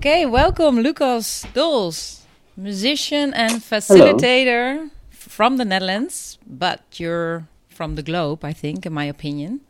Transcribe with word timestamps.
Okay, 0.00 0.24
welcome, 0.24 0.80
Lucas 0.80 1.44
Dols, 1.52 2.24
musician 2.56 3.34
and 3.34 3.60
facilitator 3.60 4.76
Hello. 4.76 4.90
from 5.10 5.58
the 5.58 5.64
Netherlands, 5.66 6.38
but 6.46 6.80
you're 6.94 7.46
from 7.68 7.96
the 7.96 8.02
globe, 8.02 8.42
I 8.42 8.54
think, 8.54 8.86
in 8.86 8.94
my 8.94 9.04
opinion. 9.04 9.60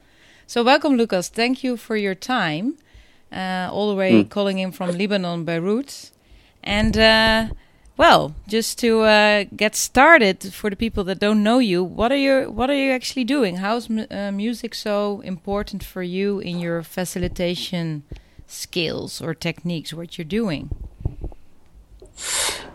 So, 0.46 0.62
welcome, 0.62 0.96
Lucas. 0.96 1.28
Thank 1.28 1.64
you 1.64 1.76
for 1.76 1.96
your 1.96 2.14
time. 2.14 2.76
Uh, 3.32 3.70
all 3.72 3.90
the 3.90 3.96
way 3.96 4.22
mm. 4.22 4.30
calling 4.30 4.60
in 4.60 4.70
from 4.70 4.96
Lebanon, 4.96 5.44
Beirut. 5.44 6.12
And, 6.62 6.96
uh, 6.96 7.48
well, 7.96 8.36
just 8.46 8.78
to 8.78 9.00
uh, 9.00 9.46
get 9.56 9.74
started 9.74 10.54
for 10.54 10.70
the 10.70 10.76
people 10.76 11.02
that 11.04 11.18
don't 11.18 11.42
know 11.42 11.58
you, 11.58 11.82
what 11.82 12.12
are 12.12 12.22
you 12.26 12.52
what 12.52 12.70
are 12.70 12.76
you 12.76 12.92
actually 12.92 13.24
doing? 13.24 13.56
How's 13.56 13.90
uh, 13.90 14.30
music 14.32 14.76
so 14.76 15.22
important 15.22 15.82
for 15.82 16.04
you 16.04 16.38
in 16.38 16.60
your 16.60 16.84
facilitation 16.84 18.04
skills 18.50 19.20
or 19.22 19.34
techniques? 19.34 19.94
What 19.94 20.18
you're 20.18 20.24
doing? 20.24 20.70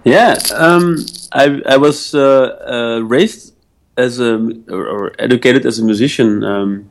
Yeah, 0.04 0.38
um, 0.54 1.06
I 1.32 1.62
I 1.66 1.78
was 1.78 2.14
uh, 2.14 2.22
uh, 2.22 3.00
raised 3.02 3.54
as 3.98 4.20
a 4.20 4.38
or, 4.70 5.14
educated 5.20 5.66
as 5.66 5.80
a 5.80 5.84
musician 5.84 6.44
um, 6.44 6.90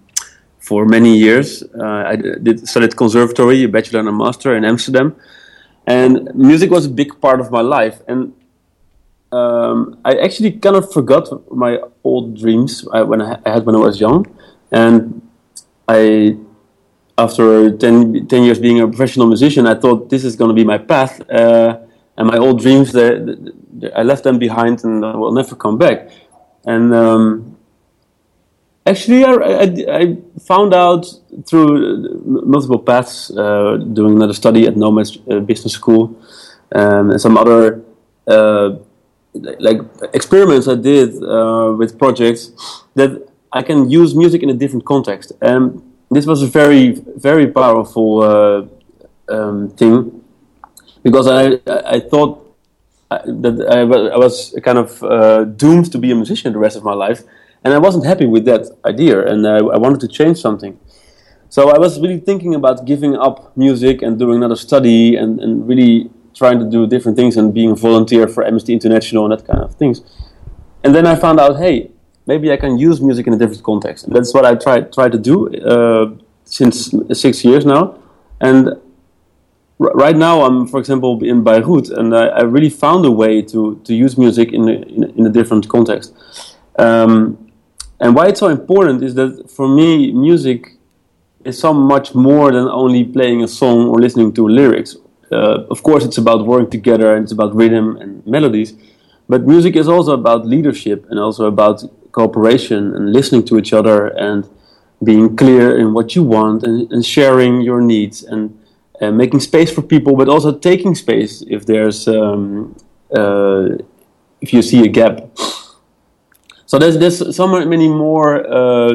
for 0.58 0.84
many 0.84 1.16
years. 1.16 1.62
Uh, 1.62 2.04
I 2.06 2.16
did 2.16 2.68
studied 2.68 2.96
conservatory, 2.96 3.62
a 3.64 3.68
bachelor 3.68 4.00
and 4.00 4.08
a 4.08 4.12
master 4.12 4.56
in 4.56 4.64
Amsterdam, 4.64 5.14
and 5.86 6.34
music 6.34 6.70
was 6.70 6.86
a 6.86 6.90
big 6.90 7.20
part 7.20 7.40
of 7.40 7.50
my 7.50 7.60
life. 7.60 8.00
And 8.08 8.32
um, 9.30 9.98
I 10.04 10.16
actually 10.16 10.52
kind 10.52 10.76
of 10.76 10.92
forgot 10.92 11.28
my 11.54 11.78
old 12.02 12.36
dreams 12.38 12.86
I, 12.92 13.02
when 13.02 13.22
I 13.22 13.38
had 13.46 13.64
when 13.64 13.76
I 13.76 13.78
was 13.78 14.00
young, 14.00 14.26
and 14.70 15.22
I. 15.88 16.36
After 17.16 17.70
10, 17.70 18.26
10 18.26 18.42
years 18.42 18.58
being 18.58 18.80
a 18.80 18.88
professional 18.88 19.26
musician, 19.28 19.66
I 19.66 19.74
thought 19.74 20.10
this 20.10 20.24
is 20.24 20.34
going 20.34 20.48
to 20.48 20.54
be 20.54 20.64
my 20.64 20.78
path, 20.78 21.20
uh, 21.30 21.78
and 22.16 22.28
my 22.28 22.38
old 22.38 22.60
dreams, 22.60 22.94
I 22.96 24.02
left 24.02 24.24
them 24.24 24.38
behind 24.38 24.84
and 24.84 25.04
I 25.04 25.16
will 25.16 25.32
never 25.32 25.54
come 25.54 25.78
back. 25.78 26.10
And 26.64 26.94
um, 26.94 27.56
actually, 28.86 29.24
I, 29.24 29.32
I, 29.32 30.00
I, 30.00 30.16
found 30.46 30.74
out 30.74 31.06
through 31.46 32.22
multiple 32.46 32.78
paths, 32.78 33.30
uh, 33.30 33.76
doing 33.92 34.16
another 34.16 34.32
study 34.32 34.66
at 34.66 34.74
Knowmads 34.74 35.18
uh, 35.30 35.40
Business 35.40 35.72
School, 35.72 36.16
um, 36.74 37.10
and 37.10 37.20
some 37.20 37.36
other 37.36 37.82
uh, 38.26 38.76
like 39.34 39.80
experiments 40.12 40.68
I 40.68 40.76
did 40.76 41.22
uh, 41.22 41.74
with 41.76 41.98
projects, 41.98 42.52
that 42.94 43.28
I 43.52 43.62
can 43.62 43.90
use 43.90 44.14
music 44.14 44.42
in 44.42 44.50
a 44.50 44.54
different 44.54 44.84
context. 44.84 45.32
And 45.40 45.82
this 46.10 46.26
was 46.26 46.42
a 46.42 46.46
very, 46.46 46.92
very 47.16 47.46
powerful 47.46 48.22
uh, 48.22 48.66
um, 49.28 49.70
thing 49.70 50.22
because 51.02 51.26
I, 51.26 51.60
I 51.66 52.00
thought 52.00 52.40
that 53.10 53.66
I, 53.70 53.80
I 54.14 54.16
was 54.16 54.58
kind 54.62 54.78
of 54.78 55.02
uh, 55.02 55.44
doomed 55.44 55.92
to 55.92 55.98
be 55.98 56.10
a 56.10 56.14
musician 56.14 56.52
the 56.52 56.58
rest 56.58 56.76
of 56.76 56.84
my 56.84 56.94
life, 56.94 57.22
and 57.62 57.72
I 57.72 57.78
wasn't 57.78 58.06
happy 58.06 58.26
with 58.26 58.44
that 58.46 58.66
idea, 58.84 59.24
and 59.26 59.46
I, 59.46 59.58
I, 59.58 59.78
wanted 59.78 60.00
to 60.00 60.08
change 60.08 60.38
something. 60.40 60.78
So 61.48 61.70
I 61.70 61.78
was 61.78 62.00
really 62.00 62.18
thinking 62.18 62.54
about 62.54 62.84
giving 62.84 63.16
up 63.16 63.56
music 63.56 64.02
and 64.02 64.18
doing 64.18 64.38
another 64.38 64.56
study, 64.56 65.16
and, 65.16 65.38
and 65.40 65.68
really 65.68 66.10
trying 66.34 66.58
to 66.58 66.68
do 66.68 66.86
different 66.86 67.16
things 67.16 67.36
and 67.36 67.54
being 67.54 67.70
a 67.70 67.76
volunteer 67.76 68.26
for 68.26 68.44
Amnesty 68.44 68.72
International 68.72 69.24
and 69.24 69.38
that 69.38 69.46
kind 69.46 69.62
of 69.62 69.74
things. 69.76 70.02
And 70.82 70.94
then 70.94 71.06
I 71.06 71.14
found 71.14 71.38
out, 71.38 71.58
hey, 71.58 71.90
maybe 72.26 72.52
I 72.52 72.56
can 72.56 72.78
use 72.78 73.00
music 73.00 73.26
in 73.26 73.32
a 73.34 73.38
different 73.38 73.62
context, 73.62 74.10
that's 74.10 74.32
what 74.34 74.44
I 74.44 74.54
try 74.54 74.80
try 74.80 75.08
to 75.08 75.18
do 75.18 75.54
uh, 75.56 76.10
since 76.44 76.94
six 77.12 77.44
years 77.44 77.64
now, 77.64 77.98
and 78.40 78.80
right 79.78 80.16
now 80.16 80.42
I'm, 80.42 80.66
for 80.66 80.78
example, 80.78 81.22
in 81.22 81.42
Beirut, 81.42 81.90
and 81.90 82.14
I, 82.14 82.26
I, 82.26 82.42
really 82.42 82.70
found 82.70 83.04
a 83.04 83.10
way 83.10 83.42
to, 83.42 83.80
to 83.84 83.94
use 83.94 84.16
music 84.16 84.52
in 84.52 84.68
a, 84.68 84.72
in 84.72 85.04
a, 85.04 85.06
in 85.08 85.26
a 85.26 85.30
different 85.30 85.68
context. 85.68 86.14
Um, 86.78 87.52
and 88.00 88.14
why 88.14 88.28
it's 88.28 88.40
so 88.40 88.48
important 88.48 89.02
is 89.02 89.14
that 89.14 89.50
for 89.50 89.68
me, 89.68 90.12
music 90.12 90.76
is 91.44 91.58
so 91.58 91.72
much 91.72 92.14
more 92.14 92.50
than 92.52 92.66
only 92.68 93.04
playing 93.04 93.42
a 93.42 93.48
song 93.48 93.88
or 93.88 94.00
listening 94.00 94.32
to 94.34 94.48
lyrics. 94.48 94.96
Uh, 95.30 95.64
of 95.70 95.82
course, 95.82 96.04
it's 96.04 96.18
about 96.18 96.46
working 96.46 96.70
together 96.70 97.14
and 97.14 97.24
it's 97.24 97.32
about 97.32 97.54
rhythm 97.54 97.96
and 97.96 98.26
melodies, 98.26 98.74
but 99.28 99.46
music 99.46 99.76
is 99.76 99.88
also 99.88 100.12
about 100.12 100.46
leadership 100.46 101.06
and 101.10 101.18
also 101.18 101.46
about 101.46 101.82
cooperation 102.14 102.94
and 102.94 103.12
listening 103.12 103.44
to 103.44 103.58
each 103.60 103.72
other 103.72 103.98
and 104.28 104.48
being 105.02 105.36
clear 105.36 105.76
in 105.76 105.92
what 105.92 106.14
you 106.14 106.22
want 106.22 106.62
and, 106.62 106.90
and 106.92 107.04
sharing 107.04 107.60
your 107.60 107.80
needs 107.80 108.22
and 108.22 108.42
uh, 109.00 109.10
making 109.10 109.40
space 109.40 109.70
for 109.74 109.82
people, 109.82 110.12
but 110.16 110.28
also 110.28 110.50
taking 110.70 110.94
space 110.94 111.42
if 111.56 111.66
there's 111.66 112.06
um, 112.08 112.74
uh, 113.18 113.68
if 114.40 114.52
you 114.52 114.62
see 114.62 114.80
a 114.84 114.88
gap. 114.88 115.14
So 116.66 116.78
there's 116.78 116.96
there's 116.98 117.36
so 117.36 117.46
many 117.46 117.88
more 117.88 118.30
uh, 118.60 118.92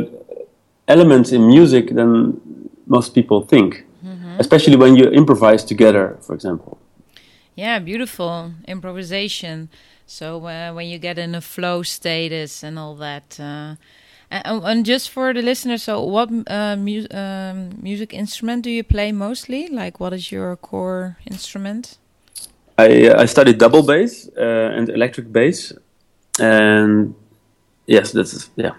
elements 0.88 1.32
in 1.32 1.42
music 1.48 1.94
than 2.00 2.40
most 2.88 3.14
people 3.14 3.40
think, 3.42 3.86
mm-hmm. 4.04 4.40
especially 4.40 4.78
when 4.78 4.96
you 4.96 5.06
improvise 5.22 5.64
together, 5.64 6.18
for 6.22 6.34
example. 6.34 6.80
Yeah, 7.56 7.80
beautiful 7.80 8.54
improvisation. 8.68 9.70
So 10.10 10.44
uh, 10.48 10.74
when 10.74 10.88
you 10.88 10.98
get 10.98 11.20
in 11.20 11.36
a 11.36 11.42
flow 11.42 11.84
status 11.84 12.64
and 12.64 12.80
all 12.80 12.96
that 12.96 13.40
uh, 13.40 13.76
and, 14.32 14.64
and, 14.64 14.86
just 14.86 15.12
for 15.12 15.34
the 15.34 15.44
listeners, 15.44 15.84
so 15.84 16.04
what 16.04 16.30
uh, 16.48 16.76
mu 16.76 17.06
um, 17.12 17.78
music 17.80 18.14
instrument 18.14 18.64
do 18.64 18.72
you 18.72 18.84
play 18.84 19.12
mostly? 19.12 19.68
Like, 19.68 20.00
what 20.00 20.14
is 20.14 20.32
your 20.32 20.56
core 20.56 21.18
instrument? 21.30 22.00
I 22.80 23.10
uh, 23.10 23.22
I 23.22 23.26
studied 23.26 23.60
double 23.60 23.84
bass 23.84 24.28
uh, 24.36 24.78
and 24.78 24.90
electric 24.90 25.32
bass, 25.32 25.74
and 26.40 27.14
yes, 27.86 28.12
that's 28.12 28.50
yeah, 28.56 28.74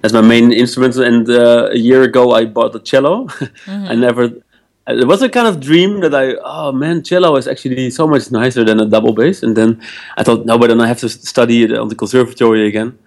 that's 0.00 0.14
my 0.14 0.22
main 0.22 0.52
instrument. 0.52 0.96
And 0.96 1.28
uh, 1.28 1.68
a 1.72 1.78
year 1.78 2.02
ago, 2.02 2.32
I 2.32 2.46
bought 2.46 2.74
a 2.74 2.80
cello. 2.80 3.26
Mm 3.26 3.28
-hmm. 3.64 3.92
I 3.92 3.96
never. 3.96 4.47
It 4.88 5.06
was 5.06 5.20
a 5.20 5.28
kind 5.28 5.46
of 5.46 5.60
dream 5.60 6.00
that 6.00 6.14
I, 6.14 6.34
oh 6.42 6.72
man, 6.72 7.02
cello 7.02 7.36
is 7.36 7.46
actually 7.46 7.90
so 7.90 8.06
much 8.06 8.30
nicer 8.30 8.64
than 8.64 8.80
a 8.80 8.86
double 8.86 9.12
bass. 9.12 9.42
And 9.42 9.54
then 9.54 9.82
I 10.16 10.22
thought, 10.22 10.46
no, 10.46 10.56
but 10.56 10.68
then 10.68 10.80
I 10.80 10.86
have 10.86 10.98
to 11.00 11.08
study 11.08 11.64
it 11.64 11.72
on 11.72 11.88
the 11.88 11.94
conservatory 11.94 12.66
again. 12.66 12.98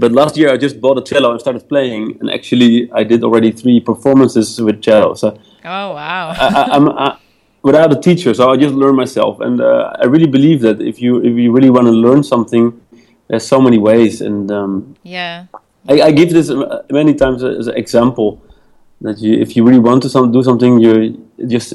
But 0.00 0.12
last 0.12 0.36
year 0.36 0.52
I 0.52 0.56
just 0.56 0.80
bought 0.80 0.98
a 0.98 1.02
cello 1.02 1.32
and 1.32 1.40
started 1.40 1.68
playing, 1.68 2.18
and 2.20 2.30
actually 2.30 2.90
I 2.92 3.02
did 3.02 3.24
already 3.24 3.50
three 3.50 3.80
performances 3.80 4.60
with 4.60 4.80
cello. 4.80 5.14
So 5.14 5.38
oh 5.64 5.94
wow! 5.94 6.34
I, 6.38 6.76
am 6.76 7.18
without 7.62 7.92
a 7.92 8.00
teacher, 8.00 8.32
so 8.32 8.50
I 8.50 8.56
just 8.56 8.74
learn 8.74 8.94
myself, 8.94 9.40
and 9.40 9.60
uh, 9.60 9.92
I 10.00 10.04
really 10.06 10.28
believe 10.28 10.60
that 10.60 10.80
if 10.80 11.00
you 11.02 11.18
if 11.18 11.36
you 11.36 11.50
really 11.50 11.70
want 11.70 11.86
to 11.86 11.92
learn 11.92 12.22
something, 12.22 12.80
there's 13.26 13.46
so 13.46 13.60
many 13.60 13.78
ways, 13.78 14.20
and 14.20 14.50
um, 14.52 14.94
yeah, 15.02 15.46
I, 15.88 16.00
I, 16.02 16.10
give 16.12 16.30
this 16.30 16.48
many 16.90 17.14
times 17.14 17.42
as 17.42 17.66
an 17.66 17.76
example 17.76 18.40
that 19.00 19.18
you 19.18 19.34
if 19.34 19.56
you 19.56 19.64
really 19.64 19.80
want 19.80 20.02
to 20.04 20.08
some, 20.08 20.30
do 20.30 20.44
something, 20.44 20.78
you 20.78 21.27
just 21.46 21.74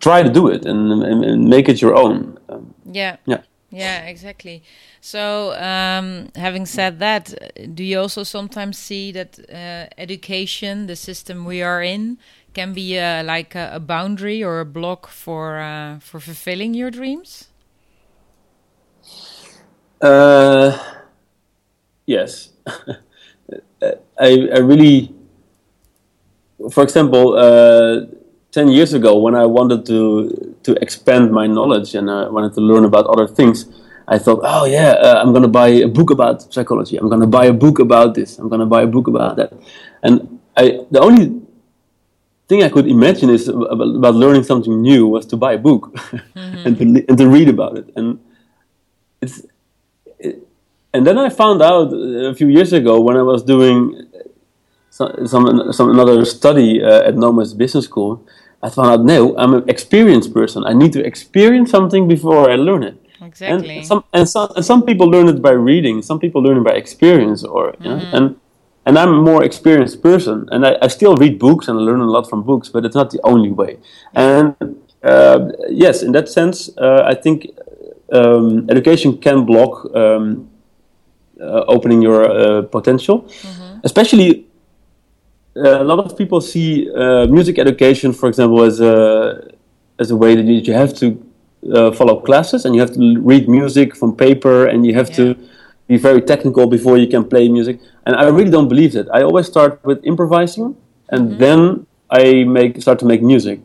try 0.00 0.22
to 0.22 0.30
do 0.30 0.48
it 0.48 0.64
and, 0.64 0.92
and, 1.02 1.24
and 1.24 1.48
make 1.48 1.68
it 1.68 1.80
your 1.80 1.94
own. 1.96 2.38
Um, 2.48 2.74
yeah. 2.84 3.16
Yeah. 3.26 3.42
Yeah, 3.70 4.06
exactly. 4.06 4.62
So, 5.00 5.52
um, 5.60 6.28
having 6.36 6.66
said 6.66 7.00
that, 7.00 7.74
do 7.74 7.82
you 7.82 7.98
also 7.98 8.22
sometimes 8.22 8.78
see 8.78 9.10
that 9.12 9.38
uh, 9.52 9.92
education, 9.98 10.86
the 10.86 10.94
system 10.94 11.44
we 11.44 11.62
are 11.62 11.82
in, 11.82 12.18
can 12.54 12.72
be 12.72 12.98
uh, 12.98 13.24
like 13.24 13.54
a, 13.54 13.72
a, 13.74 13.80
boundary 13.80 14.42
or 14.42 14.60
a 14.60 14.64
block 14.64 15.08
for 15.08 15.58
uh, 15.58 15.98
for 15.98 16.20
fulfilling 16.20 16.74
your 16.74 16.90
dreams? 16.90 17.48
Uh, 20.00 20.78
yes, 22.06 22.50
I, 23.82 23.90
I 24.18 24.58
really, 24.58 25.14
for 26.70 26.82
example, 26.82 27.34
uh, 27.34 28.06
ten 28.52 28.68
years 28.68 28.94
ago 28.94 29.18
when 29.18 29.34
I 29.34 29.46
wanted 29.46 29.86
to 29.86 30.56
to 30.62 30.72
expand 30.82 31.30
my 31.32 31.46
knowledge 31.46 31.94
and 31.94 32.10
I 32.10 32.28
wanted 32.28 32.54
to 32.54 32.60
learn 32.60 32.84
about 32.84 33.06
other 33.06 33.26
things 33.26 33.66
I 34.08 34.18
thought, 34.18 34.40
oh 34.44 34.64
yeah, 34.66 34.90
uh, 34.92 35.20
I'm 35.20 35.32
gonna 35.32 35.48
buy 35.48 35.68
a 35.68 35.88
book 35.88 36.10
about 36.10 36.52
psychology. 36.52 36.96
I'm 36.96 37.08
gonna 37.08 37.26
buy 37.26 37.46
a 37.46 37.52
book 37.52 37.78
about 37.80 38.14
this. 38.14 38.38
I'm 38.38 38.48
gonna 38.48 38.66
buy 38.66 38.82
a 38.82 38.86
book 38.86 39.08
about 39.08 39.36
that. 39.36 39.52
And 40.02 40.40
I, 40.56 40.80
the 40.90 41.00
only 41.00 41.42
thing 42.48 42.62
I 42.62 42.68
could 42.68 42.86
imagine 42.86 43.30
is 43.30 43.48
about, 43.48 43.96
about 43.96 44.14
learning 44.14 44.44
something 44.44 44.80
new 44.80 45.08
was 45.08 45.26
to 45.26 45.36
buy 45.36 45.54
a 45.54 45.58
book 45.58 45.92
mm-hmm. 45.94 46.38
and 46.66 46.78
to 46.78 47.08
and 47.08 47.18
to 47.18 47.28
read 47.28 47.48
about 47.48 47.78
it. 47.78 47.90
And 47.96 48.20
it's, 49.20 49.42
it, 50.20 50.46
and 50.94 51.04
then 51.04 51.18
I 51.18 51.28
found 51.28 51.60
out 51.60 51.92
a 51.92 52.34
few 52.34 52.48
years 52.48 52.72
ago 52.72 53.00
when 53.00 53.16
I 53.16 53.22
was 53.22 53.42
doing 53.42 54.05
some 54.96 55.26
some, 55.26 55.72
some 55.72 55.88
another 55.90 56.24
study 56.24 56.82
uh, 56.82 57.08
at 57.08 57.14
Knowmads 57.14 57.56
Business 57.56 57.84
School. 57.84 58.12
I 58.62 58.68
found 58.70 58.88
out 58.92 59.04
no, 59.04 59.36
I'm 59.36 59.54
an 59.54 59.68
experienced 59.68 60.32
person. 60.32 60.64
I 60.64 60.72
need 60.72 60.92
to 60.94 61.04
experience 61.04 61.70
something 61.70 62.08
before 62.08 62.50
I 62.50 62.56
learn 62.56 62.82
it. 62.82 62.96
Exactly. 63.20 63.78
And 63.78 63.86
some 63.86 64.04
and 64.12 64.28
some 64.28 64.48
and 64.56 64.64
some 64.64 64.82
people 64.82 65.06
learn 65.08 65.28
it 65.28 65.40
by 65.42 65.52
reading. 65.52 66.02
Some 66.02 66.18
people 66.18 66.42
learn 66.42 66.58
it 66.58 66.64
by 66.64 66.74
experience, 66.84 67.44
or 67.44 67.74
you 67.80 67.88
know, 67.88 67.98
mm-hmm. 67.98 68.16
and 68.16 68.36
and 68.86 68.98
I'm 68.98 69.12
a 69.12 69.22
more 69.30 69.42
experienced 69.44 70.02
person, 70.02 70.48
and 70.52 70.66
I, 70.66 70.76
I 70.80 70.88
still 70.88 71.14
read 71.16 71.38
books 71.38 71.68
and 71.68 71.78
I 71.78 71.82
learn 71.82 72.00
a 72.00 72.10
lot 72.16 72.28
from 72.30 72.42
books, 72.42 72.68
but 72.68 72.84
it's 72.84 72.94
not 72.94 73.10
the 73.10 73.20
only 73.24 73.50
way. 73.50 73.78
And 74.14 74.54
uh, 75.02 75.48
yes, 75.68 76.02
in 76.02 76.12
that 76.12 76.28
sense, 76.28 76.70
uh, 76.78 77.02
I 77.04 77.14
think 77.14 77.50
um, 78.12 78.66
education 78.70 79.18
can 79.18 79.44
block 79.44 79.84
um, 79.94 80.48
uh, 81.40 81.64
opening 81.68 82.02
your 82.02 82.24
uh, 82.24 82.62
potential. 82.62 83.22
Mm-hmm. 83.22 83.80
Especially, 83.84 84.45
a 85.56 85.84
lot 85.84 85.98
of 85.98 86.16
people 86.16 86.40
see 86.40 86.90
uh, 86.92 87.26
music 87.26 87.58
education, 87.58 88.12
for 88.12 88.28
example, 88.28 88.62
as 88.62 88.80
a 88.80 89.52
as 89.98 90.10
a 90.10 90.16
way 90.16 90.34
that 90.36 90.44
you 90.44 90.72
have 90.74 90.94
to 90.94 91.22
follow 91.94 92.20
classes 92.20 92.64
and 92.64 92.74
you 92.74 92.80
have 92.80 92.92
to 92.92 93.20
read 93.20 93.48
music 93.48 93.96
from 93.96 94.14
paper 94.14 94.66
and 94.66 94.86
you 94.86 94.94
have 94.94 95.08
yeah. 95.10 95.16
to 95.16 95.36
be 95.88 95.96
very 95.96 96.20
technical 96.20 96.66
before 96.66 96.98
you 96.98 97.06
can 97.06 97.24
play 97.24 97.48
music. 97.48 97.80
And 98.04 98.14
I 98.16 98.28
really 98.28 98.50
don't 98.50 98.68
believe 98.68 98.92
that. 98.92 99.08
I 99.12 99.22
always 99.22 99.46
start 99.46 99.84
with 99.84 100.04
improvising 100.04 100.76
and 101.08 101.30
mm-hmm. 101.30 101.38
then 101.38 101.86
I 102.10 102.44
make 102.44 102.80
start 102.82 102.98
to 103.00 103.06
make 103.06 103.22
music. 103.22 103.60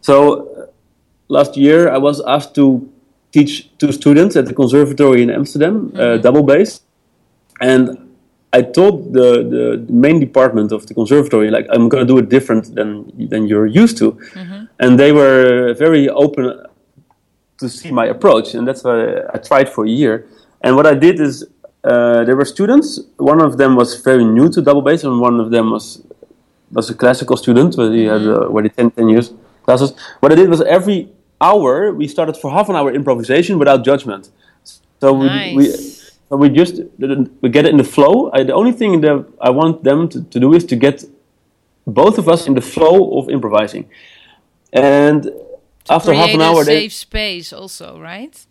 So 0.00 0.68
last 1.28 1.56
year 1.56 1.90
I 1.90 1.98
was 1.98 2.20
asked 2.26 2.54
to 2.56 2.88
teach 3.32 3.70
two 3.78 3.92
students 3.92 4.36
at 4.36 4.46
the 4.46 4.54
conservatory 4.54 5.22
in 5.22 5.30
Amsterdam, 5.30 5.74
uh, 5.76 5.80
mm-hmm. 5.80 6.00
uh, 6.00 6.16
double 6.18 6.42
bass, 6.42 6.82
and 7.60 8.09
I 8.52 8.62
told 8.62 9.12
the, 9.12 9.44
the, 9.54 9.84
the, 9.86 9.92
main 9.92 10.18
department 10.18 10.72
of 10.72 10.86
the 10.86 10.94
conservatory 10.94 11.50
like 11.50 11.66
I'm 11.70 11.88
going 11.88 12.04
to 12.04 12.12
do 12.12 12.18
it 12.18 12.28
different 12.28 12.74
than 12.74 13.28
than 13.28 13.46
you're 13.46 13.66
used 13.66 13.96
to, 13.98 14.12
mm-hmm. 14.12 14.64
and 14.80 14.98
they 14.98 15.12
were 15.12 15.74
very 15.74 16.08
open 16.08 16.66
to 17.58 17.68
see 17.68 17.92
my 17.92 18.06
approach, 18.06 18.54
and 18.54 18.66
that's 18.66 18.82
why 18.82 18.98
I 19.34 19.38
tried 19.38 19.68
for 19.68 19.84
a 19.84 19.88
year. 19.88 20.26
And 20.62 20.74
what 20.74 20.86
I 20.86 20.94
did 20.94 21.20
is 21.20 21.46
uh, 21.84 22.24
there 22.24 22.36
were 22.36 22.44
students. 22.44 22.98
One 23.16 23.40
of 23.40 23.56
them 23.56 23.76
was 23.76 24.00
very 24.00 24.24
new 24.24 24.48
to 24.50 24.60
double 24.60 24.82
bass, 24.82 25.04
and 25.04 25.20
one 25.20 25.38
of 25.38 25.50
them 25.50 25.70
was 25.70 26.02
was 26.72 26.90
a 26.90 26.94
classical 26.94 27.36
student 27.36 27.76
where 27.76 27.92
he 27.92 28.04
had 28.04 28.22
uh, 28.22 28.46
where 28.46 28.68
10, 28.68 28.90
10 28.90 29.08
years 29.08 29.32
classes. 29.64 29.92
What 30.20 30.32
I 30.32 30.34
did 30.34 30.48
was 30.48 30.60
every 30.62 31.08
hour 31.40 31.92
we 31.92 32.08
started 32.08 32.36
for 32.36 32.50
half 32.50 32.68
an 32.68 32.76
hour 32.76 32.92
improvisation 32.92 33.58
without 33.58 33.84
judgment. 33.84 34.30
So 35.00 35.22
nice. 35.22 35.56
we, 35.56 35.99
we 36.36 36.48
just 36.48 36.80
we 37.40 37.48
get 37.48 37.64
it 37.66 37.70
in 37.70 37.76
the 37.76 37.84
flow. 37.84 38.30
I, 38.32 38.44
the 38.44 38.54
only 38.54 38.72
thing 38.72 39.00
that 39.00 39.26
I 39.40 39.50
want 39.50 39.82
them 39.84 40.08
to, 40.08 40.22
to 40.22 40.40
do 40.40 40.54
is 40.54 40.64
to 40.66 40.76
get 40.76 41.04
both 41.86 42.18
of 42.18 42.28
us 42.28 42.46
in 42.46 42.54
the 42.54 42.60
flow 42.60 43.18
of 43.18 43.28
improvising. 43.28 43.88
And 44.72 45.24
to 45.24 45.92
after 45.92 46.12
half 46.14 46.30
an 46.30 46.40
hour, 46.40 46.64
safe 46.64 46.92
space 46.92 47.52
also, 47.52 47.98
right? 48.00 48.46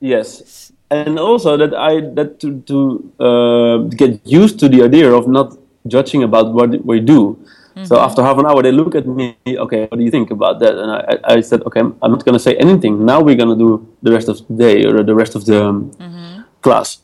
Yes, 0.00 0.72
and 0.90 1.18
also 1.18 1.56
that 1.56 1.74
I 1.74 2.00
that 2.14 2.38
to 2.40 2.60
to 2.70 3.12
uh, 3.18 3.78
get 3.96 4.20
used 4.24 4.58
to 4.60 4.68
the 4.68 4.82
idea 4.82 5.10
of 5.12 5.26
not 5.26 5.58
judging 5.86 6.22
about 6.22 6.52
what 6.52 6.84
we 6.84 7.00
do. 7.00 7.38
Mm-hmm. 7.74 7.86
So 7.86 7.98
after 7.98 8.22
half 8.22 8.38
an 8.38 8.46
hour, 8.46 8.62
they 8.62 8.70
look 8.70 8.94
at 8.94 9.06
me. 9.06 9.36
Okay, 9.46 9.86
what 9.86 9.98
do 9.98 10.04
you 10.04 10.10
think 10.10 10.30
about 10.30 10.60
that? 10.60 10.78
And 10.78 10.90
I, 10.92 11.34
I 11.34 11.40
said, 11.40 11.62
okay, 11.62 11.80
I'm 11.80 12.12
not 12.12 12.24
going 12.24 12.34
to 12.34 12.38
say 12.38 12.54
anything. 12.54 13.04
Now 13.04 13.20
we're 13.20 13.34
going 13.34 13.50
to 13.50 13.58
do 13.58 13.84
the 14.00 14.12
rest 14.12 14.28
of 14.28 14.46
the 14.46 14.54
day 14.54 14.84
or 14.84 15.02
the 15.02 15.14
rest 15.14 15.34
of 15.34 15.44
the 15.44 15.64
um, 15.64 15.90
mm-hmm. 15.90 16.42
class. 16.62 17.00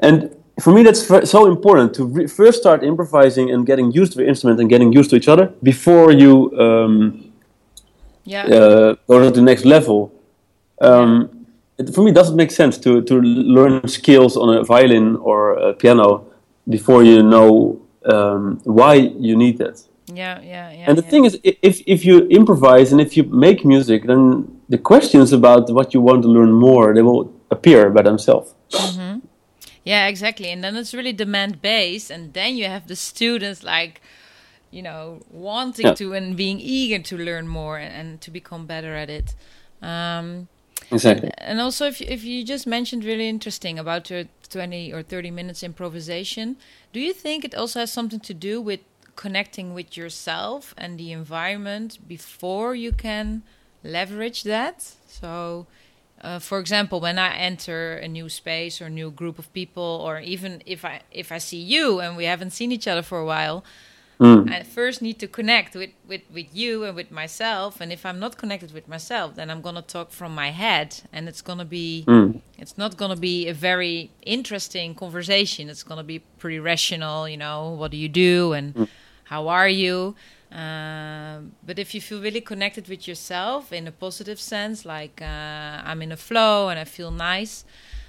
And 0.00 0.34
for 0.60 0.72
me, 0.72 0.82
that's 0.82 1.06
so 1.30 1.46
important 1.46 1.94
to 1.94 2.04
re- 2.04 2.26
first 2.26 2.60
start 2.60 2.82
improvising 2.82 3.50
and 3.50 3.66
getting 3.66 3.92
used 3.92 4.12
to 4.12 4.18
the 4.18 4.26
instrument 4.26 4.60
and 4.60 4.68
getting 4.68 4.92
used 4.92 5.10
to 5.10 5.16
each 5.16 5.28
other 5.28 5.46
before 5.62 6.10
you 6.12 6.50
um, 6.58 7.32
yeah. 8.24 8.44
uh, 8.44 8.94
go 9.06 9.22
to 9.22 9.30
the 9.30 9.42
next 9.42 9.64
level. 9.64 10.12
Um, 10.80 11.46
it, 11.78 11.94
for 11.94 12.02
me, 12.02 12.10
it 12.10 12.14
doesn't 12.14 12.36
make 12.36 12.50
sense 12.50 12.78
to, 12.78 13.02
to 13.02 13.20
learn 13.20 13.86
skills 13.88 14.36
on 14.36 14.56
a 14.56 14.64
violin 14.64 15.16
or 15.16 15.54
a 15.54 15.72
piano 15.74 16.26
before 16.68 17.02
you 17.02 17.22
know 17.22 17.80
um, 18.04 18.60
why 18.64 18.94
you 18.94 19.36
need 19.36 19.58
that. 19.58 19.82
Yeah, 20.12 20.40
yeah, 20.40 20.70
yeah. 20.72 20.84
And 20.88 20.98
the 20.98 21.02
yeah. 21.02 21.10
thing 21.10 21.24
is, 21.24 21.38
if 21.44 21.82
if 21.86 22.04
you 22.04 22.26
improvise 22.28 22.90
and 22.92 23.00
if 23.00 23.16
you 23.16 23.24
make 23.24 23.64
music, 23.64 24.06
then 24.06 24.60
the 24.68 24.78
questions 24.78 25.32
about 25.32 25.70
what 25.70 25.94
you 25.94 26.00
want 26.00 26.22
to 26.22 26.28
learn 26.28 26.52
more 26.52 26.92
they 26.94 27.02
will 27.02 27.32
appear 27.50 27.90
by 27.90 28.02
themselves. 28.02 28.54
Mm-hmm. 28.70 29.09
Yeah, 29.90 30.06
exactly. 30.06 30.48
And 30.52 30.62
then 30.62 30.76
it's 30.76 30.94
really 30.94 31.12
demand 31.12 31.60
based, 31.60 32.10
and 32.14 32.32
then 32.32 32.50
you 32.58 32.66
have 32.66 32.86
the 32.86 32.96
students 32.96 33.60
like, 33.62 34.00
you 34.70 34.82
know, 34.82 35.00
wanting 35.30 35.86
yeah. 35.86 35.94
to 35.94 36.12
and 36.18 36.36
being 36.36 36.58
eager 36.60 37.00
to 37.10 37.16
learn 37.18 37.46
more 37.48 37.76
and, 37.84 37.92
and 38.00 38.20
to 38.20 38.30
become 38.30 38.66
better 38.66 38.94
at 38.94 39.10
it. 39.10 39.34
Um, 39.82 40.48
exactly. 40.92 41.30
And 41.38 41.60
also, 41.60 41.86
if 41.86 42.00
if 42.00 42.20
you 42.30 42.44
just 42.44 42.66
mentioned 42.66 43.02
really 43.04 43.28
interesting 43.28 43.78
about 43.78 44.10
your 44.10 44.24
twenty 44.48 44.92
or 44.92 45.02
thirty 45.02 45.30
minutes 45.30 45.62
improvisation, 45.62 46.56
do 46.92 47.00
you 47.06 47.12
think 47.12 47.44
it 47.44 47.54
also 47.54 47.80
has 47.80 47.90
something 47.92 48.20
to 48.30 48.34
do 48.34 48.54
with 48.60 48.80
connecting 49.16 49.74
with 49.74 49.96
yourself 49.96 50.74
and 50.78 50.98
the 50.98 51.12
environment 51.12 51.98
before 52.08 52.74
you 52.74 52.92
can 52.92 53.42
leverage 53.82 54.44
that. 54.44 54.76
So, 55.06 55.66
uh, 56.20 56.38
for 56.38 56.58
example, 56.58 57.00
when 57.00 57.18
I 57.18 57.34
enter 57.36 57.94
a 57.96 58.08
new 58.08 58.28
space 58.28 58.80
or 58.80 58.86
a 58.86 58.90
new 58.90 59.10
group 59.10 59.38
of 59.38 59.52
people, 59.52 60.00
or 60.04 60.20
even 60.20 60.62
if 60.66 60.84
I 60.84 61.00
if 61.10 61.32
I 61.32 61.38
see 61.38 61.60
you 61.60 62.00
and 62.00 62.16
we 62.16 62.24
haven't 62.24 62.50
seen 62.50 62.72
each 62.72 62.86
other 62.86 63.02
for 63.02 63.18
a 63.18 63.24
while, 63.24 63.64
mm. 64.20 64.50
I 64.52 64.62
first 64.62 65.00
need 65.00 65.18
to 65.20 65.26
connect 65.26 65.74
with, 65.74 65.90
with 66.06 66.22
with 66.32 66.54
you 66.54 66.84
and 66.84 66.94
with 66.94 67.10
myself. 67.10 67.80
And 67.80 67.92
if 67.92 68.04
I'm 68.04 68.18
not 68.18 68.36
connected 68.36 68.72
with 68.72 68.86
myself, 68.86 69.34
then 69.34 69.50
I'm 69.50 69.62
gonna 69.62 69.82
talk 69.82 70.10
from 70.10 70.34
my 70.34 70.50
head, 70.50 71.00
and 71.12 71.28
it's 71.28 71.42
gonna 71.42 71.64
be 71.64 72.04
mm. 72.06 72.40
it's 72.58 72.76
not 72.76 72.96
gonna 72.96 73.16
be 73.16 73.48
a 73.48 73.54
very 73.54 74.10
interesting 74.22 74.94
conversation. 74.94 75.68
It's 75.68 75.82
gonna 75.82 76.04
be 76.04 76.18
pretty 76.38 76.58
rational. 76.58 77.28
You 77.28 77.38
know, 77.38 77.70
what 77.70 77.90
do 77.90 77.96
you 77.96 78.08
do 78.08 78.52
and 78.52 78.74
mm 78.74 78.88
how 79.30 79.46
are 79.46 79.68
you? 79.68 80.16
Um, 80.52 81.52
but 81.64 81.78
if 81.78 81.94
you 81.94 82.00
feel 82.00 82.20
really 82.20 82.40
connected 82.40 82.88
with 82.88 83.06
yourself 83.06 83.72
in 83.72 83.86
a 83.86 83.92
positive 83.92 84.40
sense, 84.40 84.84
like 84.84 85.22
uh, 85.22 85.82
I'm 85.84 86.02
in 86.02 86.10
a 86.10 86.16
flow 86.16 86.68
and 86.68 86.78
I 86.78 86.84
feel 86.84 87.12
nice 87.12 87.64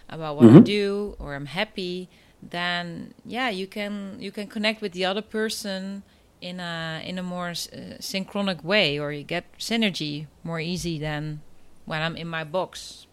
about 0.10 0.38
what 0.38 0.46
mm-hmm. 0.46 0.58
I 0.58 0.62
do 0.62 1.16
or 1.20 1.36
I'm 1.36 1.46
happy, 1.46 2.10
then 2.42 3.14
yeah, 3.26 3.50
you 3.50 3.68
can 3.68 4.18
you 4.20 4.32
can 4.32 4.48
connect 4.48 4.82
with 4.82 4.94
the 4.94 5.06
other 5.06 5.22
person 5.22 6.04
in 6.42 6.60
a 6.60 7.02
in 7.06 7.20
a 7.20 7.24
more 7.24 7.50
uh, 7.50 7.54
synchronic 8.00 8.64
way, 8.64 9.00
or 9.00 9.12
you 9.12 9.24
get 9.24 9.46
synergy 9.60 10.26
more 10.44 10.60
easy 10.60 10.98
than 10.98 11.42
when 11.86 12.02
I'm 12.02 12.16
in 12.16 12.28
my 12.28 12.44
box. 12.44 13.06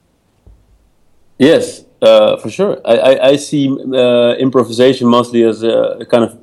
Yes, 1.38 1.84
uh, 2.02 2.36
for 2.38 2.50
sure. 2.50 2.80
I, 2.84 2.96
I, 2.96 3.28
I 3.28 3.36
see 3.36 3.68
uh, 3.68 4.34
improvisation 4.38 5.06
mostly 5.06 5.44
as 5.44 5.62
a, 5.62 5.98
a 6.00 6.06
kind 6.06 6.24
of 6.24 6.36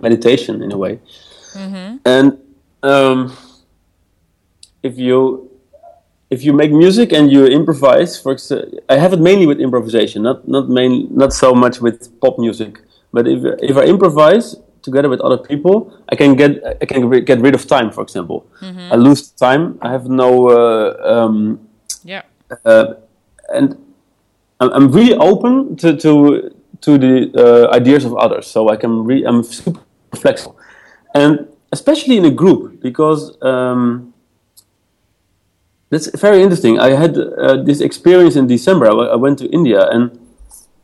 meditation 0.00 0.62
in 0.62 0.72
a 0.72 0.78
way. 0.78 0.98
Mm-hmm. 1.54 1.96
And 2.04 2.38
um, 2.82 3.36
if 4.82 4.98
you 4.98 5.48
if 6.30 6.42
you 6.42 6.52
make 6.52 6.72
music 6.72 7.12
and 7.12 7.30
you 7.30 7.46
improvise, 7.46 8.18
for 8.18 8.32
example, 8.32 8.80
I 8.88 8.96
have 8.96 9.12
it 9.12 9.20
mainly 9.20 9.46
with 9.46 9.60
improvisation, 9.60 10.22
not 10.22 10.48
not 10.48 10.68
main, 10.68 11.08
not 11.14 11.32
so 11.32 11.54
much 11.54 11.80
with 11.80 12.08
pop 12.20 12.38
music. 12.38 12.80
But 13.12 13.28
if 13.28 13.44
if 13.62 13.76
I 13.76 13.84
improvise 13.84 14.56
together 14.82 15.08
with 15.08 15.20
other 15.20 15.38
people, 15.38 15.92
I 16.08 16.16
can 16.16 16.34
get 16.34 16.62
I 16.82 16.86
can 16.86 17.10
get 17.24 17.40
rid 17.40 17.54
of 17.54 17.66
time. 17.66 17.90
For 17.90 18.02
example, 18.02 18.46
mm-hmm. 18.60 18.92
I 18.92 18.96
lose 18.96 19.30
time. 19.30 19.78
I 19.82 19.90
have 19.92 20.08
no 20.08 20.48
uh, 20.48 20.96
um, 21.04 21.60
yeah, 22.04 22.22
uh, 22.64 22.94
and 23.52 23.76
I'm 24.60 24.90
really 24.90 25.14
open 25.14 25.76
to 25.76 25.96
to 25.96 26.50
to 26.80 26.98
the 26.98 27.30
uh, 27.34 27.74
ideas 27.74 28.04
of 28.04 28.16
others. 28.16 28.46
So 28.46 28.68
I 28.68 28.76
can 28.76 29.04
re- 29.04 29.24
I'm 29.24 29.42
super 29.42 29.80
flexible, 30.14 30.56
and 31.14 31.48
especially 31.72 32.16
in 32.16 32.24
a 32.24 32.30
group 32.30 32.80
because 32.80 33.36
um, 33.42 34.12
that's 35.90 36.08
very 36.18 36.42
interesting. 36.42 36.78
I 36.78 36.90
had 36.90 37.16
uh, 37.18 37.62
this 37.62 37.80
experience 37.80 38.36
in 38.36 38.46
December. 38.46 38.86
I, 38.86 38.90
w- 38.90 39.10
I 39.10 39.16
went 39.16 39.38
to 39.40 39.46
India 39.50 39.88
and. 39.90 40.18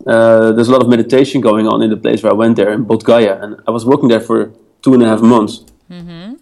Uh, 0.07 0.53
there's 0.53 0.69
a 0.69 0.73
lot 0.73 0.81
of 0.81 0.89
meditation 0.89 1.41
going 1.41 1.67
on 1.67 1.83
in 1.83 1.91
the 1.91 1.97
place 1.97 2.23
where 2.23 2.33
I 2.33 2.35
went 2.35 2.57
there 2.57 2.73
in 2.73 2.87
Bodh 2.87 3.03
Gaya, 3.03 3.35
and 3.43 3.61
I 3.67 3.73
was 3.73 3.85
working 3.85 4.09
there 4.09 4.21
for 4.21 4.53
two 4.81 4.95
and 4.95 5.03
a 5.03 5.07
half 5.07 5.21
months. 5.21 5.65
Mm-hmm. 5.91 6.35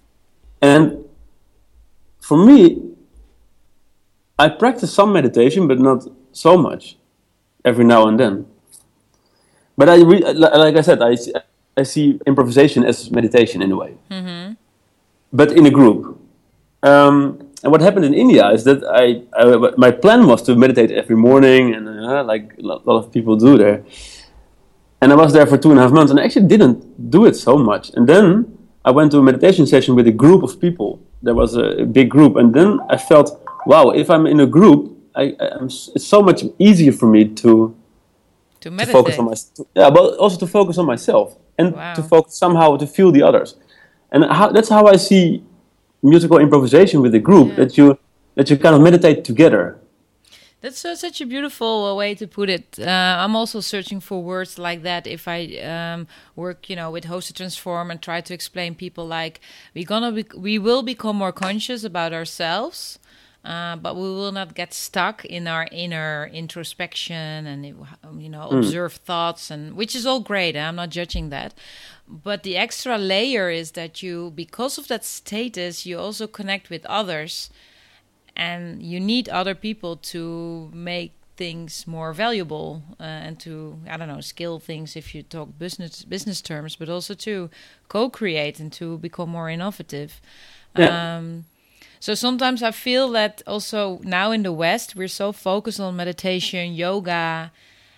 And 0.60 1.04
for 2.20 2.36
me, 2.36 2.92
I 4.38 4.50
practice 4.50 4.92
some 4.92 5.12
meditation, 5.12 5.66
but 5.66 5.78
not 5.80 6.06
so 6.32 6.56
much. 6.56 6.96
Every 7.64 7.84
now 7.84 8.06
and 8.06 8.20
then. 8.20 8.46
But 9.76 9.88
I, 9.88 10.02
re- 10.02 10.32
like 10.32 10.76
I 10.76 10.82
said, 10.82 11.02
I, 11.02 11.16
I 11.76 11.83
see 11.83 12.18
improvisation 12.26 12.85
as 12.85 13.11
meditation 13.11 13.62
in 13.62 13.71
a 13.73 13.76
way, 13.76 13.95
mm-hmm. 14.11 14.54
but 15.33 15.52
in 15.52 15.66
a 15.66 15.71
group. 15.71 16.18
Um, 16.83 17.47
and 17.62 17.73
what 17.73 17.80
happened 17.80 18.04
in 18.04 18.14
India 18.14 18.49
is 18.50 18.64
that 18.64 18.85
I, 18.85 19.23
I, 19.38 19.75
my 19.76 19.90
plan 19.90 20.26
was 20.26 20.42
to 20.45 20.54
meditate 20.54 20.90
every 20.90 21.16
morning, 21.16 21.75
and 21.75 21.88
uh, 21.88 22.25
like 22.25 22.54
a 22.59 22.62
lot 22.62 22.87
of 22.87 23.12
people 23.12 23.37
do 23.37 23.59
there. 23.59 23.85
And 25.02 25.12
I 25.12 25.16
was 25.16 25.33
there 25.33 25.47
for 25.47 25.59
two 25.59 25.71
and 25.71 25.78
a 25.78 25.83
half 25.83 25.92
months, 25.92 26.11
and 26.11 26.18
I 26.18 26.25
actually 26.25 26.47
didn't 26.47 27.11
do 27.11 27.26
it 27.26 27.37
so 27.37 27.59
much. 27.59 27.90
And 27.95 28.09
then 28.09 28.59
I 28.85 28.90
went 28.90 29.12
to 29.12 29.18
a 29.18 29.23
meditation 29.23 29.66
session 29.66 29.95
with 29.95 30.06
a 30.06 30.12
group 30.12 30.42
of 30.42 30.59
people. 30.61 31.00
There 31.23 31.35
was 31.35 31.56
a, 31.56 31.85
big 31.85 32.09
group, 32.09 32.37
and 32.37 32.54
then 32.54 32.80
I 32.88 32.97
felt, 32.97 33.42
wow, 33.66 33.90
if 33.90 34.09
I'm 34.09 34.26
in 34.26 34.40
a 34.40 34.47
group, 34.47 34.97
I, 35.14 35.35
it's 35.40 36.06
so 36.06 36.23
much 36.23 36.45
easier 36.59 36.92
for 36.92 37.06
me 37.06 37.28
to 37.42 37.75
to, 38.61 38.71
to 38.71 38.87
focus 38.87 39.18
on 39.18 39.26
my 39.26 39.35
yeah, 39.75 39.90
but 39.90 40.16
also 40.16 40.38
to 40.38 40.47
focus 40.47 40.78
on 40.78 40.87
myself 40.87 41.37
and 41.58 41.75
wow. 41.75 41.94
to 41.94 42.02
focus 42.02 42.36
somehow 42.36 42.76
to 42.76 42.86
feel 42.86 43.12
the 43.12 43.22
others. 43.22 43.56
And 44.12 44.25
how, 44.25 44.50
that's 44.52 44.68
how 44.68 44.86
I 44.86 44.96
see 44.96 45.44
musical 46.02 46.38
improvisation 46.38 47.02
with 47.02 47.12
the 47.12 47.18
group. 47.18 47.48
Yeah. 47.48 47.54
That 47.56 47.78
you 47.78 47.98
that 48.36 48.50
you 48.50 48.56
kind 48.58 48.75
of 48.75 48.82
meditate 48.82 49.25
together. 49.25 49.78
That's 50.60 50.84
uh, 50.84 50.96
such 50.96 51.20
a 51.20 51.26
beautiful 51.26 51.84
uh, 51.84 51.94
way 51.94 52.14
to 52.14 52.26
put 52.26 52.48
it. 52.48 52.78
Uh, 52.78 53.16
I'm 53.18 53.36
also 53.36 53.60
searching 53.60 54.00
for 54.00 54.22
words 54.22 54.58
like 54.58 54.82
that. 54.82 55.06
If 55.06 55.28
I 55.28 55.58
um, 55.58 56.06
work, 56.34 56.68
you 56.70 56.76
know, 56.76 56.90
with 56.90 57.04
Host 57.04 57.28
to 57.28 57.34
Transform 57.34 57.90
and 57.90 58.00
try 58.00 58.20
to 58.20 58.34
explain 58.34 58.75
people 58.75 59.06
like 59.06 59.40
we're 59.75 59.84
gonna 59.84 60.12
be, 60.12 60.25
we 60.36 60.58
will 60.58 60.82
become 60.82 61.16
more 61.16 61.32
conscious 61.32 61.84
about 61.84 62.12
ourselves, 62.12 62.98
uh, 63.46 63.76
but 63.76 63.94
we 63.94 64.02
will 64.02 64.32
not 64.32 64.54
get 64.54 64.74
stuck 64.74 65.24
in 65.24 65.46
our 65.46 65.68
inner 65.70 66.28
introspection 66.32 67.46
and 67.46 67.64
you 67.64 68.28
know 68.28 68.48
mm. 68.48 68.58
observe 68.58 68.94
thoughts 68.94 69.52
and 69.52 69.76
which 69.76 69.94
is 69.94 70.04
all 70.04 70.18
great. 70.18 70.56
I'm 70.56 70.74
not 70.74 70.90
judging 70.90 71.30
that, 71.30 71.54
but 72.08 72.42
the 72.42 72.56
extra 72.56 72.98
layer 72.98 73.48
is 73.48 73.72
that 73.72 74.02
you 74.02 74.32
because 74.34 74.78
of 74.78 74.88
that 74.88 75.04
status 75.04 75.86
you 75.86 75.96
also 75.96 76.26
connect 76.26 76.70
with 76.70 76.84
others 76.86 77.50
and 78.34 78.82
you 78.82 78.98
need 78.98 79.28
other 79.28 79.54
people 79.54 79.96
to 79.96 80.68
make 80.74 81.12
things 81.36 81.86
more 81.86 82.12
valuable 82.12 82.82
uh, 82.98 83.04
and 83.04 83.38
to 83.40 83.78
I 83.88 83.96
don't 83.96 84.08
know 84.08 84.20
scale 84.22 84.58
things 84.58 84.96
if 84.96 85.14
you 85.14 85.22
talk 85.22 85.56
business 85.56 86.04
business 86.04 86.40
terms, 86.40 86.74
but 86.74 86.88
also 86.88 87.14
to 87.14 87.48
co-create 87.88 88.58
and 88.58 88.72
to 88.72 88.98
become 88.98 89.30
more 89.30 89.48
innovative. 89.48 90.20
Yeah. 90.76 91.16
Um, 91.16 91.44
so 92.06 92.14
sometimes 92.14 92.62
I 92.62 92.70
feel 92.70 93.10
that 93.18 93.42
also 93.48 93.98
now 94.04 94.30
in 94.30 94.44
the 94.44 94.52
West 94.52 94.94
we're 94.94 95.08
so 95.08 95.32
focused 95.32 95.80
on 95.80 95.96
meditation, 95.96 96.72
yoga, 96.72 97.50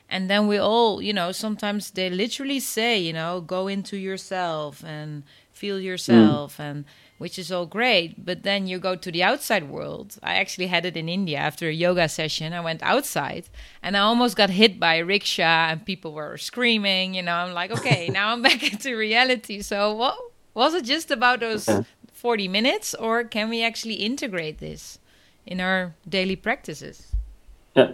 and 0.09 0.31
then 0.31 0.47
we 0.47 0.57
all 0.57 1.03
you 1.03 1.13
know 1.13 1.31
sometimes 1.31 1.91
they 1.91 2.09
literally 2.09 2.59
say 2.59 2.99
you 2.99 3.13
know 3.13 3.43
go 3.43 3.69
into 3.69 3.99
yourself 3.99 4.83
and 4.83 5.25
feel 5.53 5.79
yourself 5.79 6.57
mm. 6.57 6.65
and 6.65 6.85
which 7.19 7.39
is 7.39 7.53
all 7.53 7.67
great. 7.67 8.25
But 8.25 8.45
then 8.45 8.67
you 8.67 8.79
go 8.79 8.97
to 8.97 9.13
the 9.13 9.23
outside 9.23 9.69
world. 9.69 10.17
I 10.23 10.37
actually 10.37 10.69
had 10.69 10.87
it 10.87 10.97
in 10.97 11.11
India 11.11 11.37
after 11.37 11.69
a 11.69 11.81
yoga 11.85 12.09
session. 12.09 12.55
I 12.55 12.61
went 12.61 12.83
outside 12.83 13.51
and 13.83 13.95
I 13.95 14.01
almost 14.01 14.37
got 14.37 14.49
hit 14.49 14.81
by 14.81 14.95
a 14.95 15.05
rickshaw 15.05 15.69
and 15.69 15.85
people 15.85 16.15
were 16.15 16.39
screaming. 16.39 17.13
You 17.13 17.25
know, 17.25 17.35
I'm 17.35 17.53
like, 17.53 17.73
okay, 17.73 18.09
now 18.09 18.33
I'm 18.33 18.41
back 18.49 18.73
into 18.73 18.97
reality. 18.97 19.61
So, 19.61 19.93
what 19.93 20.17
was 20.55 20.73
it 20.73 20.85
just 20.85 21.11
about 21.11 21.41
those 21.41 21.69
40 22.21 22.49
minutes, 22.49 22.95
or 22.95 23.25
can 23.25 23.49
we 23.49 23.63
actually 23.63 23.95
integrate 23.95 24.59
this 24.59 24.99
in 25.47 25.61
our 25.61 25.95
daily 26.09 26.37
practices? 26.37 27.13
Yeah. 27.75 27.93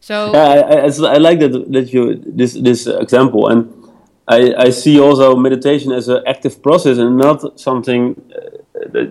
So 0.00 0.32
yeah, 0.32 0.48
I, 0.48 0.86
I, 0.86 1.14
I 1.14 1.18
like 1.18 1.38
that 1.38 1.72
that 1.72 1.92
you 1.92 2.20
this 2.26 2.54
this 2.54 2.88
example 2.88 3.48
and 3.48 3.72
I, 4.28 4.54
I 4.66 4.70
see 4.70 4.98
also 5.00 5.36
meditation 5.36 5.92
as 5.92 6.08
an 6.08 6.22
active 6.26 6.62
process 6.62 6.98
and 6.98 7.16
not 7.16 7.60
something. 7.60 8.20
Uh, 8.94 9.06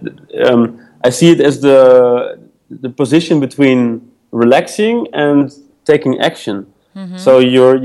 um, 0.46 0.86
I 1.04 1.10
see 1.10 1.32
it 1.32 1.40
as 1.40 1.62
the 1.62 2.40
the 2.70 2.90
position 2.90 3.40
between 3.40 4.12
relaxing 4.32 5.08
and 5.14 5.52
taking 5.86 6.20
action. 6.20 6.68
Mm-hmm. 6.96 7.18
So 7.18 7.40
you're 7.40 7.80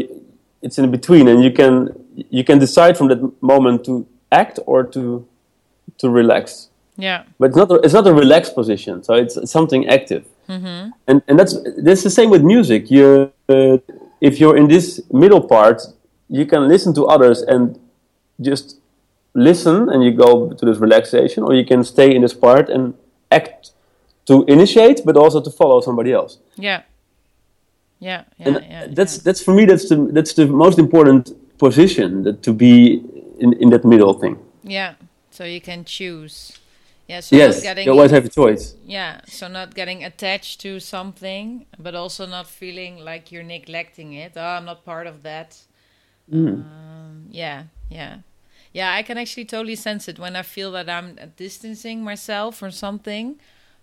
it's 0.63 0.79
in 0.79 0.91
between, 0.91 1.29
and 1.29 1.43
you 1.45 1.53
can 1.53 1.73
you 2.31 2.45
can 2.45 2.59
decide 2.59 2.97
from 2.97 3.09
that 3.09 3.43
moment 3.43 3.85
to 3.85 4.07
act 4.33 4.59
or 4.67 4.83
to 4.85 5.27
to 5.99 6.11
relax. 6.11 6.69
Yeah, 6.97 7.25
but 7.39 7.47
it's 7.47 7.57
not 7.57 7.71
a, 7.71 7.75
it's 7.77 7.95
not 7.95 8.07
a 8.07 8.15
relaxed 8.15 8.55
position. 8.55 9.03
So 9.03 9.15
it's, 9.15 9.37
it's 9.37 9.53
something 9.53 9.87
active, 9.89 10.25
mm-hmm. 10.49 10.91
and 11.07 11.23
and 11.29 11.39
that's 11.39 11.55
that's 11.79 12.03
the 12.03 12.11
same 12.11 12.31
with 12.31 12.43
music. 12.43 12.91
You 12.91 13.33
uh, 13.49 13.79
if 14.21 14.41
you're 14.41 14.57
in 14.57 14.69
this 14.69 15.03
middle 15.13 15.43
part, 15.43 15.83
you 16.29 16.47
can 16.47 16.69
listen 16.69 16.95
to 16.95 17.07
others 17.07 17.43
and 17.43 17.79
just 18.41 18.79
listen 19.35 19.89
and 19.91 20.03
you 20.03 20.11
go 20.11 20.51
to 20.51 20.65
this 20.65 20.79
relaxation, 20.79 21.43
or 21.43 21.55
you 21.55 21.65
can 21.65 21.85
stay 21.85 22.15
in 22.15 22.23
this 22.23 22.33
part 22.33 22.71
and 22.71 22.95
act 23.31 23.73
to 24.25 24.45
initiate, 24.47 25.03
but 25.05 25.17
also 25.17 25.41
to 25.41 25.51
follow 25.51 25.81
somebody 25.81 26.13
else. 26.13 26.39
Yeah. 26.57 26.83
Yeah, 27.99 28.25
yeah, 28.39 28.47
and 28.47 28.65
yeah, 28.69 28.87
that's 28.91 29.17
yeah. 29.17 29.23
that's 29.25 29.43
for 29.43 29.55
me 29.55 29.65
that's 29.65 29.89
the 29.89 29.97
that's 30.13 30.35
the 30.35 30.47
most 30.47 30.79
important 30.79 31.33
position 31.57 32.25
that 32.25 32.43
to 32.43 32.53
be 32.53 33.03
in 33.39 33.55
in 33.55 33.71
that 33.71 33.87
middle 33.87 34.13
thing. 34.13 34.39
Yeah, 34.63 34.95
so 35.37 35.45
you 35.45 35.61
can 35.61 35.85
choose. 35.85 36.59
Yeah, 37.09 37.21
so 37.21 37.37
yes, 37.37 37.63
you 37.85 37.93
always 37.93 38.11
have 38.11 38.25
a 38.25 38.29
choice. 38.29 38.75
Yeah, 38.85 39.21
so 39.29 39.47
not 39.47 39.75
getting 39.75 40.03
attached 40.03 40.61
to 40.63 40.81
something, 40.81 41.67
but 41.79 41.95
also 41.95 42.27
not 42.27 42.49
feeling 42.49 42.99
like 42.99 43.31
you're 43.31 43.45
neglecting 43.45 44.15
it. 44.15 44.33
Oh, 44.35 44.43
I'm 44.57 44.65
not 44.65 44.85
part 44.85 45.07
of 45.07 45.23
that. 45.23 45.57
Mm. 46.33 46.65
Um, 46.65 47.27
yeah, 47.31 47.65
yeah. 47.89 48.19
Yeah, 48.73 48.93
I 48.93 49.03
can 49.03 49.19
actually 49.19 49.45
totally 49.45 49.77
sense 49.77 50.09
it 50.09 50.19
when 50.19 50.35
I 50.35 50.43
feel 50.43 50.73
that 50.73 50.89
I'm 50.89 51.17
distancing 51.37 52.03
myself 52.03 52.57
from 52.57 52.73
something. 52.73 53.39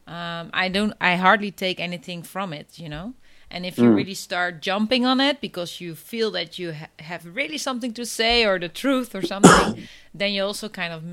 Um, 0.06 0.50
I 0.54 0.68
don't, 0.68 0.94
I 1.00 1.16
hardly 1.16 1.52
take 1.52 1.80
anything 1.80 2.24
from 2.24 2.52
it, 2.52 2.78
you 2.78 2.90
know. 2.90 3.14
And 3.50 3.66
if 3.66 3.78
you 3.78 3.86
mm. 3.86 3.96
really 3.96 4.16
start 4.16 4.62
jumping 4.62 5.06
on 5.06 5.22
it 5.22 5.40
because 5.40 5.80
you 5.80 5.96
feel 5.96 6.32
that 6.32 6.60
you 6.60 6.74
ha- 6.74 6.90
have 7.00 7.24
really 7.36 7.58
something 7.58 7.94
to 7.94 8.06
say 8.06 8.46
or 8.46 8.60
the 8.60 8.68
truth 8.68 9.16
or 9.16 9.22
something, 9.22 9.88
then 10.14 10.34
you 10.34 10.44
also 10.44 10.68
kind 10.68 10.92
of 10.92 11.04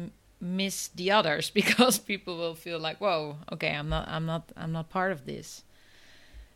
miss 0.40 0.88
the 0.88 1.10
others 1.10 1.50
because 1.60 1.98
people 1.98 2.36
will 2.36 2.54
feel 2.54 2.78
like, 2.78 2.98
"Whoa, 3.00 3.36
okay, 3.52 3.70
I'm 3.70 3.88
not, 3.88 4.08
I'm 4.08 4.26
not, 4.26 4.52
I'm 4.56 4.72
not 4.72 4.90
part 4.90 5.12
of 5.12 5.26
this." 5.26 5.64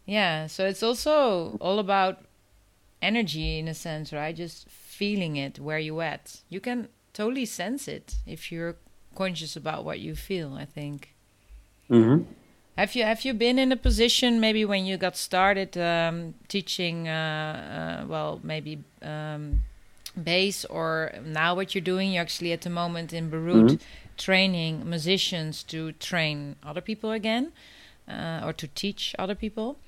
Yeah, 0.07 0.47
so 0.47 0.67
it's 0.67 0.83
also 0.83 1.57
all 1.61 1.79
about 1.79 2.25
energy 3.01 3.59
in 3.59 3.69
a 3.69 3.75
sense, 3.75 4.13
right? 4.13 4.35
Just 4.35 4.69
feeling 4.69 5.37
it 5.37 5.59
where 5.59 5.79
you 5.79 6.01
at. 6.01 6.43
You 6.49 6.61
can 6.61 6.89
totally 7.13 7.47
sense 7.47 7.89
it 7.89 8.17
if 8.27 8.53
you're 8.53 8.77
conscious 9.15 9.57
about 9.57 9.85
what 9.85 10.01
you 10.01 10.15
feel. 10.15 10.55
I 10.55 10.65
think. 10.65 11.15
Mm-hmm. 11.91 12.25
Have 12.77 12.97
you 12.97 13.05
have 13.05 13.25
you 13.25 13.35
been 13.35 13.59
in 13.59 13.71
a 13.71 13.77
position 13.77 14.41
maybe 14.41 14.65
when 14.65 14.85
you 14.85 14.97
got 14.97 15.17
started 15.17 15.79
um, 15.79 16.35
teaching? 16.49 17.09
Uh, 17.09 18.03
uh, 18.03 18.07
well, 18.07 18.41
maybe 18.43 18.83
um, 19.03 19.63
bass, 20.23 20.65
or 20.65 21.13
now 21.25 21.55
what 21.55 21.75
you're 21.75 21.83
doing? 21.83 22.13
You're 22.13 22.23
actually 22.23 22.53
at 22.53 22.63
the 22.63 22.71
moment 22.71 23.13
in 23.13 23.31
Beirut 23.31 23.67
mm-hmm. 23.67 23.77
training 24.17 24.89
musicians 24.89 25.63
to 25.65 25.93
train 25.93 26.57
other 26.63 26.81
people 26.81 27.11
again, 27.11 27.53
uh, 28.09 28.43
or 28.45 28.53
to 28.53 28.67
teach 28.69 29.15
other 29.19 29.35
people. 29.35 29.79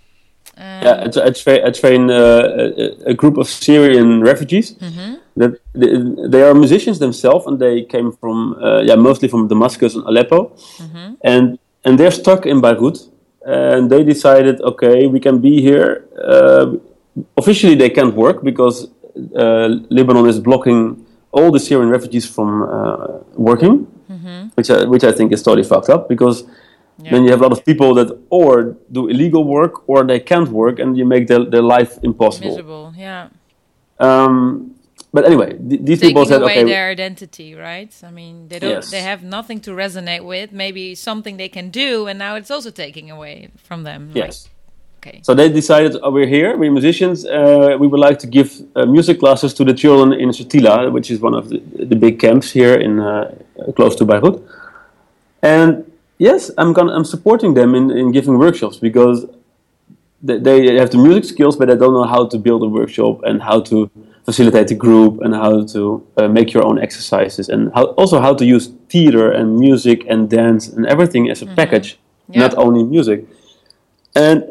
Um, 0.56 0.83
yeah, 0.83 1.09
I, 1.16 1.26
I, 1.26 1.30
tra 1.30 1.66
I 1.66 1.71
train 1.71 2.11
uh, 2.11 2.71
a, 2.78 3.11
a, 3.11 3.14
group 3.14 3.37
of 3.37 3.49
Syrian 3.49 4.23
refugees. 4.23 4.75
Mm-hmm. 4.75 5.14
That 5.37 5.61
they, 5.75 6.28
they, 6.28 6.42
are 6.42 6.54
musicians 6.54 6.99
themselves, 6.99 7.47
and 7.47 7.59
they 7.59 7.83
came 7.83 8.12
from 8.12 8.54
uh, 8.62 8.80
yeah 8.83 8.95
mostly 8.95 9.28
from 9.28 9.49
Damascus 9.49 9.95
and 9.95 10.04
Aleppo, 10.04 10.52
mm-hmm. 10.78 11.14
and 11.23 11.59
and 11.85 11.99
they're 11.99 12.12
stuck 12.12 12.47
in 12.47 12.61
Beirut. 12.61 12.99
And 13.49 13.90
they 13.90 14.02
decided, 14.02 14.61
okay, 14.61 15.06
we 15.06 15.21
can 15.21 15.38
be 15.38 15.62
here. 15.62 16.04
Uh, 16.21 16.78
officially, 17.37 17.76
they 17.76 17.90
can't 17.90 18.14
work 18.14 18.42
because 18.42 18.88
Lebanon 19.16 20.26
is 20.26 20.40
blocking 20.40 21.06
all 21.32 21.50
the 21.50 21.61
Syrian 21.61 21.90
refugees 21.90 22.26
from 22.26 22.62
uh, 22.62 23.18
working, 23.35 23.87
mm-hmm. 24.11 24.49
which 24.54 24.70
I, 24.70 24.85
which 24.85 25.04
I 25.04 25.12
think 25.12 25.32
is 25.32 25.42
totally 25.42 25.64
fucked 25.64 25.90
up 25.90 26.08
because 26.08 26.44
yeah. 26.99 27.11
Then 27.11 27.25
you 27.25 27.30
have 27.30 27.40
a 27.40 27.42
lot 27.42 27.52
of 27.52 27.64
people 27.64 27.94
that 27.94 28.18
or 28.30 28.76
do 28.90 29.08
illegal 29.08 29.44
work 29.44 29.87
or 29.88 30.02
they 30.04 30.18
can't 30.18 30.49
work, 30.49 30.78
and 30.78 30.96
you 30.96 31.04
make 31.04 31.26
their, 31.26 31.44
their 31.44 31.62
life 31.62 31.99
impossible. 32.02 32.49
Miserable, 32.49 32.94
yeah. 32.96 33.28
Um, 33.99 34.75
but 35.12 35.26
anyway, 35.26 35.58
th- 35.58 35.82
these 35.82 36.00
Taking 36.00 36.11
people 36.14 36.26
said, 36.26 36.42
away 36.42 36.61
okay, 36.61 36.64
their 36.64 36.88
identity, 36.88 37.54
right? 37.54 37.94
I 38.02 38.11
mean, 38.11 38.49
they 38.49 38.58
don't, 38.58 38.70
yes. 38.70 38.90
they 38.90 39.02
have 39.02 39.23
nothing 39.23 39.61
to 39.62 39.73
resonate 39.73 40.25
with. 40.25 40.52
Maybe 40.52 40.94
something 40.94 41.37
they 41.37 41.49
can 41.50 41.70
do, 41.70 42.06
and 42.06 42.18
now 42.18 42.35
it's 42.37 42.50
also 42.50 42.70
taking 42.70 43.11
away 43.11 43.50
from 43.56 43.82
them. 43.82 44.12
Yes. 44.14 44.44
Like, 44.44 44.52
okay. 45.07 45.21
So 45.23 45.35
they 45.35 45.49
decided, 45.49 45.97
oh, 46.03 46.11
we're 46.11 46.27
here, 46.27 46.57
we're 46.57 46.71
musicians. 46.71 47.25
Uh, 47.25 47.77
we 47.79 47.87
would 47.87 48.01
like 48.01 48.19
to 48.21 48.27
give 48.27 48.63
uh, 48.75 48.87
music 48.87 49.19
classes 49.21 49.55
to 49.55 49.65
the 49.65 49.75
children 49.75 50.13
in 50.19 50.31
Shatila, 50.31 50.93
which 50.93 51.11
is 51.11 51.21
one 51.21 51.35
of 51.35 51.49
the, 51.49 51.59
the 51.93 51.97
big 51.97 52.19
camps 52.19 52.51
here 52.51 52.75
in 52.75 53.01
uh, 53.01 53.35
close 53.77 53.95
to 53.97 54.05
Beirut. 54.05 54.43
And 55.43 55.91
yes, 56.19 56.51
I'm 56.59 56.73
gonna, 56.73 56.93
I'm 56.93 57.05
supporting 57.05 57.55
them 57.55 57.75
in, 57.75 57.91
in 57.91 58.13
giving 58.13 58.39
workshops 58.39 58.79
because 58.79 59.27
they, 60.23 60.39
they 60.39 60.77
have 60.77 60.91
the 60.91 60.99
music 60.99 61.25
skills, 61.25 61.57
but 61.57 61.69
they 61.69 61.77
don't 61.77 61.93
know 61.93 62.05
how 62.05 62.27
to 62.27 62.39
build 62.39 62.63
a 62.63 62.67
workshop 62.69 63.23
and 63.25 63.43
how 63.43 63.61
to 63.61 63.91
facilitate 64.25 64.67
the 64.69 64.75
group 64.75 65.21
and 65.21 65.35
how 65.35 65.65
to 65.65 66.05
uh, 66.17 66.27
make 66.27 66.53
your 66.53 66.65
own 66.67 66.81
exercises 66.81 67.49
and 67.49 67.73
how, 67.75 67.85
also 68.01 68.21
how 68.21 68.35
to 68.35 68.45
use 68.45 68.73
theater 68.89 69.31
and 69.31 69.57
music 69.59 70.05
and 70.09 70.29
dance 70.29 70.69
and 70.69 70.85
everything 70.87 71.31
as 71.31 71.43
a 71.43 71.45
mm-hmm. 71.45 71.55
package, 71.55 71.99
yeah. 72.29 72.41
not 72.41 72.55
only 72.57 72.83
music. 72.83 73.25
And 74.17 74.45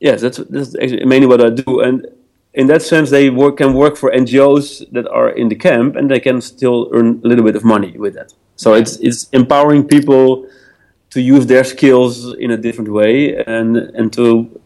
yes, 0.00 0.20
that's 0.20 0.38
that's 0.38 0.74
mainly 1.04 1.26
what 1.26 1.40
I 1.40 1.50
do. 1.50 1.80
And 1.80 2.06
in 2.54 2.68
that 2.68 2.82
sense, 2.82 3.10
they 3.10 3.28
work, 3.28 3.58
can 3.58 3.74
work 3.74 3.96
for 3.96 4.10
NGOs 4.10 4.90
that 4.92 5.06
are 5.08 5.28
in 5.28 5.48
the 5.48 5.54
camp, 5.54 5.94
and 5.96 6.10
they 6.10 6.20
can 6.20 6.40
still 6.40 6.88
earn 6.92 7.20
a 7.22 7.28
little 7.28 7.44
bit 7.44 7.56
of 7.56 7.64
money 7.64 7.96
with 7.98 8.14
that. 8.14 8.32
So 8.56 8.72
yeah. 8.72 8.80
it's 8.80 8.96
it's 8.96 9.28
empowering 9.30 9.86
people 9.86 10.48
to 11.10 11.20
use 11.20 11.46
their 11.46 11.64
skills 11.64 12.34
in 12.34 12.50
a 12.50 12.56
different 12.56 12.90
way 12.90 13.36
and 13.44 13.76
and 13.76 14.12
to 14.14 14.60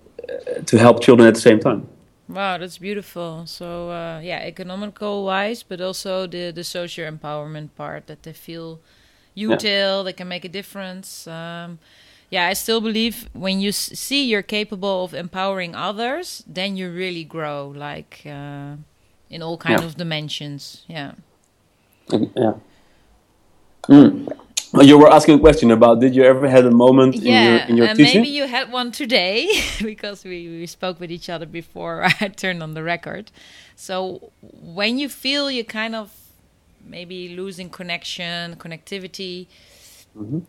to 0.66 0.78
help 0.78 1.02
children 1.02 1.28
at 1.28 1.34
the 1.34 1.40
same 1.40 1.60
time. 1.60 1.86
Wow, 2.28 2.58
that's 2.58 2.78
beautiful. 2.78 3.44
So 3.46 3.90
uh, 3.90 4.20
yeah, 4.22 4.40
economical 4.44 5.24
wise, 5.24 5.64
but 5.64 5.80
also 5.80 6.26
the 6.26 6.52
the 6.52 6.64
social 6.64 7.10
empowerment 7.10 7.70
part 7.76 8.06
that 8.06 8.22
they 8.22 8.32
feel 8.32 8.78
util, 9.36 9.98
yeah. 9.98 10.02
they 10.04 10.12
can 10.12 10.28
make 10.28 10.44
a 10.44 10.48
difference. 10.48 11.26
Um, 11.26 11.78
yeah, 12.30 12.46
I 12.46 12.52
still 12.52 12.80
believe 12.80 13.28
when 13.32 13.60
you 13.60 13.72
see 13.72 14.24
you're 14.24 14.42
capable 14.42 15.04
of 15.04 15.14
empowering 15.14 15.74
others, 15.74 16.44
then 16.46 16.76
you 16.76 16.88
really 16.88 17.24
grow, 17.24 17.68
like 17.68 18.22
uh, 18.24 18.76
in 19.28 19.42
all 19.42 19.56
kind 19.56 19.80
yeah. 19.80 19.86
of 19.86 19.96
dimensions. 19.96 20.84
Yeah. 20.86 21.12
Yeah. 22.12 22.54
Mm. 23.88 24.28
You 24.82 24.98
were 24.98 25.12
asking 25.12 25.34
a 25.34 25.38
question 25.40 25.72
about 25.72 25.98
did 25.98 26.14
you 26.14 26.22
ever 26.22 26.48
had 26.48 26.64
a 26.64 26.70
moment 26.70 27.16
yeah, 27.16 27.40
in 27.40 27.44
your, 27.44 27.68
in 27.70 27.76
your 27.76 27.86
uh, 27.88 27.94
teaching? 27.94 28.22
maybe 28.22 28.28
you 28.28 28.46
had 28.46 28.70
one 28.70 28.92
today 28.92 29.48
because 29.82 30.22
we, 30.22 30.46
we 30.46 30.66
spoke 30.66 31.00
with 31.00 31.10
each 31.10 31.28
other 31.28 31.46
before 31.46 32.04
I 32.20 32.28
turned 32.28 32.62
on 32.62 32.74
the 32.74 32.84
record. 32.84 33.32
So 33.74 34.30
when 34.40 35.00
you 35.00 35.08
feel 35.08 35.50
you 35.50 35.64
kind 35.64 35.96
of 35.96 36.14
maybe 36.86 37.30
losing 37.30 37.68
connection, 37.68 38.54
connectivity, 38.54 39.48
mm 40.16 40.30
-hmm. 40.30 40.42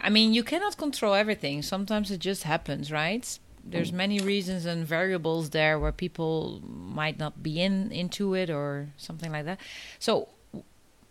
I 0.00 0.10
mean, 0.10 0.32
you 0.32 0.42
cannot 0.42 0.76
control 0.76 1.14
everything. 1.14 1.62
Sometimes 1.62 2.10
it 2.10 2.18
just 2.18 2.44
happens, 2.44 2.90
right? 2.90 3.38
There's 3.64 3.92
many 3.92 4.18
reasons 4.18 4.66
and 4.66 4.84
variables 4.84 5.50
there 5.50 5.78
where 5.78 5.92
people 5.92 6.60
might 6.64 7.18
not 7.18 7.42
be 7.42 7.62
in 7.62 7.92
into 7.92 8.34
it 8.34 8.50
or 8.50 8.88
something 8.96 9.30
like 9.30 9.44
that. 9.44 9.60
So 10.00 10.28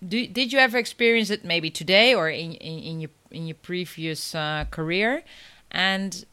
do, 0.06 0.28
did 0.28 0.52
you 0.52 0.60
ever 0.60 0.78
experience 0.78 1.30
it 1.30 1.46
maybe 1.46 1.70
today 1.70 2.14
or 2.14 2.30
in, 2.30 2.54
in, 2.54 2.80
in 2.80 3.00
your 3.02 3.10
in 3.30 3.48
your 3.48 3.56
previous 3.56 4.36
uh, 4.36 4.66
career 4.72 5.24
and 5.70 6.26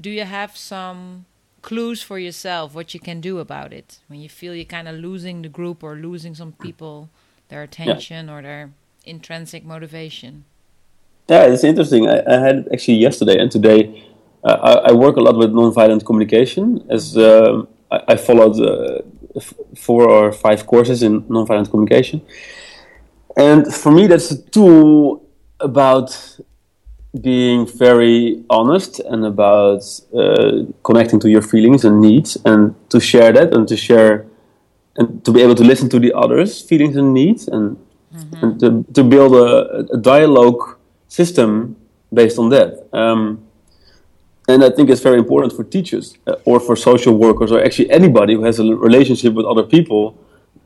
do 0.00 0.10
you 0.10 0.24
have 0.24 0.56
some 0.56 1.24
clues 1.62 2.02
for 2.02 2.18
yourself 2.18 2.74
what 2.74 2.94
you 2.94 3.00
can 3.00 3.20
do 3.20 3.38
about 3.38 3.72
it 3.72 3.98
when 4.06 4.20
you 4.20 4.28
feel 4.28 4.54
you're 4.54 4.64
kind 4.64 4.86
of 4.86 4.94
losing 4.94 5.42
the 5.42 5.48
group 5.48 5.82
or 5.82 5.96
losing 5.96 6.34
some 6.34 6.52
people 6.52 7.08
their 7.48 7.62
attention 7.62 8.28
yeah. 8.28 8.34
or 8.34 8.42
their 8.42 8.70
intrinsic 9.04 9.64
motivation 9.64 10.44
yeah 11.28 11.44
it's 11.44 11.64
interesting 11.64 12.08
i, 12.08 12.22
I 12.26 12.38
had 12.38 12.68
actually 12.72 12.98
yesterday 12.98 13.38
and 13.38 13.50
today 13.50 14.04
uh, 14.44 14.58
I, 14.70 14.90
I, 14.90 14.92
work 14.92 15.16
a 15.16 15.20
lot 15.20 15.36
with 15.36 15.50
nonviolent 15.50 16.06
communication 16.06 16.86
as 16.88 17.16
uh, 17.16 17.64
I, 17.90 18.00
I, 18.08 18.16
followed 18.16 18.60
uh, 18.60 19.00
four 19.74 20.08
or 20.08 20.30
five 20.30 20.66
courses 20.66 21.02
in 21.02 21.22
nonviolent 21.22 21.68
communication 21.70 22.20
and 23.36 23.72
for 23.72 23.92
me, 23.92 24.06
that's 24.06 24.30
a 24.30 24.42
tool 24.42 25.22
about 25.60 26.38
being 27.20 27.66
very 27.66 28.44
honest 28.50 29.00
and 29.00 29.24
about 29.24 29.82
uh, 30.14 30.64
connecting 30.82 31.20
to 31.20 31.30
your 31.30 31.42
feelings 31.42 31.84
and 31.84 32.00
needs 32.00 32.36
and 32.44 32.74
to 32.90 32.98
share 32.98 33.32
that 33.32 33.54
and 33.54 33.68
to 33.68 33.76
share 33.76 34.26
and 34.96 35.22
to 35.24 35.32
be 35.32 35.42
able 35.42 35.54
to 35.54 35.64
listen 35.64 35.88
to 35.90 35.98
the 35.98 36.12
others' 36.14 36.62
feelings 36.62 36.96
and 36.96 37.12
needs 37.12 37.48
and, 37.48 37.76
mm-hmm. 38.14 38.44
and 38.44 38.60
to, 38.60 38.84
to 38.94 39.04
build 39.04 39.34
a, 39.34 39.86
a, 39.92 39.98
dialogue 39.98 40.78
system 41.08 41.76
based 42.12 42.38
on 42.38 42.48
that. 42.50 42.88
Um, 42.92 43.46
and 44.48 44.62
I 44.62 44.70
think 44.70 44.90
it's 44.90 45.00
very 45.00 45.18
important 45.18 45.52
for 45.52 45.64
teachers 45.64 46.16
uh, 46.26 46.36
or 46.44 46.60
for 46.60 46.76
social 46.76 47.16
workers 47.18 47.50
or 47.50 47.62
actually 47.62 47.90
anybody 47.90 48.34
who 48.34 48.44
has 48.44 48.58
a 48.60 48.64
relationship 48.64 49.34
with 49.34 49.44
other 49.44 49.64
people 49.64 50.16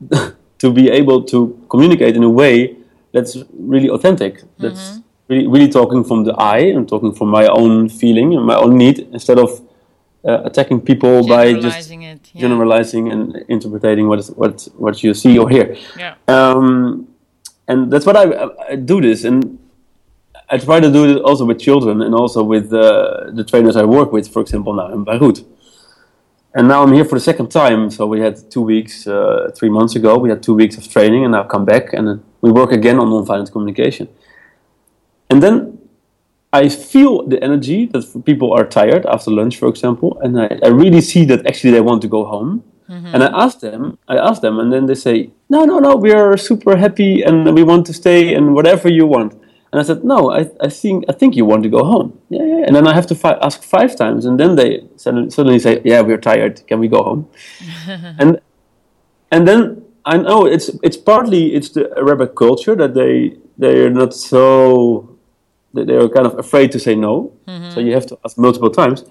to 0.59 0.71
be 0.71 0.89
able 0.89 1.23
to 1.23 1.65
communicate 1.69 2.15
in 2.15 2.23
a 2.23 2.29
way 2.29 2.77
that's 3.11 3.37
really 3.53 3.89
authentic. 3.89 4.43
That's 4.59 4.81
mm-hmm. 4.81 4.99
really, 5.27 5.47
really 5.47 5.69
talking 5.69 6.03
from 6.03 6.23
the 6.23 6.33
I 6.33 6.59
and 6.59 6.87
talking 6.87 7.13
from 7.13 7.29
my 7.29 7.47
own 7.47 7.89
feeling 7.89 8.35
and 8.35 8.45
my 8.45 8.55
own 8.55 8.77
need 8.77 8.99
instead 9.11 9.39
of 9.39 9.61
uh, 10.23 10.41
attacking 10.43 10.81
people 10.81 11.27
by 11.27 11.53
just 11.53 11.91
it, 11.91 12.29
yeah. 12.33 12.41
generalizing 12.41 13.11
and 13.11 13.43
interpreting 13.47 14.07
what 14.07 14.19
is 14.19 14.29
what 14.31 14.67
what 14.77 15.03
you 15.03 15.13
see 15.13 15.37
or 15.37 15.49
hear. 15.49 15.75
Yeah. 15.97 16.15
Um, 16.27 17.07
and 17.67 17.91
that's 17.91 18.05
what 18.05 18.15
I, 18.15 18.49
I, 18.69 18.75
do 18.75 19.01
this, 19.01 19.23
and 19.23 19.57
I 20.53 20.57
try 20.57 20.79
to 20.79 20.91
do 20.91 21.01
it 21.09 21.21
also 21.21 21.45
with 21.45 21.59
children 21.59 22.01
and 22.01 22.13
also 22.13 22.43
with 22.43 22.73
uh, 22.73 23.31
the 23.31 23.43
trainers 23.43 23.75
I 23.75 23.85
work 23.85 24.11
with. 24.11 24.27
For 24.27 24.41
example, 24.41 24.73
now 24.73 24.91
in 24.91 25.03
Beirut 25.03 25.43
and 26.53 26.67
now 26.67 26.83
I'm 26.83 26.91
here 26.91 27.05
for 27.05 27.15
the 27.15 27.21
second 27.21 27.49
time. 27.49 27.89
So 27.89 28.05
we 28.05 28.19
had 28.19 28.51
two 28.51 28.61
weeks, 28.61 29.07
uh, 29.07 29.51
three 29.55 29.69
months 29.69 29.95
ago, 29.95 30.17
we 30.17 30.29
had 30.29 30.43
two 30.43 30.53
weeks 30.53 30.77
of 30.77 30.87
training, 30.87 31.23
and 31.23 31.31
now 31.31 31.43
come 31.43 31.65
back 31.65 31.93
and 31.93 32.23
we 32.41 32.51
work 32.51 32.71
again 32.71 32.99
on 32.99 33.07
nonviolent 33.07 33.51
communication. 33.51 34.09
And 35.29 35.41
then 35.41 35.79
I 36.51 36.67
feel 36.67 37.25
the 37.25 37.41
energy 37.41 37.85
that 37.85 38.23
people 38.25 38.51
are 38.51 38.65
tired 38.65 39.05
after 39.05 39.31
lunch, 39.31 39.57
for 39.57 39.69
example, 39.69 40.19
and 40.21 40.41
I, 40.41 40.59
I 40.63 40.67
really 40.67 40.99
see 40.99 41.23
that 41.25 41.45
actually 41.47 41.71
they 41.71 41.81
want 41.81 42.01
to 42.01 42.09
go 42.09 42.25
home. 42.25 42.63
Mm-hmm. 42.89 43.15
And 43.15 43.23
I 43.23 43.27
ask 43.45 43.61
them, 43.61 43.97
I 44.09 44.17
ask 44.17 44.41
them, 44.41 44.59
and 44.59 44.73
then 44.73 44.85
they 44.85 44.95
say, 44.95 45.29
"No, 45.49 45.63
no, 45.63 45.79
no, 45.79 45.95
we 45.95 46.11
are 46.11 46.35
super 46.35 46.75
happy 46.75 47.21
and 47.23 47.55
we 47.55 47.63
want 47.63 47.85
to 47.85 47.93
stay 47.93 48.33
and 48.33 48.53
whatever 48.53 48.89
you 48.89 49.05
want." 49.07 49.40
And 49.71 49.79
I 49.79 49.83
said, 49.83 50.03
no, 50.03 50.31
I, 50.31 50.49
I 50.59 50.67
think 50.67 51.05
I 51.07 51.13
think 51.13 51.35
you 51.35 51.45
want 51.45 51.63
to 51.63 51.69
go 51.69 51.83
home. 51.83 52.19
Yeah, 52.29 52.43
yeah. 52.43 52.65
And 52.65 52.75
then 52.75 52.87
I 52.87 52.93
have 52.93 53.07
to 53.07 53.15
fi- 53.15 53.39
ask 53.41 53.63
five 53.63 53.95
times, 53.95 54.25
and 54.25 54.37
then 54.37 54.55
they 54.55 54.83
suddenly 54.97 55.59
say, 55.59 55.81
yeah, 55.85 56.01
we're 56.01 56.17
tired. 56.17 56.65
Can 56.67 56.79
we 56.79 56.89
go 56.89 57.03
home? 57.03 57.29
and 58.19 58.41
and 59.31 59.47
then 59.47 59.83
I 60.05 60.17
know 60.17 60.45
it's 60.45 60.69
it's 60.83 60.97
partly 60.97 61.55
it's 61.55 61.69
the 61.69 61.89
Arabic 61.95 62.35
culture 62.35 62.75
that 62.75 62.93
they 62.93 63.37
they 63.57 63.85
are 63.85 63.89
not 63.89 64.13
so 64.13 65.17
they 65.73 65.95
are 65.95 66.09
kind 66.09 66.25
of 66.25 66.37
afraid 66.37 66.71
to 66.73 66.79
say 66.79 66.95
no. 66.95 67.31
Mm-hmm. 67.47 67.71
So 67.71 67.79
you 67.79 67.93
have 67.93 68.05
to 68.07 68.19
ask 68.25 68.37
multiple 68.37 68.69
times 68.69 69.05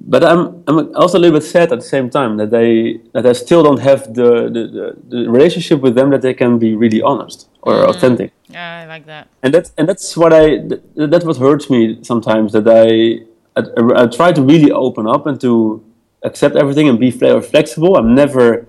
but 0.00 0.22
I'm 0.24 0.62
I'm 0.66 0.94
also 0.94 1.18
a 1.18 1.20
little 1.20 1.38
bit 1.38 1.46
sad 1.46 1.72
at 1.72 1.80
the 1.80 1.84
same 1.84 2.08
time 2.08 2.36
that 2.36 2.50
they 2.50 3.00
that 3.12 3.26
I 3.26 3.32
still 3.32 3.62
don't 3.62 3.80
have 3.80 4.14
the 4.14 4.48
the, 4.48 4.62
the, 4.76 4.96
the 5.08 5.30
relationship 5.30 5.80
with 5.80 5.94
them 5.94 6.10
that 6.10 6.22
they 6.22 6.34
can 6.34 6.58
be 6.58 6.74
really 6.76 7.02
honest 7.02 7.48
or 7.62 7.74
mm. 7.74 7.88
authentic. 7.88 8.32
Yeah, 8.48 8.82
I 8.82 8.86
like 8.86 9.06
that. 9.06 9.28
And 9.42 9.52
that's 9.52 9.72
and 9.76 9.88
that's 9.88 10.16
what 10.16 10.32
I 10.32 10.58
that, 10.68 11.10
that's 11.10 11.24
what 11.24 11.36
hurts 11.36 11.68
me 11.68 11.98
sometimes 12.02 12.52
that 12.52 12.68
I, 12.68 13.24
I, 13.60 14.02
I 14.02 14.06
try 14.06 14.32
to 14.32 14.42
really 14.42 14.70
open 14.70 15.06
up 15.08 15.26
and 15.26 15.40
to 15.40 15.84
accept 16.22 16.54
everything 16.54 16.88
and 16.88 16.98
be 16.98 17.10
flexible. 17.10 17.96
I'm 17.96 18.14
never 18.14 18.66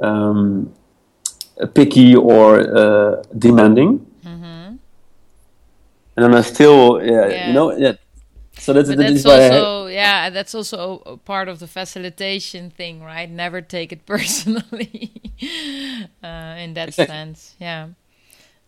um, 0.00 0.72
picky 1.74 2.14
or 2.14 2.60
uh, 2.60 3.22
demanding. 3.36 4.06
Mm-hmm. 4.24 4.76
And 6.16 6.24
then 6.24 6.34
I 6.34 6.42
still 6.42 7.02
yeah, 7.02 7.28
yeah. 7.28 7.46
you 7.48 7.54
know 7.54 7.76
yeah 7.76 7.92
so 8.58 8.72
that's, 8.72 8.88
that's 8.88 9.24
also 9.24 9.86
yeah 9.86 10.30
that's 10.30 10.54
also 10.54 11.02
a 11.06 11.16
part 11.16 11.48
of 11.48 11.58
the 11.58 11.66
facilitation 11.66 12.70
thing 12.70 13.02
right? 13.02 13.30
Never 13.30 13.60
take 13.60 13.92
it 13.92 14.06
personally 14.14 15.12
uh, 16.22 16.56
in 16.58 16.74
that 16.74 16.88
exactly. 16.88 17.06
sense 17.06 17.56
yeah. 17.58 17.88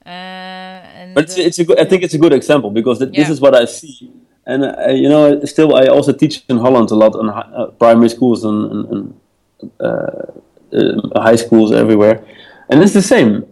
Uh, 0.04 0.08
and 0.08 1.14
but 1.14 1.24
it's, 1.24 1.38
it's 1.38 1.58
a 1.60 1.64
good, 1.64 1.78
I 1.78 1.84
think 1.84 2.02
it's 2.02 2.14
a 2.14 2.18
good 2.18 2.32
example 2.32 2.70
because 2.70 2.98
th- 2.98 3.12
yeah. 3.12 3.20
this 3.20 3.30
is 3.30 3.40
what 3.40 3.54
I 3.54 3.66
see. 3.66 4.10
And 4.44 4.64
uh, 4.64 4.88
you 4.88 5.08
know 5.08 5.44
still 5.44 5.76
I 5.76 5.86
also 5.86 6.12
teach 6.12 6.42
in 6.48 6.58
Holland 6.58 6.90
a 6.90 6.96
lot 6.96 7.14
in 7.14 7.28
uh, 7.28 7.66
primary 7.78 8.08
schools 8.08 8.44
and, 8.44 8.72
and, 8.72 9.14
and 9.60 9.70
uh, 9.80 10.32
uh, 10.72 11.20
high 11.20 11.36
schools 11.36 11.70
everywhere. 11.70 12.24
And 12.68 12.82
it's 12.82 12.94
the 12.94 13.02
same 13.02 13.46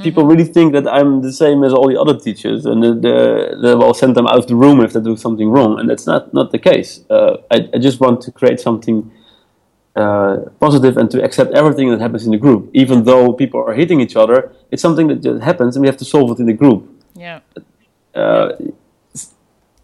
people 0.00 0.24
really 0.24 0.44
think 0.44 0.72
that 0.72 0.86
I'm 0.86 1.22
the 1.22 1.32
same 1.32 1.64
as 1.64 1.72
all 1.72 1.88
the 1.88 2.00
other 2.00 2.18
teachers, 2.18 2.66
and 2.66 2.82
they 2.82 3.74
will 3.74 3.94
send 3.94 4.16
them 4.16 4.26
out 4.26 4.38
of 4.38 4.46
the 4.46 4.54
room 4.54 4.80
if 4.80 4.92
they 4.92 5.00
do 5.00 5.16
something 5.16 5.48
wrong, 5.50 5.78
and 5.78 5.88
that's 5.90 6.06
not 6.06 6.32
not 6.32 6.52
the 6.52 6.58
case. 6.58 7.04
Uh, 7.10 7.38
I, 7.50 7.68
I, 7.74 7.78
just 7.78 8.00
want 8.00 8.20
to 8.22 8.30
create 8.30 8.60
something 8.60 9.10
uh, 9.96 10.36
positive 10.60 10.96
and 10.96 11.10
to 11.10 11.22
accept 11.22 11.52
everything 11.52 11.90
that 11.90 12.00
happens 12.00 12.24
in 12.24 12.32
the 12.32 12.38
group, 12.38 12.70
even 12.72 13.04
though 13.04 13.32
people 13.32 13.60
are 13.60 13.74
hitting 13.74 14.00
each 14.00 14.16
other. 14.16 14.52
It's 14.70 14.82
something 14.82 15.08
that 15.08 15.20
just 15.22 15.42
happens, 15.42 15.74
and 15.74 15.82
we 15.82 15.88
have 15.88 15.98
to 15.98 16.04
solve 16.04 16.30
it 16.32 16.38
in 16.38 16.46
the 16.46 16.52
group. 16.52 16.88
Yeah. 17.14 17.40
Uh, 18.14 18.52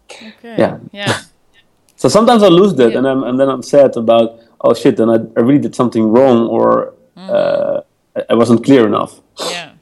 okay. 0.05 0.33
Yeah. 0.43 0.79
Yeah. 0.91 1.19
so 1.95 2.07
sometimes 2.07 2.41
I 2.43 2.47
lose 2.47 2.73
that, 2.75 2.91
yeah. 2.91 2.97
and, 2.99 3.07
I'm, 3.07 3.23
and 3.23 3.39
then 3.39 3.49
I'm 3.49 3.63
sad 3.63 3.97
about 3.97 4.39
oh 4.61 4.73
shit, 4.73 4.95
then 4.97 5.09
I, 5.09 5.15
I 5.37 5.41
really 5.41 5.59
did 5.59 5.75
something 5.75 6.03
wrong, 6.03 6.47
or 6.47 6.93
mm. 7.17 7.83
I, 8.15 8.23
I 8.29 8.33
wasn't 8.33 8.63
clear 8.63 8.87
enough. 8.87 9.19
Yeah 9.49 9.74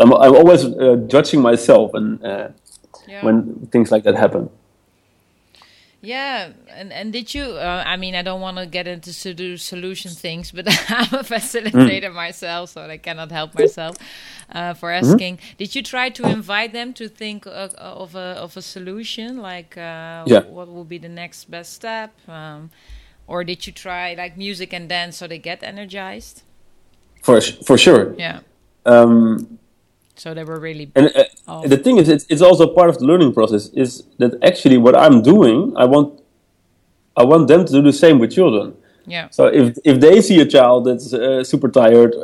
I'm, 0.00 0.12
I'm 0.12 0.34
always 0.34 0.64
uh, 0.64 0.96
judging 1.06 1.40
myself 1.40 1.94
and 1.94 2.24
uh, 2.24 2.48
yeah. 3.06 3.24
when 3.24 3.66
things 3.66 3.90
like 3.90 4.04
that 4.04 4.16
happen. 4.16 4.50
Yeah, 6.04 6.52
and 6.68 6.92
and 6.92 7.12
did 7.12 7.34
you? 7.34 7.44
Uh, 7.44 7.82
I 7.86 7.96
mean, 7.96 8.14
I 8.14 8.20
don't 8.20 8.42
want 8.42 8.58
to 8.58 8.66
get 8.66 8.86
into 8.86 9.10
solution 9.56 10.10
things, 10.10 10.50
but 10.50 10.68
I'm 10.90 11.14
a 11.14 11.24
facilitator 11.24 12.10
mm. 12.10 12.14
myself, 12.14 12.70
so 12.70 12.82
I 12.82 12.98
cannot 12.98 13.32
help 13.32 13.58
myself 13.58 13.96
uh, 14.50 14.74
for 14.74 14.90
mm-hmm. 14.90 15.12
asking. 15.12 15.36
Mm-hmm. 15.38 15.56
Did 15.56 15.74
you 15.74 15.82
try 15.82 16.10
to 16.10 16.28
invite 16.28 16.74
them 16.74 16.92
to 16.94 17.08
think 17.08 17.46
of, 17.46 17.72
of 17.74 18.14
a 18.14 18.36
of 18.36 18.54
a 18.58 18.62
solution, 18.62 19.38
like 19.38 19.78
uh, 19.78 20.24
yeah. 20.26 20.44
what 20.44 20.68
will 20.68 20.84
be 20.84 20.98
the 20.98 21.08
next 21.08 21.50
best 21.50 21.72
step, 21.72 22.12
um, 22.28 22.70
or 23.26 23.42
did 23.42 23.66
you 23.66 23.72
try 23.72 24.12
like 24.12 24.36
music 24.36 24.74
and 24.74 24.90
dance 24.90 25.16
so 25.16 25.26
they 25.26 25.38
get 25.38 25.62
energized? 25.62 26.42
For 27.22 27.40
for 27.40 27.78
sure. 27.78 28.14
Yeah. 28.18 28.40
Um, 28.84 29.58
so 30.16 30.34
they 30.34 30.44
were 30.44 30.58
really. 30.58 30.90
And 30.94 31.12
uh, 31.46 31.66
the 31.66 31.76
thing 31.76 31.98
is, 31.98 32.08
it's, 32.08 32.26
it's 32.28 32.42
also 32.42 32.66
part 32.66 32.88
of 32.88 32.98
the 32.98 33.04
learning 33.06 33.32
process. 33.34 33.68
Is 33.74 34.04
that 34.18 34.32
actually 34.42 34.78
what 34.78 34.94
I'm 34.96 35.22
doing? 35.22 35.72
I 35.76 35.84
want, 35.84 36.20
I 37.16 37.24
want 37.24 37.48
them 37.48 37.64
to 37.64 37.72
do 37.72 37.82
the 37.82 37.92
same 37.92 38.18
with 38.18 38.32
children. 38.32 38.74
Yeah. 39.06 39.28
So 39.30 39.46
if 39.46 39.76
if 39.84 40.00
they 40.00 40.20
see 40.20 40.40
a 40.40 40.46
child 40.46 40.86
that's 40.86 41.12
uh, 41.12 41.44
super 41.44 41.68
tired, 41.68 42.14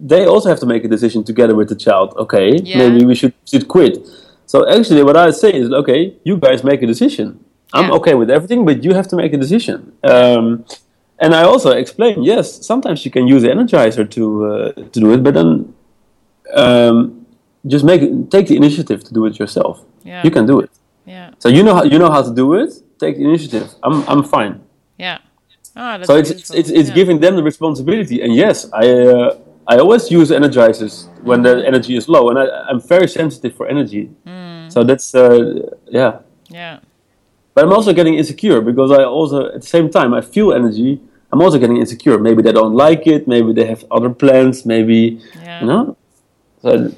they 0.00 0.24
also 0.26 0.48
have 0.48 0.58
to 0.60 0.66
make 0.66 0.84
a 0.84 0.88
decision 0.88 1.22
together 1.24 1.54
with 1.54 1.68
the 1.68 1.76
child. 1.76 2.14
Okay, 2.16 2.56
yeah. 2.56 2.78
maybe 2.78 3.04
we 3.04 3.14
should 3.14 3.34
should 3.46 3.68
quit. 3.68 3.98
So 4.46 4.68
actually, 4.68 5.04
what 5.04 5.16
I 5.16 5.30
say 5.30 5.52
is, 5.52 5.70
okay, 5.70 6.16
you 6.24 6.36
guys 6.36 6.64
make 6.64 6.82
a 6.82 6.86
decision. 6.86 7.38
I'm 7.72 7.84
Yeah. 7.84 7.98
okay 7.98 8.14
with 8.14 8.30
everything, 8.30 8.64
but 8.64 8.82
you 8.82 8.94
have 8.94 9.06
to 9.08 9.16
make 9.16 9.32
a 9.32 9.36
decision. 9.38 9.92
Um, 10.02 10.64
and 11.20 11.34
I 11.34 11.42
also 11.44 11.70
explain, 11.70 12.24
yes, 12.24 12.66
sometimes 12.66 13.04
you 13.04 13.12
can 13.12 13.28
use 13.28 13.42
the 13.42 13.50
energizer 13.50 14.04
to 14.16 14.24
uh, 14.46 14.72
to 14.92 15.00
do 15.00 15.12
it, 15.12 15.22
but 15.22 15.34
then 15.34 15.72
um, 16.54 17.26
just 17.66 17.84
make 17.84 18.00
take 18.30 18.46
the 18.48 18.56
initiative 18.56 19.04
to 19.04 19.14
do 19.14 19.26
it 19.26 19.38
yourself. 19.38 19.84
Yeah. 20.04 20.22
You 20.24 20.30
can 20.30 20.46
do 20.46 20.60
it. 20.60 20.70
Yeah. 21.06 21.30
So 21.38 21.48
you 21.48 21.62
know 21.62 21.74
how 21.74 21.84
you 21.84 21.98
know 21.98 22.10
how 22.10 22.22
to 22.22 22.32
do 22.34 22.54
it. 22.54 22.70
Take 22.98 23.16
the 23.16 23.24
initiative. 23.24 23.68
I'm 23.82 24.04
I'm 24.08 24.22
fine. 24.22 24.60
Yeah. 24.98 25.18
Ah, 25.76 25.98
that's 25.98 26.06
so 26.08 26.16
it's 26.16 26.30
it's 26.30 26.50
it's, 26.50 26.70
it's 26.70 26.88
Yeah. 26.88 26.94
giving 26.94 27.20
them 27.20 27.36
the 27.36 27.42
responsibility. 27.42 28.22
And 28.22 28.34
yes, 28.34 28.68
I 28.72 28.86
uh, 28.90 29.36
I 29.66 29.78
always 29.78 30.10
use 30.10 30.30
energizers 30.30 31.06
when 31.22 31.42
the 31.42 31.64
energy 31.66 31.96
is 31.96 32.08
low, 32.08 32.28
and 32.30 32.38
I, 32.38 32.44
I'm 32.68 32.80
very 32.80 33.08
sensitive 33.08 33.54
for 33.54 33.66
energy. 33.68 34.10
Mm. 34.26 34.72
So 34.72 34.82
that's 34.84 35.14
uh, 35.14 35.70
yeah. 35.88 36.18
Yeah. 36.48 36.78
But 37.54 37.64
I'm 37.64 37.72
also 37.72 37.92
getting 37.92 38.14
insecure 38.14 38.60
because 38.60 38.90
I 38.90 39.02
also 39.04 39.46
at 39.54 39.60
the 39.60 39.66
same 39.66 39.90
time 39.90 40.14
I 40.14 40.20
feel 40.20 40.52
energy. 40.52 41.00
I'm 41.32 41.40
also 41.42 41.58
getting 41.58 41.76
insecure. 41.76 42.18
Maybe 42.18 42.42
they 42.42 42.52
don't 42.52 42.74
like 42.74 43.06
it. 43.06 43.28
Maybe 43.28 43.52
they 43.52 43.66
have 43.66 43.84
other 43.90 44.10
plans. 44.10 44.64
Maybe 44.66 45.20
Yeah. 45.42 45.60
you 45.60 45.66
know. 45.66 45.96
So 46.62 46.92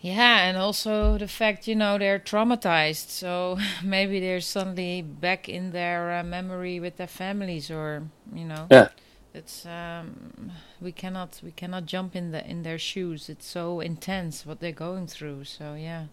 Yeah, 0.00 0.48
and 0.48 0.56
also 0.56 1.18
the 1.18 1.28
fact, 1.28 1.66
you 1.68 1.74
know, 1.74 1.98
they're 1.98 2.18
traumatized. 2.18 3.08
So 3.08 3.58
maybe 3.84 4.20
they're 4.20 4.40
suddenly 4.40 5.02
back 5.02 5.48
in 5.48 5.72
their 5.72 6.18
uh, 6.18 6.22
memory 6.22 6.80
with 6.80 6.96
their 6.96 7.06
families, 7.06 7.70
or 7.70 8.04
you 8.34 8.44
know, 8.44 8.66
yeah, 8.70 8.88
it's 9.34 9.66
um, 9.66 10.52
we 10.80 10.92
cannot 10.92 11.40
we 11.42 11.50
cannot 11.50 11.86
jump 11.86 12.16
in 12.16 12.30
the 12.30 12.48
in 12.48 12.62
their 12.62 12.78
shoes. 12.78 13.28
It's 13.28 13.46
so 13.46 13.80
intense 13.80 14.46
what 14.46 14.60
they're 14.60 14.72
going 14.72 15.06
through. 15.06 15.44
So 15.44 15.74
yeah, 15.74 16.06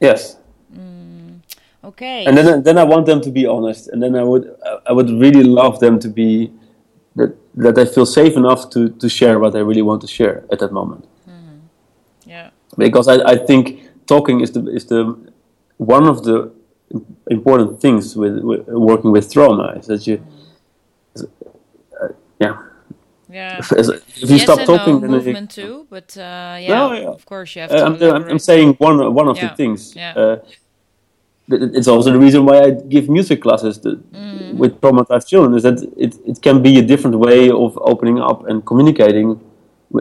yes. 0.00 0.36
okay. 1.84 2.24
And 2.26 2.36
then 2.36 2.62
then 2.62 2.78
I 2.78 2.84
want 2.84 3.06
them 3.06 3.20
to 3.22 3.30
be 3.30 3.46
honest, 3.46 3.88
and 3.88 4.02
then 4.02 4.14
I 4.14 4.22
would 4.22 4.54
I 4.86 4.92
would 4.92 5.10
really 5.10 5.44
love 5.44 5.80
them 5.80 5.98
to 6.00 6.08
be 6.08 6.52
that 7.16 7.36
that 7.54 7.74
they 7.74 7.86
feel 7.86 8.06
safe 8.06 8.36
enough 8.36 8.70
to 8.70 8.90
to 8.90 9.08
share 9.08 9.38
what 9.38 9.52
they 9.52 9.62
really 9.62 9.82
want 9.82 10.00
to 10.02 10.06
share 10.06 10.44
at 10.52 10.58
that 10.58 10.72
moment. 10.72 11.06
Because 12.88 13.08
I, 13.08 13.16
I 13.34 13.36
think 13.48 13.62
talking 14.06 14.40
is 14.40 14.50
the 14.52 14.62
is 14.78 14.84
the 14.86 15.00
one 15.78 16.06
of 16.06 16.16
the 16.24 16.36
important 17.30 17.80
things 17.80 18.16
with, 18.16 18.38
with 18.48 18.66
working 18.66 19.10
with 19.12 19.32
trauma 19.32 19.66
is 19.78 19.86
that 19.86 20.06
you 20.08 20.16
uh, 21.16 22.08
yeah 22.40 22.56
yeah. 23.28 23.58
if, 23.58 23.72
if 23.72 24.30
you 24.30 24.36
yes 24.36 24.42
stop 24.42 24.60
talking 24.72 24.94
no 24.94 25.00
then 25.00 25.10
you- 25.10 25.16
movement 25.16 25.50
too, 25.50 25.86
but 25.90 26.16
uh, 26.16 26.56
yeah, 26.58 26.68
No, 26.78 26.92
yeah. 26.92 27.08
of 27.18 27.24
course 27.24 27.54
you 27.54 27.62
have 27.62 27.70
Uh, 27.70 27.76
to. 27.76 27.86
I'm, 27.86 28.14
I'm, 28.16 28.30
I'm 28.32 28.38
saying 28.50 28.74
one 28.78 28.96
one 29.14 29.28
of 29.28 29.36
Yeah, 29.36 29.48
the 29.50 29.54
things. 29.56 29.94
yeah. 29.96 30.14
Uh, 30.22 30.36
it's 31.78 31.88
also 31.88 32.12
the 32.12 32.18
reason 32.18 32.44
why 32.44 32.56
I 32.66 32.70
give 32.94 33.08
music 33.08 33.38
classes 33.42 33.78
to, 33.78 33.88
Mm-hmm. 34.12 34.58
with 34.58 34.80
traumatized 34.80 35.26
children 35.28 35.54
is 35.56 35.62
that 35.62 35.78
it, 35.96 36.12
it 36.26 36.36
can 36.42 36.62
be 36.62 36.78
a 36.78 36.82
different 36.82 37.16
way 37.18 37.50
of 37.50 37.78
opening 37.92 38.18
up 38.20 38.38
and 38.48 38.64
communicating 38.70 39.38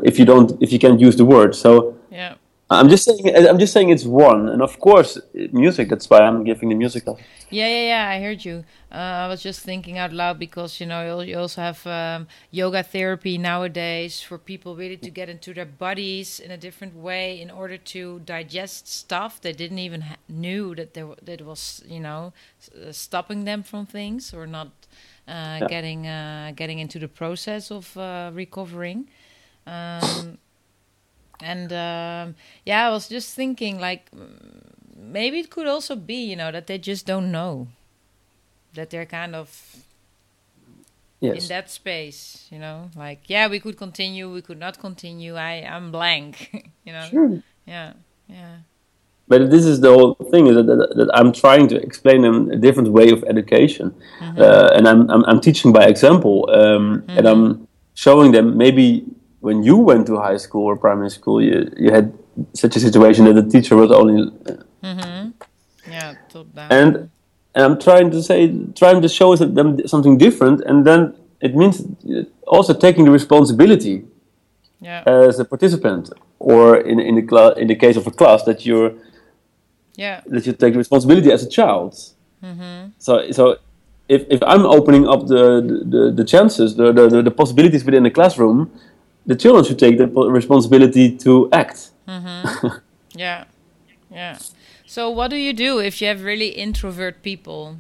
if 0.04 0.18
you 0.20 0.26
don't 0.26 0.50
if 0.62 0.72
you 0.74 0.80
can't 0.80 1.00
use 1.08 1.15
the 1.22 1.26
word. 1.26 1.52
So 1.56 1.96
Yeah. 2.12 2.34
I'm 2.71 2.88
just 2.88 3.03
saying 3.03 3.47
I'm 3.47 3.58
just 3.58 3.73
saying 3.73 3.89
it's 3.89 4.05
one, 4.05 4.47
and 4.49 4.62
of 4.62 4.79
course 4.79 5.17
music. 5.51 5.89
That's 5.89 6.08
why 6.10 6.19
I'm 6.19 6.43
giving 6.43 6.69
the 6.69 6.75
music 6.75 7.05
class. 7.05 7.17
Yeah, 7.49 7.67
yeah, 7.67 7.88
yeah. 7.88 8.10
I 8.10 8.21
heard 8.21 8.45
you. 8.45 8.63
Uh, 8.91 9.25
I 9.25 9.27
was 9.27 9.41
just 9.41 9.62
thinking 9.62 9.97
out 9.97 10.13
loud 10.13 10.38
because 10.38 10.79
you 10.79 10.86
know 10.86 11.21
you 11.21 11.38
also 11.39 11.62
have 11.62 11.86
um, 11.88 12.27
yoga 12.51 12.84
therapy 12.84 13.39
nowadays 13.39 14.21
for 14.21 14.38
people 14.38 14.75
really 14.75 14.97
to 14.97 15.10
get 15.10 15.29
into 15.29 15.51
their 15.53 15.65
bodies 15.65 16.39
in 16.39 16.51
a 16.51 16.58
different 16.58 16.95
way 16.95 17.41
in 17.41 17.49
order 17.49 17.77
to 17.77 18.19
digest 18.19 18.88
stuff 18.88 19.41
they 19.41 19.53
didn't 19.53 19.79
even 19.79 20.01
ha- 20.01 20.17
knew 20.27 20.75
that 20.75 20.93
there 20.93 21.10
that 21.23 21.41
was 21.41 21.82
you 21.88 21.99
know 21.99 22.34
uh, 22.75 22.91
stopping 22.91 23.45
them 23.45 23.63
from 23.63 23.88
things 23.88 24.32
or 24.32 24.45
not 24.45 24.69
uh, 25.27 25.65
getting 25.67 26.05
uh, 26.05 26.51
getting 26.55 26.77
into 26.77 26.99
the 26.99 27.08
process 27.08 27.71
of 27.71 27.97
uh, 27.97 28.29
recovering. 28.34 29.08
Um, 29.65 30.38
and 31.41 31.71
um, 31.71 32.36
yeah, 32.65 32.88
I 32.88 32.89
was 32.89 33.08
just 33.08 33.36
thinking 33.36 33.80
like 33.80 34.10
maybe 34.95 35.39
it 35.39 35.49
could 35.49 35.67
also 35.67 35.95
be 35.95 36.25
you 36.25 36.36
know 36.36 36.52
that 36.52 36.67
they 36.67 36.78
just 36.78 37.06
don't 37.06 37.32
know 37.32 37.67
that 38.73 38.89
they're 38.89 39.06
kind 39.06 39.36
of 39.36 39.84
in 41.21 41.47
that 41.47 41.69
space 41.69 42.47
you 42.52 42.60
know? 42.60 42.89
Like 42.95 43.21
yeah 43.28 43.47
we 43.47 43.60
could 43.60 43.78
continue 43.78 44.32
we 44.32 44.41
could 44.41 44.60
not 44.60 44.80
continue. 44.80 45.36
I 45.36 45.65
i'm 45.69 45.91
blank 45.91 46.71
you 46.86 46.93
know? 46.93 47.06
Sure. 47.10 47.43
yeah 47.65 47.93
yeah. 48.28 48.58
But 49.28 49.52
this 49.52 49.63
is 49.63 49.80
the 49.80 49.93
whole 49.93 50.15
thing 50.32 50.47
is 50.47 50.56
that, 50.56 50.65
that, 50.65 50.93
that 50.95 51.10
I'm 51.13 51.32
trying 51.32 51.67
to 51.67 51.75
explain 51.80 52.23
them 52.23 52.49
a 52.49 52.56
different 52.56 52.89
way 52.89 53.12
of 53.12 53.23
education, 53.25 53.93
uh, 54.19 54.71
and 54.73 54.88
I'm, 54.88 55.08
I'm 55.12 55.23
I'm 55.25 55.39
teaching 55.39 55.71
by 55.71 55.86
example, 55.86 56.49
um, 56.49 57.04
and 57.08 57.28
I'm 57.28 57.67
showing 57.93 58.32
them 58.32 58.58
maybe 58.58 59.06
when 59.39 59.63
you 59.63 59.78
went 59.78 60.08
to 60.08 60.17
high 60.17 60.38
school 60.38 60.65
or 60.65 60.78
primary 60.78 61.10
school, 61.10 61.41
you 61.41 61.71
you 61.78 61.91
had 61.91 62.13
such 62.54 62.75
a 62.75 62.80
situation 62.80 63.25
that 63.25 63.34
the 63.34 63.47
teacher 63.49 63.75
was 63.75 63.91
only, 63.91 64.32
uh, 64.47 64.54
mm-hmm. 64.84 65.30
yeah 65.91 66.15
top 66.30 66.47
down 66.54 66.71
and 66.71 67.10
and 67.56 67.65
I'm 67.65 67.80
trying 67.80 68.12
to 68.12 68.21
say, 68.21 68.54
trying 68.75 69.02
to 69.02 69.10
show 69.10 69.36
them 69.36 69.88
something 69.88 70.17
different, 70.17 70.62
and 70.62 70.86
then 70.86 71.15
it 71.41 71.56
means 71.56 71.82
uh, 71.82 72.23
also 72.47 72.73
taking 72.73 73.06
the 73.06 73.12
responsibility 73.12 74.06
yeah. 74.80 75.04
as 75.06 75.39
a 75.39 75.45
participant, 75.45 76.12
or 76.38 76.78
in 76.78 76.99
in 76.99 77.15
the 77.15 77.23
cla- 77.23 77.54
in 77.54 77.67
the 77.67 77.75
case 77.75 77.97
of 77.97 78.06
a 78.08 78.12
class 78.12 78.43
that 78.43 78.65
you're 78.65 78.93
yeah. 79.95 80.21
that 80.28 80.45
you 80.45 80.54
take 80.54 80.75
responsibility 80.75 81.32
as 81.32 81.43
a 81.43 81.49
child. 81.49 81.93
Mm-hmm. 82.43 82.91
So, 82.99 83.32
so 83.32 83.58
if, 84.08 84.25
if 84.30 84.41
I'm 84.43 84.65
opening 84.65 85.08
up 85.08 85.28
the 85.28 85.62
the, 85.93 86.12
the 86.12 86.23
chances, 86.23 86.75
the, 86.75 86.91
the, 86.93 87.21
the 87.21 87.32
possibilities 87.32 87.84
within 87.84 88.04
the 88.04 88.12
classroom, 88.12 88.71
the 89.30 89.36
children 89.36 89.63
should 89.63 89.78
take 89.78 90.00
the 90.00 90.08
responsibility 90.08 91.15
to 91.18 91.50
act. 91.52 91.92
yeah. 93.13 93.46
Yeah. 94.12 94.39
So 94.88 95.12
what 95.12 95.30
do 95.30 95.36
you 95.36 95.54
do 95.54 95.80
if 95.80 96.02
you 96.02 96.08
have 96.08 96.24
really 96.24 96.48
introvert 96.48 97.22
people? 97.22 97.78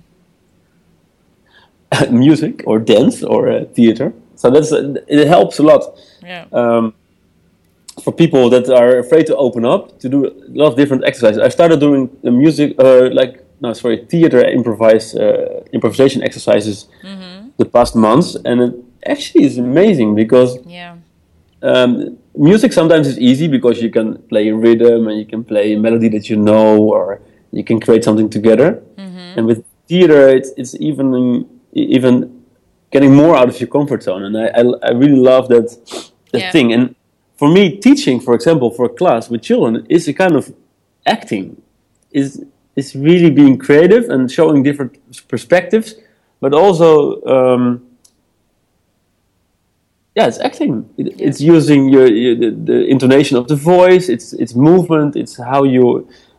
Music 2.11 2.61
or 2.67 2.77
dance 2.77 3.23
or 3.23 3.49
uh, 3.49 3.65
theater. 3.73 4.13
So 4.35 4.51
that's 4.51 4.71
it 4.71 5.27
helps 5.27 5.57
a 5.57 5.63
lot. 5.63 5.81
Yeah. 6.21 6.45
Um, 6.51 6.93
for 8.03 8.13
people 8.13 8.51
that 8.51 8.69
are 8.69 8.99
afraid 8.99 9.25
to 9.25 9.35
open 9.35 9.65
up 9.65 9.99
to 10.01 10.07
do 10.07 10.27
a 10.27 10.31
lot 10.53 10.67
of 10.67 10.75
different 10.77 11.03
exercises. 11.03 11.41
I 11.41 11.49
started 11.49 11.79
doing 11.79 12.15
the 12.21 12.31
music, 12.31 12.75
uh, 12.77 13.09
like 13.11 13.43
no, 13.59 13.73
sorry, 13.73 14.05
theater 14.05 14.39
improvise 14.45 15.15
uh, 15.15 15.63
improvisation 15.73 16.21
exercises 16.21 16.87
the 17.57 17.65
past 17.65 17.95
months, 17.95 18.37
and 18.45 18.61
it 18.61 18.73
actually 19.05 19.45
is 19.45 19.57
amazing 19.57 20.13
because 20.13 20.59
yeah 20.65 20.98
um, 21.61 22.17
music 22.35 22.71
sometimes 22.73 23.07
is 23.07 23.19
easy 23.19 23.47
because 23.47 23.81
you 23.81 23.89
can 23.89 24.17
play 24.29 24.47
a 24.49 24.55
rhythm 24.55 25.07
and 25.07 25.17
you 25.19 25.25
can 25.25 25.43
play 25.43 25.73
a 25.73 25.79
melody 25.79 26.09
that 26.09 26.29
you 26.29 26.37
know, 26.37 26.77
or 26.83 27.21
you 27.51 27.63
can 27.63 27.79
create 27.79 28.03
something 28.03 28.29
together. 28.29 28.81
And 29.37 29.45
with 29.45 29.63
theater, 29.87 30.27
it's 30.29 30.51
it's 30.57 30.75
even 30.79 31.45
even 31.73 32.43
getting 32.91 33.13
more 33.15 33.35
out 33.35 33.49
of 33.49 33.59
your 33.59 33.69
comfort 33.69 34.03
zone, 34.03 34.23
and 34.23 34.35
I 34.37 34.47
I, 34.59 34.63
I 34.89 34.91
really 34.91 35.19
love 35.31 35.47
that 35.49 35.67
that 36.31 36.41
Yeah. 36.41 36.51
thing. 36.51 36.73
And 36.73 36.95
for 37.37 37.47
me, 37.49 37.77
teaching, 37.77 38.19
for 38.19 38.33
example, 38.33 38.69
for 38.71 38.85
a 38.85 38.89
class 39.01 39.29
with 39.29 39.41
children 39.41 39.85
is 39.89 40.07
a 40.07 40.13
kind 40.13 40.35
of 40.35 40.53
acting. 41.05 41.61
is 42.11 42.43
is 42.75 42.95
really 42.95 43.29
being 43.29 43.57
creative 43.57 44.09
and 44.13 44.31
showing 44.31 44.63
different 44.63 44.91
perspectives, 45.27 45.95
but 46.41 46.53
also. 46.53 47.21
Um, 47.35 47.88
yeah, 50.19 50.27
it's 50.31 50.39
acting. 50.49 50.73
It, 50.97 51.07
It's 51.27 51.39
using 51.55 51.81
your, 51.95 52.07
your 52.23 52.35
the, 52.43 52.49
the 52.71 52.77
intonation 52.95 53.37
of 53.37 53.45
the 53.47 53.55
voice. 53.55 54.05
It's 54.13 54.27
it's 54.43 54.53
movement. 54.55 55.15
It's 55.15 55.33
how 55.51 55.61
you 55.75 55.83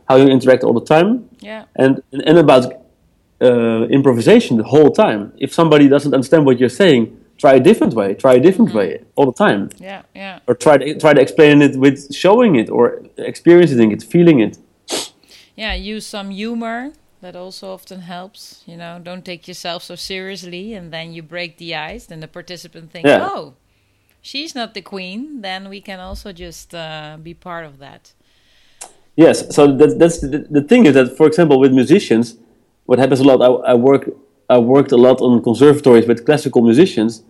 how 0.09 0.15
you 0.21 0.27
interact 0.35 0.63
all 0.63 0.73
the 0.81 0.85
time, 0.95 1.09
yeah 1.49 1.63
and 1.83 1.93
and 2.29 2.37
about 2.37 2.63
uh, 3.41 3.87
improvisation 3.97 4.57
the 4.57 4.63
whole 4.73 4.91
time. 4.91 5.21
If 5.45 5.53
somebody 5.53 5.85
doesn't 5.87 6.13
understand 6.13 6.45
what 6.45 6.55
you're 6.59 6.77
saying, 6.83 7.01
try 7.37 7.53
a 7.55 7.59
different 7.69 7.93
way. 7.93 8.09
Try 8.13 8.33
a 8.35 8.39
different 8.47 8.71
way 8.73 8.89
all 9.15 9.25
the 9.31 9.37
time, 9.45 9.61
yeah 9.89 10.01
yeah 10.15 10.39
or 10.47 10.53
try 10.55 10.75
to 10.77 10.85
try 11.03 11.13
to 11.17 11.21
explain 11.21 11.61
it 11.61 11.73
with 11.83 12.13
showing 12.23 12.55
it 12.61 12.69
or 12.69 12.83
experiencing 13.17 13.91
it, 13.95 14.03
feeling 14.03 14.39
it. 14.47 14.53
yeah 15.55 15.73
use 15.93 16.05
some 16.05 16.29
humor 16.31 16.91
that 17.21 17.35
also 17.35 17.65
often 17.73 17.99
helps 18.01 18.63
you 18.65 18.77
know 18.81 18.93
don't 19.07 19.23
take 19.31 19.47
yourself 19.47 19.83
so 19.83 19.95
seriously 19.95 20.73
and 20.77 20.91
then 20.95 21.13
you 21.15 21.21
break 21.35 21.57
the 21.57 21.75
ice 21.93 22.03
then 22.09 22.19
the 22.19 22.27
participant 22.27 22.91
thinks 22.91 23.07
Yeah. 23.09 23.29
oh 23.35 23.53
she's 24.21 24.53
not 24.55 24.73
the 24.73 24.81
queen 24.81 25.41
then 25.41 25.69
we 25.69 25.81
can 25.81 25.99
also 25.99 26.31
just 26.31 26.73
uh, 26.73 27.17
be 27.21 27.33
part 27.33 27.65
of 27.65 27.79
that 27.79 28.13
Yes, 29.15 29.53
so 29.53 29.75
that, 29.75 29.99
that's 29.99 30.19
the, 30.19 30.47
the 30.49 30.61
thing 30.61 30.85
is 30.85 30.93
that, 30.93 31.17
for 31.17 31.27
example, 31.27 31.59
with 31.59 31.73
musicians, 31.73 32.37
what 32.85 32.97
happens 32.99 33.19
a 33.19 33.23
lot. 33.23 33.41
I, 33.41 33.71
I 33.71 33.73
work, 33.73 34.09
I 34.49 34.57
worked 34.57 34.91
a 34.91 34.97
lot 34.97 35.21
on 35.21 35.43
conservatories 35.43 36.07
with 36.07 36.25
classical 36.25 36.61
musicians, 36.61 37.23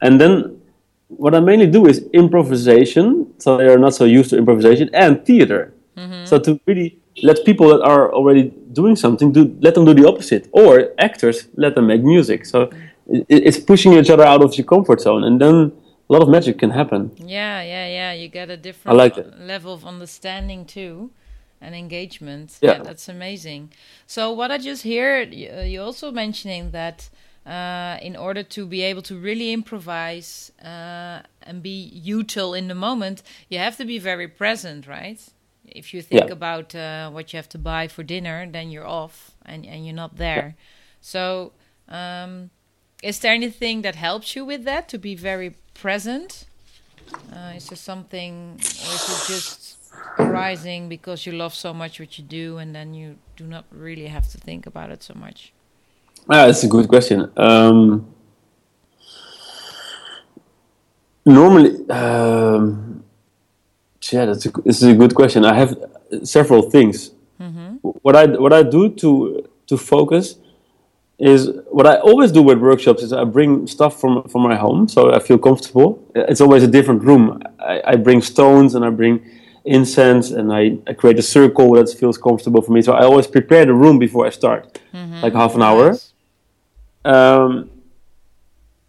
and 0.00 0.20
then 0.20 0.60
what 1.08 1.34
I 1.34 1.40
mainly 1.40 1.66
do 1.66 1.86
is 1.86 2.04
improvisation. 2.12 3.32
So 3.38 3.56
they 3.56 3.66
are 3.66 3.78
not 3.78 3.94
so 3.94 4.04
used 4.04 4.30
to 4.30 4.38
improvisation 4.38 4.90
and 4.92 5.24
theater. 5.24 5.72
Mm-hmm. 5.96 6.26
So 6.26 6.38
to 6.38 6.60
really 6.66 6.98
let 7.22 7.44
people 7.44 7.68
that 7.68 7.82
are 7.82 8.12
already 8.12 8.52
doing 8.72 8.94
something 8.94 9.32
do 9.32 9.56
let 9.60 9.74
them 9.74 9.84
do 9.84 9.94
the 9.94 10.06
opposite, 10.06 10.48
or 10.52 10.90
actors 10.98 11.48
let 11.56 11.74
them 11.74 11.88
make 11.88 12.02
music. 12.02 12.46
So 12.46 12.70
it, 13.08 13.26
it's 13.28 13.58
pushing 13.58 13.92
each 13.94 14.10
other 14.10 14.24
out 14.24 14.42
of 14.42 14.56
your 14.56 14.66
comfort 14.66 15.00
zone, 15.00 15.24
and 15.24 15.40
then 15.40 15.72
a 16.08 16.12
lot 16.12 16.22
of 16.22 16.28
magic 16.28 16.58
can 16.58 16.70
happen. 16.70 17.12
Yeah, 17.16 17.62
yeah, 17.62 17.86
yeah. 17.86 18.12
You 18.12 18.28
get 18.28 18.50
a 18.50 18.56
different 18.56 18.96
like 18.96 19.16
level 19.38 19.72
of 19.74 19.84
understanding 19.84 20.64
too 20.64 21.10
and 21.60 21.74
engagement. 21.74 22.58
Yeah. 22.60 22.76
yeah. 22.76 22.82
that's 22.82 23.08
amazing. 23.08 23.72
So 24.06 24.32
what 24.32 24.50
I 24.50 24.58
just 24.58 24.84
heard, 24.84 25.34
you 25.34 25.82
also 25.82 26.10
mentioning 26.10 26.70
that 26.70 27.10
uh, 27.46 27.98
in 28.02 28.16
order 28.16 28.42
to 28.42 28.66
be 28.66 28.82
able 28.82 29.02
to 29.02 29.18
really 29.18 29.52
improvise 29.52 30.52
uh, 30.62 31.20
and 31.42 31.62
be 31.62 32.02
util 32.04 32.56
in 32.56 32.68
the 32.68 32.74
moment, 32.74 33.22
you 33.48 33.58
have 33.58 33.76
to 33.76 33.84
be 33.84 33.98
very 33.98 34.28
present, 34.28 34.86
right? 34.86 35.20
If 35.66 35.92
you 35.92 36.02
think 36.02 36.26
yeah. 36.26 36.32
about 36.32 36.74
uh, 36.74 37.10
what 37.10 37.32
you 37.32 37.36
have 37.36 37.48
to 37.50 37.58
buy 37.58 37.88
for 37.88 38.02
dinner, 38.02 38.46
then 38.50 38.70
you're 38.70 38.86
off 38.86 39.32
and, 39.44 39.66
and 39.66 39.84
you're 39.84 39.94
not 39.94 40.16
there. 40.16 40.54
Yeah. 40.56 40.64
So, 41.00 41.52
um, 41.88 42.50
is 43.02 43.20
there 43.20 43.32
anything 43.32 43.82
that 43.82 43.94
helps 43.94 44.34
you 44.34 44.44
with 44.44 44.64
that 44.64 44.88
to 44.88 44.98
be 44.98 45.14
very 45.14 45.56
present? 45.80 46.46
Uh, 47.32 47.52
is 47.56 47.68
there 47.68 47.76
something, 47.76 48.54
or 48.54 48.94
is 48.94 49.04
it 49.08 49.32
just 49.32 49.78
arising 50.18 50.88
because 50.88 51.24
you 51.24 51.32
love 51.32 51.54
so 51.54 51.72
much 51.72 51.98
what 52.00 52.18
you 52.18 52.24
do 52.24 52.58
and 52.58 52.74
then 52.74 52.94
you 52.94 53.16
do 53.36 53.44
not 53.44 53.64
really 53.70 54.06
have 54.06 54.28
to 54.28 54.38
think 54.38 54.66
about 54.66 54.90
it 54.90 55.02
so 55.02 55.14
much? 55.14 55.52
Ah, 56.28 56.46
that's 56.46 56.62
a 56.64 56.68
good 56.68 56.88
question. 56.88 57.30
Um, 57.36 58.06
normally, 61.24 61.88
um, 61.88 63.02
yeah, 64.10 64.26
that's 64.26 64.46
a, 64.46 64.50
this 64.64 64.82
is 64.82 64.88
a 64.88 64.94
good 64.94 65.14
question. 65.14 65.44
I 65.44 65.54
have 65.54 65.76
several 66.24 66.70
things. 66.70 67.12
Mm-hmm. 67.40 67.76
What 67.82 68.16
I 68.16 68.26
what 68.26 68.52
I 68.52 68.62
do 68.62 68.90
to 68.90 69.48
to 69.68 69.76
focus 69.76 70.36
is 71.18 71.50
what 71.68 71.86
I 71.86 71.96
always 71.96 72.30
do 72.30 72.42
with 72.42 72.58
workshops 72.58 73.02
is 73.02 73.12
I 73.12 73.24
bring 73.24 73.66
stuff 73.66 74.00
from 74.00 74.22
from 74.28 74.42
my 74.42 74.54
home, 74.54 74.88
so 74.88 75.12
I 75.12 75.18
feel 75.18 75.38
comfortable. 75.38 76.00
It's 76.14 76.40
always 76.40 76.62
a 76.62 76.68
different 76.68 77.02
room. 77.02 77.42
I, 77.58 77.82
I 77.84 77.96
bring 77.96 78.22
stones 78.22 78.74
and 78.74 78.84
I 78.84 78.90
bring 78.90 79.24
incense 79.64 80.30
and 80.30 80.52
I, 80.52 80.78
I, 80.86 80.94
create 80.94 81.18
a 81.18 81.22
circle 81.22 81.72
that 81.72 81.90
feels 81.90 82.16
comfortable 82.16 82.62
for 82.62 82.72
me. 82.72 82.80
So 82.80 82.92
I 82.92 83.04
always 83.04 83.26
prepare 83.26 83.66
the 83.66 83.74
room 83.74 83.98
before 83.98 84.26
I 84.26 84.30
start, 84.30 84.80
mm-hmm. 84.94 85.20
like 85.20 85.34
half 85.34 85.54
an 85.54 85.62
hour. 85.62 85.90
Nice. 85.90 86.12
Um, 87.04 87.70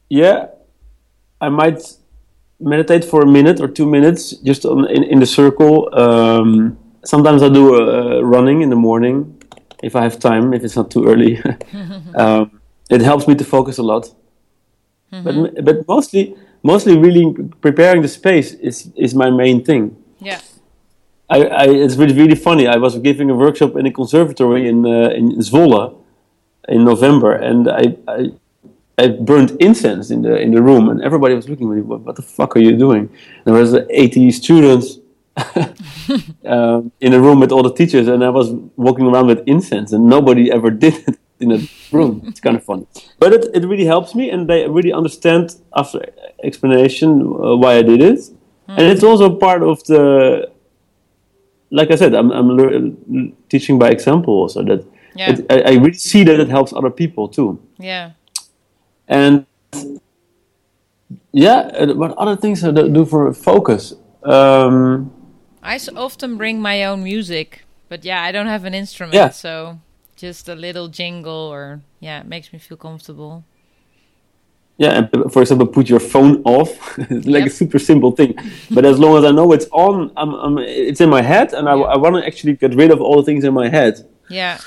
yeah, 0.09 0.47
I 1.41 1.49
might 1.49 1.81
meditate 2.59 3.03
for 3.03 3.21
a 3.21 3.25
minute 3.25 3.59
or 3.59 3.67
two 3.67 3.85
minutes 3.85 4.31
just 4.31 4.65
on, 4.65 4.89
in, 4.89 5.03
in 5.03 5.19
the 5.19 5.25
circle. 5.25 5.93
Um, 5.93 6.77
sometimes 7.03 7.43
I 7.43 7.49
do 7.49 7.75
uh, 7.75 8.21
running 8.21 8.61
in 8.61 8.69
the 8.69 8.75
morning 8.75 9.38
if 9.83 9.95
I 9.95 10.03
have 10.03 10.19
time, 10.19 10.53
if 10.53 10.63
it's 10.63 10.75
not 10.75 10.91
too 10.91 11.05
early. 11.07 11.41
um, 12.15 12.59
it 12.89 13.01
helps 13.01 13.27
me 13.27 13.35
to 13.35 13.43
focus 13.43 13.77
a 13.77 13.83
lot. 13.83 14.13
Mm-hmm. 15.13 15.23
But, 15.23 15.65
but 15.65 15.87
mostly, 15.87 16.35
mostly 16.63 16.97
really 16.97 17.33
preparing 17.61 18.01
the 18.01 18.07
space 18.07 18.53
is, 18.53 18.91
is 18.95 19.13
my 19.15 19.29
main 19.29 19.63
thing. 19.63 19.95
Yeah. 20.19 20.41
I, 21.29 21.43
I, 21.45 21.63
it's 21.67 21.95
really, 21.95 22.15
really 22.15 22.35
funny. 22.35 22.67
I 22.67 22.77
was 22.77 22.97
giving 22.97 23.29
a 23.29 23.35
workshop 23.35 23.75
in 23.75 23.85
a 23.85 23.91
conservatory 23.91 24.67
in, 24.67 24.85
uh, 24.85 25.09
in 25.09 25.37
Zwolle 25.37 25.95
in 26.67 26.83
November, 26.83 27.33
and 27.33 27.69
I, 27.69 27.95
I, 28.07 28.31
I 28.97 29.07
burned 29.07 29.51
incense 29.59 30.11
in 30.11 30.21
the 30.21 30.39
in 30.39 30.51
the 30.51 30.61
room, 30.61 30.89
and 30.89 31.01
everybody 31.01 31.33
was 31.33 31.47
looking 31.47 31.69
at 31.69 31.75
me. 31.75 31.81
What, 31.81 32.01
what 32.01 32.15
the 32.15 32.21
fuck 32.21 32.55
are 32.55 32.59
you 32.59 32.75
doing? 32.77 33.09
There 33.45 33.53
was 33.53 33.73
80 33.73 34.31
students 34.31 34.97
um, 36.45 36.91
in 36.99 37.13
a 37.13 37.19
room 37.19 37.39
with 37.39 37.51
all 37.51 37.63
the 37.63 37.73
teachers, 37.73 38.07
and 38.07 38.23
I 38.23 38.29
was 38.29 38.51
walking 38.75 39.05
around 39.05 39.27
with 39.27 39.43
incense, 39.47 39.93
and 39.93 40.05
nobody 40.05 40.51
ever 40.51 40.69
did 40.85 40.95
it 41.07 41.19
in 41.39 41.51
a 41.51 41.59
room. 41.91 42.23
it's 42.27 42.39
kind 42.39 42.57
of 42.57 42.63
fun, 42.63 42.87
but 43.19 43.33
it, 43.33 43.45
it 43.53 43.65
really 43.65 43.85
helps 43.85 44.15
me, 44.15 44.29
and 44.29 44.49
they 44.49 44.67
really 44.67 44.93
understand 44.93 45.55
after 45.75 46.05
explanation 46.43 47.21
uh, 47.21 47.55
why 47.55 47.75
I 47.75 47.81
did 47.81 48.01
it, 48.01 48.19
mm. 48.19 48.77
and 48.77 48.81
it's 48.81 49.03
also 49.03 49.35
part 49.35 49.63
of 49.63 49.83
the. 49.85 50.51
Like 51.71 51.91
I 51.91 51.95
said, 51.95 52.15
I'm, 52.15 52.31
I'm 52.31 53.37
teaching 53.47 53.77
by 53.77 53.89
example 53.89 54.33
also 54.33 54.63
that 54.63 54.83
yeah. 55.15 55.31
It, 55.31 55.45
I, 55.49 55.61
I 55.61 55.71
really 55.73 55.93
see 55.93 56.23
that 56.23 56.39
it 56.39 56.49
helps 56.49 56.73
other 56.73 56.89
people 56.89 57.27
too. 57.27 57.61
Yeah. 57.77 58.11
And 59.07 59.45
yeah, 61.31 61.85
what 61.93 62.17
other 62.17 62.35
things 62.35 62.63
I 62.63 62.71
do 62.71 63.05
for 63.05 63.33
focus? 63.33 63.93
Um, 64.23 65.11
I 65.61 65.79
often 65.95 66.37
bring 66.37 66.61
my 66.61 66.83
own 66.83 67.03
music, 67.03 67.65
but 67.89 68.05
yeah, 68.05 68.23
I 68.23 68.31
don't 68.31 68.47
have 68.47 68.65
an 68.65 68.73
instrument, 68.73 69.15
yeah. 69.15 69.29
so 69.29 69.79
just 70.15 70.49
a 70.49 70.55
little 70.55 70.87
jingle 70.87 71.49
or 71.51 71.81
yeah, 71.99 72.19
it 72.21 72.27
makes 72.27 72.51
me 72.53 72.59
feel 72.59 72.77
comfortable. 72.77 73.43
Yeah, 74.77 74.91
and 75.11 75.33
for 75.33 75.41
example, 75.41 75.67
put 75.67 75.89
your 75.89 75.99
phone 75.99 76.41
off. 76.45 76.97
it's 76.97 77.27
like 77.27 77.43
yep. 77.43 77.47
a 77.47 77.49
super 77.49 77.79
simple 77.79 78.11
thing, 78.11 78.33
but 78.71 78.85
as 78.85 78.97
long 78.97 79.17
as 79.17 79.25
I 79.25 79.31
know 79.31 79.51
it's 79.51 79.67
on, 79.71 80.11
I'm, 80.15 80.33
I'm 80.33 80.57
it's 80.57 81.01
in 81.01 81.09
my 81.09 81.21
head, 81.21 81.51
and 81.51 81.67
I, 81.67 81.73
I 81.73 81.97
want 81.97 82.15
to 82.15 82.25
actually 82.25 82.53
get 82.53 82.73
rid 82.75 82.89
of 82.89 83.01
all 83.01 83.17
the 83.17 83.23
things 83.23 83.43
in 83.43 83.53
my 83.53 83.67
head. 83.67 84.07
Yeah. 84.29 84.59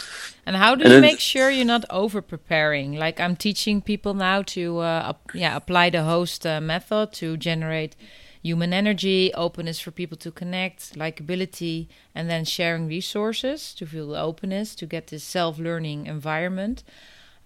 And 0.45 0.57
how 0.57 0.75
do 0.75 0.93
you 0.93 1.01
make 1.01 1.21
sure 1.21 1.51
you're 1.51 1.65
not 1.65 1.85
over 1.89 2.21
preparing? 2.21 2.97
Like 2.97 3.21
I'm 3.21 3.37
teaching 3.37 3.81
people 3.81 4.13
now 4.13 4.43
to 4.43 4.79
uh, 4.81 5.13
yeah 5.35 5.57
apply 5.57 5.91
the 5.91 6.03
host 6.03 6.45
uh, 6.45 6.61
method 6.61 7.13
to 7.15 7.37
generate 7.37 7.95
human 8.43 8.73
energy, 8.73 9.33
openness 9.35 9.79
for 9.79 9.91
people 9.91 10.19
to 10.19 10.31
connect, 10.31 10.95
likability, 10.97 11.89
and 12.15 12.29
then 12.29 12.45
sharing 12.45 12.89
resources 12.89 13.73
to 13.75 13.87
feel 13.87 14.09
the 14.09 14.21
openness 14.21 14.75
to 14.75 14.87
get 14.87 15.07
this 15.07 15.25
self-learning 15.25 16.07
environment, 16.07 16.83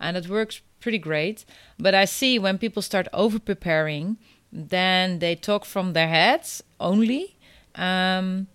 and 0.00 0.16
it 0.16 0.28
works 0.28 0.62
pretty 0.80 0.98
great. 0.98 1.44
But 1.78 1.94
I 1.94 2.06
see 2.06 2.38
when 2.38 2.58
people 2.58 2.82
start 2.82 3.08
over 3.12 3.38
preparing, 3.38 4.16
then 4.52 5.18
they 5.18 5.34
talk 5.34 5.64
from 5.64 5.92
their 5.92 6.08
heads 6.08 6.62
only. 6.80 7.36
Um, 7.74 8.48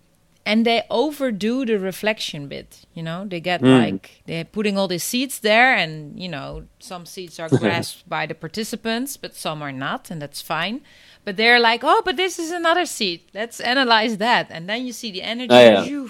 and 0.44 0.66
they 0.66 0.82
overdo 0.90 1.64
the 1.64 1.78
reflection 1.78 2.48
bit 2.48 2.84
you 2.94 3.02
know 3.02 3.24
they 3.26 3.40
get 3.40 3.62
mm. 3.62 3.80
like 3.80 4.22
they're 4.26 4.44
putting 4.44 4.76
all 4.76 4.88
these 4.88 5.04
seats 5.04 5.38
there 5.38 5.74
and 5.74 6.18
you 6.18 6.28
know 6.28 6.64
some 6.78 7.06
seats 7.06 7.38
are 7.38 7.48
grasped 7.60 8.08
by 8.08 8.26
the 8.26 8.34
participants 8.34 9.16
but 9.16 9.34
some 9.34 9.62
are 9.62 9.72
not 9.72 10.10
and 10.10 10.20
that's 10.20 10.42
fine 10.42 10.80
but 11.24 11.36
they're 11.36 11.60
like 11.60 11.82
oh 11.84 12.02
but 12.04 12.16
this 12.16 12.38
is 12.38 12.50
another 12.50 12.86
seat. 12.86 13.30
Let's 13.34 13.60
analyze 13.60 14.18
that. 14.18 14.48
And 14.50 14.68
then 14.68 14.86
you 14.86 14.92
see 14.92 15.10
the 15.10 15.22
energy. 15.22 15.54
Oh, 15.54 15.84
yeah. 15.84 16.08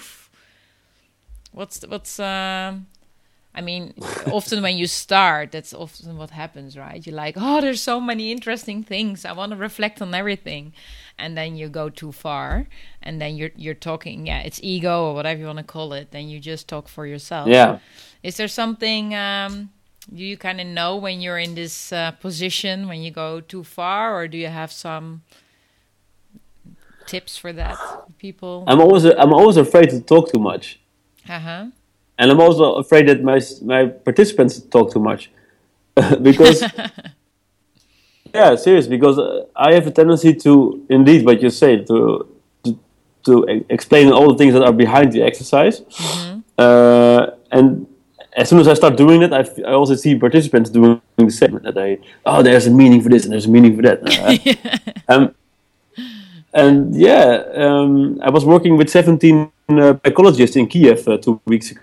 what's 1.51 1.81
what's 1.87 2.19
um 2.19 2.87
I 3.55 3.61
mean, 3.61 3.93
often 4.31 4.61
when 4.63 4.77
you 4.77 4.87
start, 4.87 5.51
that's 5.51 5.73
often 5.73 6.17
what 6.17 6.31
happens, 6.31 6.77
right? 6.77 7.05
You're 7.05 7.15
like, 7.15 7.35
oh, 7.37 7.61
there's 7.61 7.81
so 7.81 8.01
many 8.01 8.31
interesting 8.31 8.83
things. 8.83 9.25
I 9.25 9.33
want 9.33 9.51
to 9.51 9.57
reflect 9.57 10.01
on 10.01 10.13
everything. 10.13 10.73
And 11.19 11.37
then 11.37 11.55
you 11.55 11.69
go 11.69 11.89
too 11.89 12.11
far. 12.11 12.67
And 13.01 13.21
then 13.21 13.35
you're 13.35 13.51
you're 13.55 13.75
talking 13.75 14.25
yeah 14.25 14.39
it's 14.39 14.59
ego 14.63 15.09
or 15.09 15.13
whatever 15.13 15.39
you 15.39 15.45
want 15.45 15.59
to 15.59 15.63
call 15.63 15.93
it. 15.93 16.11
Then 16.11 16.27
you 16.27 16.39
just 16.39 16.67
talk 16.67 16.87
for 16.87 17.05
yourself. 17.05 17.47
Yeah. 17.47 17.79
Is 18.23 18.37
there 18.37 18.47
something 18.47 19.13
um 19.13 19.69
do 20.13 20.23
you 20.23 20.37
kind 20.37 20.59
of 20.59 20.67
know 20.67 20.97
when 20.97 21.21
you're 21.21 21.39
in 21.39 21.55
this 21.55 21.91
uh, 21.93 22.11
position 22.11 22.87
when 22.87 23.01
you 23.01 23.11
go 23.11 23.39
too 23.39 23.63
far 23.63 24.15
or 24.15 24.27
do 24.27 24.37
you 24.37 24.47
have 24.47 24.71
some 24.71 25.21
tips 27.05 27.37
for 27.37 27.53
that 27.53 27.77
people? 28.17 28.63
I'm 28.67 28.79
always 28.81 29.05
i'm 29.05 29.33
always 29.33 29.57
afraid 29.57 29.89
to 29.91 30.01
talk 30.01 30.31
too 30.31 30.39
much. 30.39 30.79
Uh-huh. 31.29 31.67
And 32.17 32.31
i'm 32.31 32.39
also 32.39 32.75
afraid 32.75 33.07
that 33.07 33.23
my 33.23 33.39
my 33.61 33.85
participants 33.87 34.59
talk 34.59 34.91
too 34.91 34.99
much. 34.99 35.29
Because 36.21 36.63
yeah, 38.33 38.55
serious 38.55 38.87
because 38.87 39.19
uh, 39.19 39.45
I 39.55 39.73
have 39.73 39.85
a 39.85 39.91
tendency 39.91 40.33
to, 40.33 40.85
indeed, 40.89 41.25
what 41.25 41.41
you 41.41 41.49
say, 41.49 41.83
to 41.85 42.27
to, 42.63 42.79
to 43.25 43.65
explain 43.69 44.11
all 44.11 44.31
the 44.31 44.37
things 44.37 44.53
that 44.53 44.63
are 44.63 44.73
behind 44.73 45.11
the 45.13 45.21
exercise, 45.21 45.81
mm-hmm. 45.81 46.39
uh, 46.57 47.27
and 47.51 47.85
as 48.35 48.49
soon 48.49 48.59
as 48.59 48.67
I 48.67 48.73
start 48.73 48.97
doing 48.97 49.21
it, 49.21 49.31
I, 49.33 49.39
f- 49.39 49.59
I 49.59 49.73
also 49.73 49.95
see 49.95 50.17
participants 50.17 50.69
doing 50.69 51.01
the 51.17 51.29
same. 51.31 51.59
That 51.63 51.75
they, 51.75 51.99
oh, 52.25 52.41
there's 52.41 52.67
a 52.67 52.71
meaning 52.71 53.01
for 53.01 53.09
this 53.09 53.23
and 53.23 53.33
there's 53.33 53.45
a 53.45 53.49
meaning 53.49 53.75
for 53.75 53.81
that. 53.83 53.99
Uh, 55.09 55.13
um, 55.13 55.35
and 56.53 56.95
yeah, 56.95 57.43
um, 57.55 58.19
I 58.21 58.29
was 58.29 58.45
working 58.45 58.77
with 58.77 58.89
17 58.89 59.51
uh, 59.69 59.95
psychologists 60.05 60.55
in 60.55 60.67
Kiev 60.67 61.07
uh, 61.07 61.17
two 61.17 61.41
weeks 61.45 61.71
ago. 61.71 61.81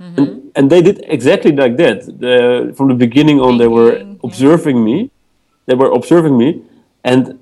Mm-hmm. 0.00 0.18
And, 0.18 0.52
and, 0.56 0.70
they 0.70 0.80
did 0.80 1.04
exactly 1.08 1.52
like 1.52 1.76
that. 1.76 2.06
The, 2.06 2.72
from 2.76 2.88
the 2.88 2.94
beginning 2.94 3.38
on, 3.40 3.58
they 3.58 3.68
were 3.68 4.16
observing 4.22 4.82
me 4.82 5.10
they 5.68 5.74
were 5.74 5.92
observing 5.92 6.36
me, 6.38 6.62
and 7.04 7.38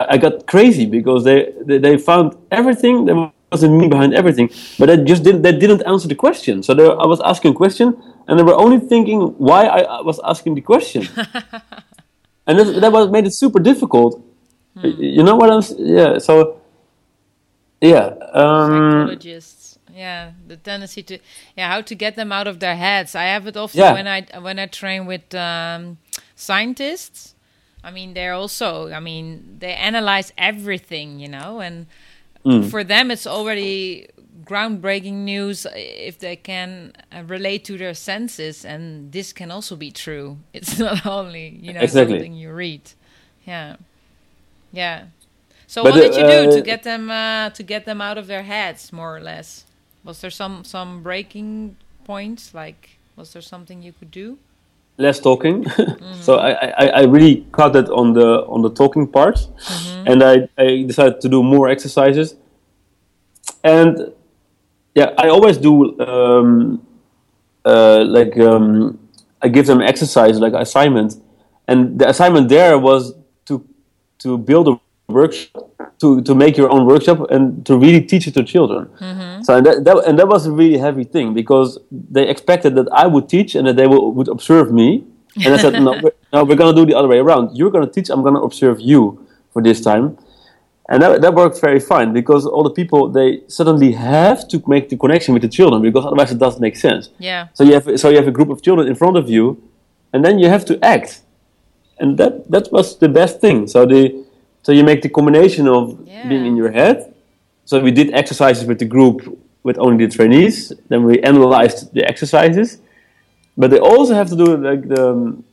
I 0.00 0.16
got 0.16 0.46
crazy 0.46 0.86
because 0.86 1.24
they 1.24 1.52
they, 1.60 1.76
they 1.76 1.98
found 1.98 2.34
everything 2.50 3.04
meaning 3.62 3.90
behind 3.90 4.14
everything, 4.14 4.50
but 4.78 4.86
they 4.86 4.96
just 5.04 5.22
didn't 5.22 5.42
they 5.42 5.52
didn't 5.52 5.82
answer 5.86 6.08
the 6.08 6.14
question. 6.14 6.62
So 6.62 6.74
they, 6.74 6.84
I 6.84 7.06
was 7.06 7.20
asking 7.20 7.52
a 7.52 7.54
question, 7.54 7.96
and 8.28 8.38
they 8.38 8.42
were 8.42 8.54
only 8.54 8.78
thinking 8.78 9.20
why 9.38 9.66
I, 9.66 9.80
I 9.80 10.00
was 10.02 10.20
asking 10.24 10.54
the 10.54 10.60
question, 10.60 11.08
and 12.46 12.58
that, 12.58 12.80
that 12.80 12.92
was 12.92 13.10
made 13.10 13.26
it 13.26 13.34
super 13.34 13.60
difficult. 13.60 14.22
Hmm. 14.76 14.90
You 14.98 15.22
know 15.22 15.36
what 15.36 15.50
I'm? 15.50 15.62
Yeah. 15.78 16.18
So 16.18 16.60
Yeah. 17.80 18.14
Um, 18.32 19.08
Psychologists. 19.08 19.78
Yeah, 19.94 20.32
the 20.46 20.58
tendency 20.58 21.02
to 21.04 21.18
yeah 21.56 21.72
how 21.72 21.80
to 21.80 21.94
get 21.94 22.16
them 22.16 22.30
out 22.30 22.46
of 22.46 22.60
their 22.60 22.76
heads. 22.76 23.14
I 23.14 23.24
have 23.24 23.46
it 23.46 23.56
often 23.56 23.80
yeah. 23.80 23.94
when 23.94 24.06
I 24.06 24.26
when 24.40 24.58
I 24.58 24.66
train 24.66 25.06
with 25.06 25.34
um, 25.34 25.98
scientists. 26.34 27.34
I 27.82 27.90
mean, 27.90 28.14
they're 28.14 28.34
also. 28.34 28.92
I 28.92 29.00
mean, 29.00 29.56
they 29.58 29.72
analyze 29.72 30.32
everything, 30.36 31.18
you 31.18 31.28
know, 31.28 31.60
and 31.60 31.86
mm. 32.46 32.70
for 32.70 32.84
them 32.84 33.10
it's 33.10 33.26
already 33.26 34.08
groundbreaking 34.46 35.24
news 35.24 35.66
if 35.74 36.18
they 36.18 36.36
can 36.36 36.92
uh, 37.12 37.22
relate 37.24 37.64
to 37.64 37.76
their 37.76 37.94
senses 37.94 38.64
and 38.64 39.12
this 39.12 39.32
can 39.32 39.50
also 39.50 39.76
be 39.76 39.90
true. 39.90 40.38
It's 40.52 40.78
not 40.78 41.04
only 41.04 41.58
you 41.60 41.72
know 41.72 41.80
exactly. 41.80 42.14
something 42.14 42.34
you 42.34 42.52
read. 42.52 42.82
Yeah. 43.44 43.76
Yeah. 44.72 45.06
So 45.66 45.82
but 45.82 45.92
what 45.92 46.00
did 46.00 46.14
you 46.14 46.22
do 46.22 46.52
to 46.52 46.60
uh, 46.60 46.62
get 46.62 46.82
them 46.84 47.10
uh, 47.10 47.50
to 47.50 47.62
get 47.62 47.84
them 47.84 48.00
out 48.00 48.18
of 48.18 48.26
their 48.26 48.44
heads 48.44 48.92
more 48.92 49.16
or 49.16 49.20
less? 49.20 49.66
Was 50.04 50.20
there 50.20 50.30
some 50.30 50.64
some 50.64 51.02
breaking 51.02 51.76
points? 52.04 52.54
Like 52.54 52.98
was 53.16 53.32
there 53.32 53.42
something 53.42 53.82
you 53.82 53.92
could 53.92 54.10
do 54.10 54.38
less 54.98 55.20
talking 55.20 55.64
mm-hmm. 55.64 56.20
so 56.22 56.36
I, 56.36 56.50
I, 56.52 56.86
I 56.86 57.02
really 57.04 57.46
cut 57.52 57.76
it 57.76 57.88
on 57.90 58.14
the 58.14 58.46
on 58.46 58.62
the 58.62 58.70
talking 58.70 59.06
part 59.06 59.36
mm-hmm. 59.36 60.08
and 60.08 60.22
I, 60.22 60.48
I 60.56 60.84
decided 60.84 61.20
to 61.20 61.28
do 61.28 61.42
more 61.42 61.68
exercises 61.68 62.36
and 63.62 64.12
yeah, 64.96 65.12
I 65.18 65.28
always 65.28 65.58
do 65.58 66.00
um, 66.00 66.86
uh, 67.64 68.02
like 68.04 68.38
um, 68.38 68.98
I 69.42 69.48
give 69.48 69.66
them 69.66 69.82
exercise 69.82 70.40
like 70.40 70.54
assignment, 70.54 71.16
and 71.68 71.98
the 71.98 72.08
assignment 72.08 72.48
there 72.48 72.78
was 72.78 73.12
to 73.44 73.62
to 74.20 74.38
build 74.38 74.68
a 74.68 74.80
workshop 75.08 75.70
to, 76.00 76.20
to 76.22 76.34
make 76.34 76.56
your 76.56 76.70
own 76.70 76.86
workshop 76.86 77.30
and 77.30 77.64
to 77.66 77.78
really 77.78 78.00
teach 78.00 78.26
it 78.26 78.34
to 78.34 78.44
children. 78.44 78.86
Mm-hmm. 79.00 79.42
So 79.42 79.56
and 79.56 79.66
that, 79.66 79.84
that, 79.84 80.04
and 80.06 80.18
that 80.18 80.28
was 80.28 80.46
a 80.46 80.52
really 80.52 80.78
heavy 80.78 81.04
thing 81.04 81.34
because 81.34 81.78
they 81.90 82.28
expected 82.28 82.74
that 82.74 82.88
I 82.92 83.06
would 83.06 83.28
teach 83.28 83.54
and 83.54 83.66
that 83.66 83.76
they 83.76 83.86
will, 83.86 84.12
would 84.12 84.28
observe 84.28 84.72
me. 84.72 85.04
And 85.44 85.54
I 85.54 85.58
said, 85.58 85.74
no, 85.74 85.92
we're, 86.02 86.12
no, 86.32 86.44
we're 86.44 86.56
going 86.56 86.74
to 86.74 86.80
do 86.80 86.86
the 86.86 86.96
other 86.96 87.08
way 87.08 87.18
around. 87.18 87.56
You're 87.56 87.70
going 87.70 87.86
to 87.86 87.92
teach. 87.92 88.10
I'm 88.10 88.22
going 88.22 88.34
to 88.34 88.40
observe 88.40 88.80
you 88.80 89.26
for 89.52 89.62
this 89.62 89.80
time 89.80 90.18
and 90.88 91.02
that, 91.02 91.20
that 91.20 91.34
worked 91.34 91.60
very 91.60 91.80
fine 91.80 92.12
because 92.12 92.46
all 92.46 92.62
the 92.62 92.70
people 92.70 93.08
they 93.08 93.42
suddenly 93.48 93.92
have 93.92 94.46
to 94.48 94.62
make 94.66 94.88
the 94.88 94.96
connection 94.96 95.34
with 95.34 95.42
the 95.42 95.48
children 95.48 95.82
because 95.82 96.04
otherwise 96.04 96.30
it 96.30 96.38
doesn't 96.38 96.60
make 96.60 96.76
sense 96.76 97.10
yeah 97.18 97.48
so 97.54 97.64
you 97.64 97.74
have 97.74 97.98
so 97.98 98.08
you 98.08 98.16
have 98.16 98.28
a 98.28 98.32
group 98.32 98.48
of 98.48 98.62
children 98.62 98.86
in 98.86 98.94
front 98.94 99.16
of 99.16 99.28
you 99.28 99.60
and 100.12 100.24
then 100.24 100.38
you 100.38 100.48
have 100.48 100.64
to 100.64 100.82
act 100.84 101.22
and 101.98 102.18
that 102.18 102.50
that 102.50 102.70
was 102.72 102.98
the 102.98 103.08
best 103.08 103.40
thing 103.40 103.66
so 103.66 103.84
the 103.84 104.24
so 104.66 104.72
you 104.72 104.82
make 104.90 105.00
the 105.06 105.12
combination 105.18 105.68
of 105.68 105.82
yeah. 106.04 106.28
being 106.28 106.44
in 106.50 106.56
your 106.56 106.72
head 106.80 107.14
so 107.64 107.72
we 107.88 107.92
did 107.92 108.12
exercises 108.20 108.64
with 108.70 108.78
the 108.80 108.90
group 108.94 109.16
with 109.62 109.78
only 109.78 110.06
the 110.06 110.12
trainees 110.18 110.72
then 110.90 111.04
we 111.04 111.14
analyzed 111.30 111.78
the 111.94 112.02
exercises 112.12 112.68
but 113.56 113.70
they 113.70 113.78
also 113.78 114.12
have 114.20 114.28
to 114.28 114.36
do 114.44 114.56
like 114.56 114.82
the 114.88 115.02
um, 115.10 115.44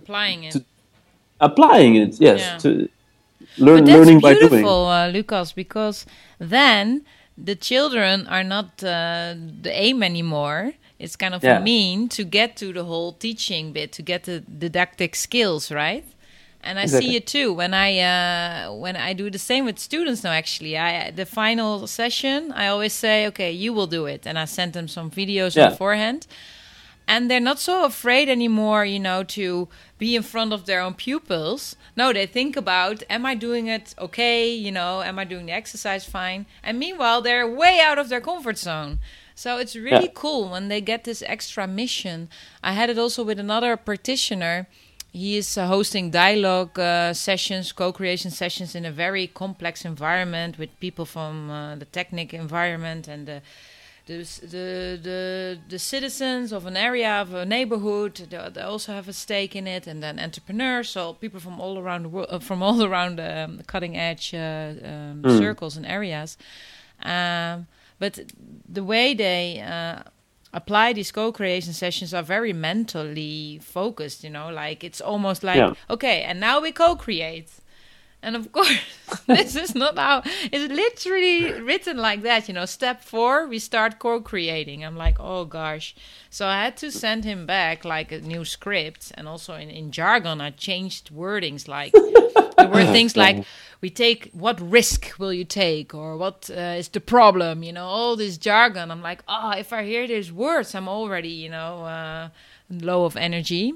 applying 0.00 0.44
it 0.44 0.56
applying 1.48 1.92
it 1.96 2.12
yes 2.18 2.40
yeah. 2.40 2.58
to, 2.62 2.88
Learn, 3.58 3.84
but 3.84 3.92
learning 3.92 4.20
by 4.20 4.34
doing. 4.34 4.64
Uh, 4.66 5.08
Lucas, 5.08 5.52
because 5.52 6.04
then 6.38 7.04
the 7.38 7.54
children 7.54 8.26
are 8.26 8.44
not 8.44 8.82
uh, 8.82 9.34
the 9.62 9.70
aim 9.72 10.02
anymore. 10.02 10.72
It's 10.98 11.16
kind 11.16 11.34
of 11.34 11.42
yeah. 11.42 11.58
a 11.58 11.62
mean 11.62 12.08
to 12.10 12.24
get 12.24 12.56
to 12.58 12.72
the 12.72 12.84
whole 12.84 13.12
teaching 13.12 13.72
bit, 13.72 13.92
to 13.92 14.02
get 14.02 14.24
the 14.24 14.40
didactic 14.40 15.14
skills, 15.14 15.70
right? 15.70 16.04
And 16.66 16.78
I 16.78 16.82
exactly. 16.82 17.10
see 17.10 17.16
it 17.16 17.26
too 17.26 17.52
when 17.52 17.72
I 17.72 17.90
uh, 18.00 18.74
when 18.74 18.96
I 18.96 19.12
do 19.12 19.30
the 19.30 19.38
same 19.38 19.64
with 19.64 19.78
students 19.78 20.24
now. 20.24 20.32
Actually, 20.32 20.76
I 20.76 21.10
the 21.10 21.26
final 21.26 21.86
session, 21.86 22.52
I 22.52 22.66
always 22.66 22.92
say, 22.92 23.26
"Okay, 23.28 23.52
you 23.52 23.72
will 23.72 23.86
do 23.86 24.06
it," 24.06 24.26
and 24.26 24.36
I 24.38 24.46
send 24.46 24.72
them 24.72 24.88
some 24.88 25.08
videos 25.10 25.54
yeah. 25.54 25.70
beforehand 25.70 26.26
and 27.08 27.30
they're 27.30 27.40
not 27.40 27.58
so 27.58 27.84
afraid 27.84 28.28
anymore 28.28 28.84
you 28.84 28.98
know 28.98 29.22
to 29.22 29.68
be 29.98 30.16
in 30.16 30.22
front 30.22 30.52
of 30.52 30.66
their 30.66 30.80
own 30.80 30.94
pupils 30.94 31.76
no 31.96 32.12
they 32.12 32.26
think 32.26 32.56
about 32.56 33.02
am 33.08 33.24
i 33.24 33.34
doing 33.34 33.66
it 33.66 33.94
okay 33.98 34.52
you 34.52 34.72
know 34.72 35.02
am 35.02 35.18
i 35.18 35.24
doing 35.24 35.46
the 35.46 35.52
exercise 35.52 36.04
fine 36.04 36.46
and 36.62 36.78
meanwhile 36.78 37.22
they're 37.22 37.48
way 37.48 37.80
out 37.80 37.98
of 37.98 38.08
their 38.08 38.20
comfort 38.20 38.58
zone 38.58 38.98
so 39.34 39.58
it's 39.58 39.76
really 39.76 40.06
yeah. 40.06 40.12
cool 40.14 40.48
when 40.48 40.68
they 40.68 40.80
get 40.80 41.04
this 41.04 41.22
extra 41.26 41.66
mission 41.66 42.28
i 42.62 42.72
had 42.72 42.90
it 42.90 42.98
also 42.98 43.22
with 43.22 43.38
another 43.38 43.76
practitioner 43.76 44.66
he 45.16 45.38
is 45.38 45.56
uh, 45.56 45.66
hosting 45.66 46.10
dialogue 46.10 46.78
uh, 46.78 47.14
sessions 47.14 47.72
co-creation 47.72 48.30
sessions 48.30 48.74
in 48.74 48.84
a 48.84 48.92
very 48.92 49.26
complex 49.26 49.84
environment 49.84 50.58
with 50.58 50.70
people 50.78 51.06
from 51.06 51.50
uh, 51.50 51.74
the 51.76 51.86
technic 51.86 52.34
environment 52.34 53.08
and 53.08 53.26
the 53.26 53.40
the, 54.06 54.18
the 54.42 55.00
the 55.08 55.58
the 55.68 55.78
citizens 55.78 56.52
of 56.52 56.66
an 56.66 56.76
area 56.76 57.12
of 57.22 57.32
a 57.34 57.44
neighborhood 57.44 58.14
they, 58.30 58.50
they, 58.54 58.60
also 58.60 58.92
have 58.92 59.08
a 59.08 59.12
stake 59.12 59.56
in 59.56 59.66
it 59.66 59.86
and 59.86 60.02
then 60.02 60.20
entrepreneurs 60.20 60.90
so 60.90 61.14
people 61.14 61.40
from 61.40 61.60
all 61.60 61.78
around 61.78 62.02
the 62.04 62.08
world 62.10 62.28
uh, 62.30 62.38
from 62.38 62.62
all 62.62 62.84
around 62.90 63.18
um, 63.18 63.56
the 63.56 63.64
cutting 63.64 63.96
edge 63.96 64.34
uh, 64.34 64.38
um, 64.38 65.22
mm. 65.22 65.38
circles 65.38 65.76
and 65.78 65.86
areas 65.86 66.36
um, 67.02 67.66
but 67.98 68.20
the 68.68 68.84
way 68.84 69.14
they 69.14 69.60
uh, 69.60 70.02
apply 70.56 70.92
these 70.92 71.12
co-creation 71.12 71.72
sessions 71.72 72.14
are 72.14 72.22
very 72.22 72.52
mentally 72.52 73.60
focused 73.62 74.24
you 74.24 74.30
know 74.30 74.48
like 74.48 74.82
it's 74.82 75.00
almost 75.00 75.44
like 75.44 75.58
yeah. 75.58 75.74
okay 75.88 76.22
and 76.22 76.40
now 76.40 76.60
we 76.60 76.72
co-create 76.72 77.50
and 78.26 78.34
of 78.34 78.50
course, 78.56 78.80
this 79.26 79.54
is 79.54 79.74
not 79.74 79.96
how 79.96 80.22
it's 80.24 80.72
literally 80.72 81.60
written 81.60 81.96
like 81.96 82.22
that. 82.22 82.48
You 82.48 82.54
know, 82.54 82.66
step 82.66 83.02
four, 83.02 83.46
we 83.46 83.58
start 83.60 83.98
co 84.00 84.20
creating. 84.20 84.84
I'm 84.84 84.96
like, 84.96 85.18
oh 85.20 85.44
gosh. 85.44 85.94
So 86.28 86.46
I 86.46 86.64
had 86.64 86.76
to 86.78 86.90
send 86.90 87.24
him 87.24 87.46
back 87.46 87.84
like 87.84 88.10
a 88.10 88.20
new 88.20 88.44
script. 88.44 89.12
And 89.14 89.28
also 89.28 89.54
in, 89.54 89.70
in 89.70 89.92
jargon, 89.92 90.40
I 90.40 90.50
changed 90.50 91.14
wordings. 91.14 91.68
Like, 91.68 91.92
there 91.92 92.68
were 92.68 92.84
things 92.96 93.16
like, 93.16 93.44
we 93.80 93.90
take, 93.90 94.30
what 94.32 94.60
risk 94.60 95.14
will 95.18 95.32
you 95.32 95.44
take? 95.44 95.94
Or 95.94 96.16
what 96.16 96.50
uh, 96.50 96.78
is 96.78 96.88
the 96.88 97.00
problem? 97.00 97.62
You 97.62 97.72
know, 97.72 97.86
all 97.86 98.16
this 98.16 98.38
jargon. 98.38 98.90
I'm 98.90 99.02
like, 99.02 99.22
oh, 99.28 99.50
if 99.50 99.72
I 99.72 99.84
hear 99.84 100.06
these 100.06 100.32
words, 100.32 100.74
I'm 100.74 100.88
already, 100.88 101.28
you 101.28 101.50
know, 101.50 101.84
uh, 101.84 102.28
low 102.70 103.04
of 103.04 103.16
energy 103.16 103.74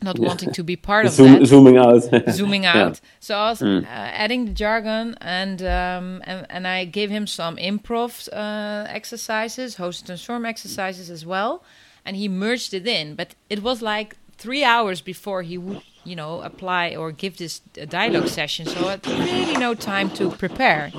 not 0.00 0.18
yeah. 0.18 0.28
wanting 0.28 0.52
to 0.52 0.62
be 0.62 0.76
part 0.76 1.06
of 1.06 1.12
Zoom, 1.12 1.40
that. 1.40 1.46
Zooming 1.46 1.76
out. 1.76 2.02
zooming 2.30 2.66
out. 2.66 2.94
Yeah. 2.94 3.08
So 3.20 3.34
I 3.36 3.50
was 3.50 3.60
mm. 3.60 3.82
uh, 3.82 3.86
adding 3.88 4.44
the 4.46 4.52
jargon, 4.52 5.16
and, 5.20 5.60
um, 5.62 6.22
and 6.24 6.46
and 6.48 6.66
I 6.66 6.84
gave 6.84 7.10
him 7.10 7.26
some 7.26 7.56
improv 7.56 8.28
uh, 8.32 8.86
exercises, 8.88 9.76
host 9.76 10.06
transform 10.06 10.44
exercises 10.44 11.10
as 11.10 11.26
well, 11.26 11.64
and 12.04 12.16
he 12.16 12.28
merged 12.28 12.74
it 12.74 12.86
in. 12.86 13.14
But 13.14 13.34
it 13.50 13.62
was 13.62 13.82
like 13.82 14.16
three 14.36 14.62
hours 14.62 15.00
before 15.00 15.42
he 15.42 15.58
would, 15.58 15.82
you 16.08 16.16
know, 16.16 16.40
apply 16.42 16.96
or 16.96 17.12
give 17.12 17.36
this 17.36 17.60
dialogue 17.60 18.28
session. 18.28 18.66
So 18.66 18.88
I 18.88 18.98
really 19.06 19.56
no 19.56 19.74
time 19.74 20.10
to 20.12 20.30
prepare. 20.30 20.92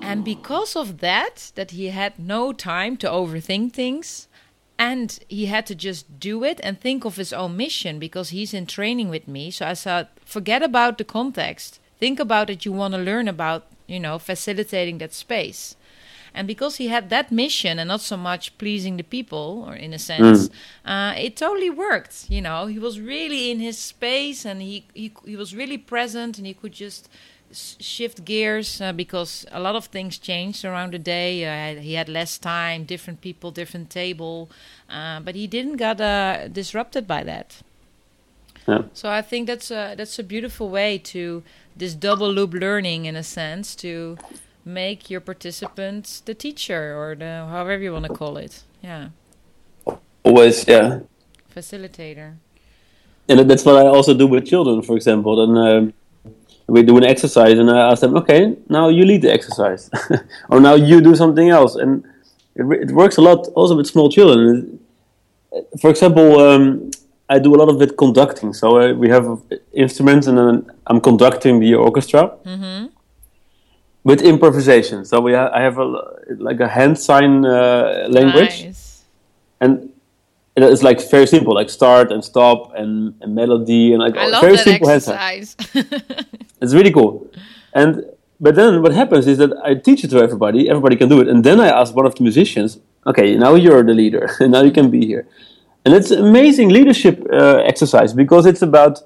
And 0.00 0.24
because 0.24 0.76
of 0.76 0.98
that, 0.98 1.52
that 1.54 1.70
he 1.72 1.86
had 1.88 2.18
no 2.18 2.52
time 2.52 2.96
to 2.98 3.08
overthink 3.08 3.72
things, 3.72 4.28
and 4.78 5.18
he 5.28 5.46
had 5.46 5.66
to 5.66 5.74
just 5.74 6.18
do 6.18 6.44
it 6.44 6.60
and 6.62 6.80
think 6.80 7.04
of 7.04 7.16
his 7.16 7.32
own 7.32 7.56
mission 7.56 7.98
because 7.98 8.30
he's 8.30 8.52
in 8.52 8.66
training 8.66 9.08
with 9.08 9.28
me 9.28 9.50
so 9.50 9.66
i 9.66 9.72
said 9.72 10.08
forget 10.24 10.62
about 10.62 10.98
the 10.98 11.04
context 11.04 11.80
think 11.98 12.18
about 12.18 12.50
it 12.50 12.64
you 12.64 12.72
want 12.72 12.92
to 12.94 13.00
learn 13.00 13.28
about 13.28 13.66
you 13.86 14.00
know 14.00 14.18
facilitating 14.18 14.98
that 14.98 15.12
space 15.12 15.76
and 16.34 16.46
because 16.48 16.76
he 16.76 16.88
had 16.88 17.10
that 17.10 17.30
mission 17.30 17.78
and 17.78 17.88
not 17.88 18.00
so 18.00 18.16
much 18.16 18.56
pleasing 18.58 18.96
the 18.96 19.04
people 19.04 19.64
or 19.66 19.74
in 19.74 19.92
a 19.92 19.98
sense 19.98 20.48
mm. 20.48 20.52
uh, 20.84 21.14
it 21.16 21.36
totally 21.36 21.70
worked 21.70 22.26
you 22.28 22.42
know 22.42 22.66
he 22.66 22.78
was 22.78 23.00
really 23.00 23.50
in 23.50 23.60
his 23.60 23.78
space 23.78 24.44
and 24.44 24.60
he, 24.60 24.84
he 24.94 25.12
he 25.24 25.36
was 25.36 25.54
really 25.54 25.78
present 25.78 26.38
and 26.38 26.46
he 26.46 26.54
could 26.54 26.72
just 26.72 27.08
shift 27.54 28.24
gears 28.24 28.80
uh, 28.80 28.92
because 28.92 29.46
a 29.52 29.60
lot 29.60 29.76
of 29.76 29.86
things 29.86 30.18
changed 30.18 30.64
around 30.64 30.92
the 30.92 30.98
day. 30.98 31.44
Uh, 31.44 31.80
he 31.80 31.94
had 31.94 32.08
less 32.08 32.38
time, 32.38 32.84
different 32.84 33.20
people, 33.20 33.50
different 33.50 33.90
table, 33.90 34.50
uh, 34.90 35.20
but 35.20 35.34
he 35.34 35.46
didn't 35.46 35.76
get 35.76 36.00
uh, 36.00 36.48
disrupted 36.48 37.06
by 37.06 37.22
that. 37.24 37.62
Yeah. 38.66 38.82
So 38.92 39.10
I 39.10 39.22
think 39.22 39.46
that's 39.46 39.70
a, 39.70 39.94
that's 39.96 40.18
a 40.18 40.22
beautiful 40.22 40.70
way 40.70 40.98
to 40.98 41.42
this 41.76 41.94
double 41.94 42.32
loop 42.32 42.54
learning 42.54 43.04
in 43.04 43.16
a 43.16 43.22
sense 43.22 43.74
to 43.76 44.16
make 44.64 45.10
your 45.10 45.20
participants 45.20 46.20
the 46.20 46.34
teacher 46.34 46.96
or 46.96 47.14
the 47.14 47.46
however 47.48 47.78
you 47.78 47.92
want 47.92 48.06
to 48.06 48.12
call 48.12 48.36
it. 48.36 48.62
Yeah. 48.82 49.08
Always, 50.22 50.66
yeah. 50.66 51.00
Facilitator. 51.54 52.36
And 53.28 53.50
that's 53.50 53.64
what 53.64 53.76
I 53.76 53.86
also 53.86 54.14
do 54.14 54.26
with 54.26 54.46
children, 54.46 54.82
for 54.82 54.96
example. 54.96 55.42
And 55.42 55.58
um, 55.58 55.94
we 56.66 56.82
do 56.82 56.96
an 56.96 57.04
exercise 57.04 57.58
and 57.58 57.70
I 57.70 57.90
ask 57.90 58.00
them, 58.00 58.16
okay, 58.16 58.56
now 58.68 58.88
you 58.88 59.04
lead 59.04 59.22
the 59.22 59.32
exercise, 59.32 59.90
or 60.48 60.60
now 60.60 60.74
you 60.74 61.00
do 61.00 61.14
something 61.14 61.50
else, 61.50 61.74
and 61.76 62.04
it, 62.54 62.64
it, 62.88 62.90
works 62.92 63.16
a 63.16 63.20
lot 63.20 63.46
also 63.54 63.76
with 63.76 63.86
small 63.86 64.10
children. 64.10 64.78
For 65.80 65.90
example, 65.90 66.40
um, 66.40 66.90
I 67.28 67.38
do 67.38 67.54
a 67.54 67.58
lot 67.58 67.68
of 67.68 67.80
it 67.82 67.96
conducting, 67.96 68.52
so 68.54 68.80
uh, 68.80 68.92
we 68.94 69.08
have 69.08 69.40
instruments 69.72 70.26
and 70.26 70.38
then 70.38 70.70
I'm 70.86 71.00
conducting 71.00 71.60
the 71.60 71.74
orchestra. 71.74 72.32
Mm-hmm. 72.44 72.86
With 74.04 74.20
improvisation. 74.22 75.04
So 75.04 75.20
we 75.20 75.32
ha- 75.32 75.50
I 75.52 75.62
have 75.62 75.78
a 75.78 75.86
like 76.38 76.60
a 76.60 76.68
hand 76.68 76.98
sign 76.98 77.44
uh, 77.44 78.06
language, 78.08 78.64
Nice. 78.64 79.04
and 79.60 79.90
it's 80.56 80.82
like 80.82 80.98
very 81.10 81.26
simple, 81.26 81.54
like 81.54 81.70
start 81.70 82.12
and 82.12 82.24
stop 82.24 82.72
and, 82.76 83.14
and 83.20 83.34
melody 83.34 83.92
and 83.92 84.00
like 84.00 84.16
I 84.16 84.28
love 84.28 84.42
very 84.42 84.56
that 84.56 84.64
simple 84.64 84.88
hand 84.88 85.02
sign. 85.02 85.44
It's 86.60 86.72
really 86.72 86.92
cool. 86.92 87.28
And 87.74 88.04
but 88.40 88.54
then 88.54 88.82
what 88.82 88.92
happens 88.92 89.26
is 89.26 89.38
that 89.38 89.52
I 89.64 89.74
teach 89.74 90.04
it 90.04 90.10
to 90.10 90.18
everybody. 90.18 90.68
Everybody 90.70 90.96
can 90.96 91.08
do 91.08 91.20
it, 91.20 91.28
and 91.28 91.42
then 91.44 91.60
I 91.60 91.68
ask 91.68 91.94
one 91.94 92.06
of 92.06 92.14
the 92.14 92.22
musicians, 92.22 92.78
"Okay, 93.06 93.36
now 93.36 93.54
you're 93.54 93.82
the 93.82 93.94
leader. 93.94 94.30
And 94.40 94.52
now 94.56 94.62
you 94.62 94.70
can 94.70 94.90
be 94.90 95.04
here." 95.06 95.26
And 95.84 95.94
it's 95.94 96.10
an 96.10 96.24
amazing 96.24 96.68
leadership 96.70 97.16
uh, 97.32 97.56
exercise 97.72 98.14
because 98.14 98.46
it's 98.46 98.62
about 98.62 99.02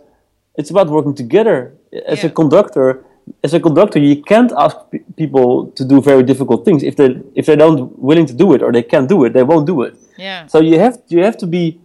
it's 0.57 0.71
about 0.71 0.89
working 0.89 1.15
together. 1.15 1.73
As 2.07 2.23
a 2.23 2.29
conductor, 2.29 3.03
as 3.43 3.55
a 3.55 3.61
conductor, 3.61 3.99
you 3.99 4.23
can't 4.23 4.53
ask 4.57 4.77
pe- 4.91 5.01
people 5.17 5.71
to 5.79 5.85
do 5.85 6.01
very 6.01 6.23
difficult 6.23 6.65
things 6.65 6.83
if 6.83 6.95
they 6.97 7.09
if 7.35 7.47
they 7.47 7.57
don't 7.57 7.99
willing 7.99 8.27
to 8.27 8.35
do 8.35 8.53
it 8.55 8.63
or 8.63 8.71
they 8.73 8.83
can't 8.83 9.09
do 9.09 9.25
it, 9.25 9.33
they 9.33 9.43
won't 9.43 9.67
do 9.67 9.83
it. 9.83 9.95
yeah. 10.17 10.47
So 10.47 10.61
you 10.61 10.79
have 10.79 10.99
you 11.09 11.21
have 11.25 11.37
to 11.39 11.47
be 11.47 11.81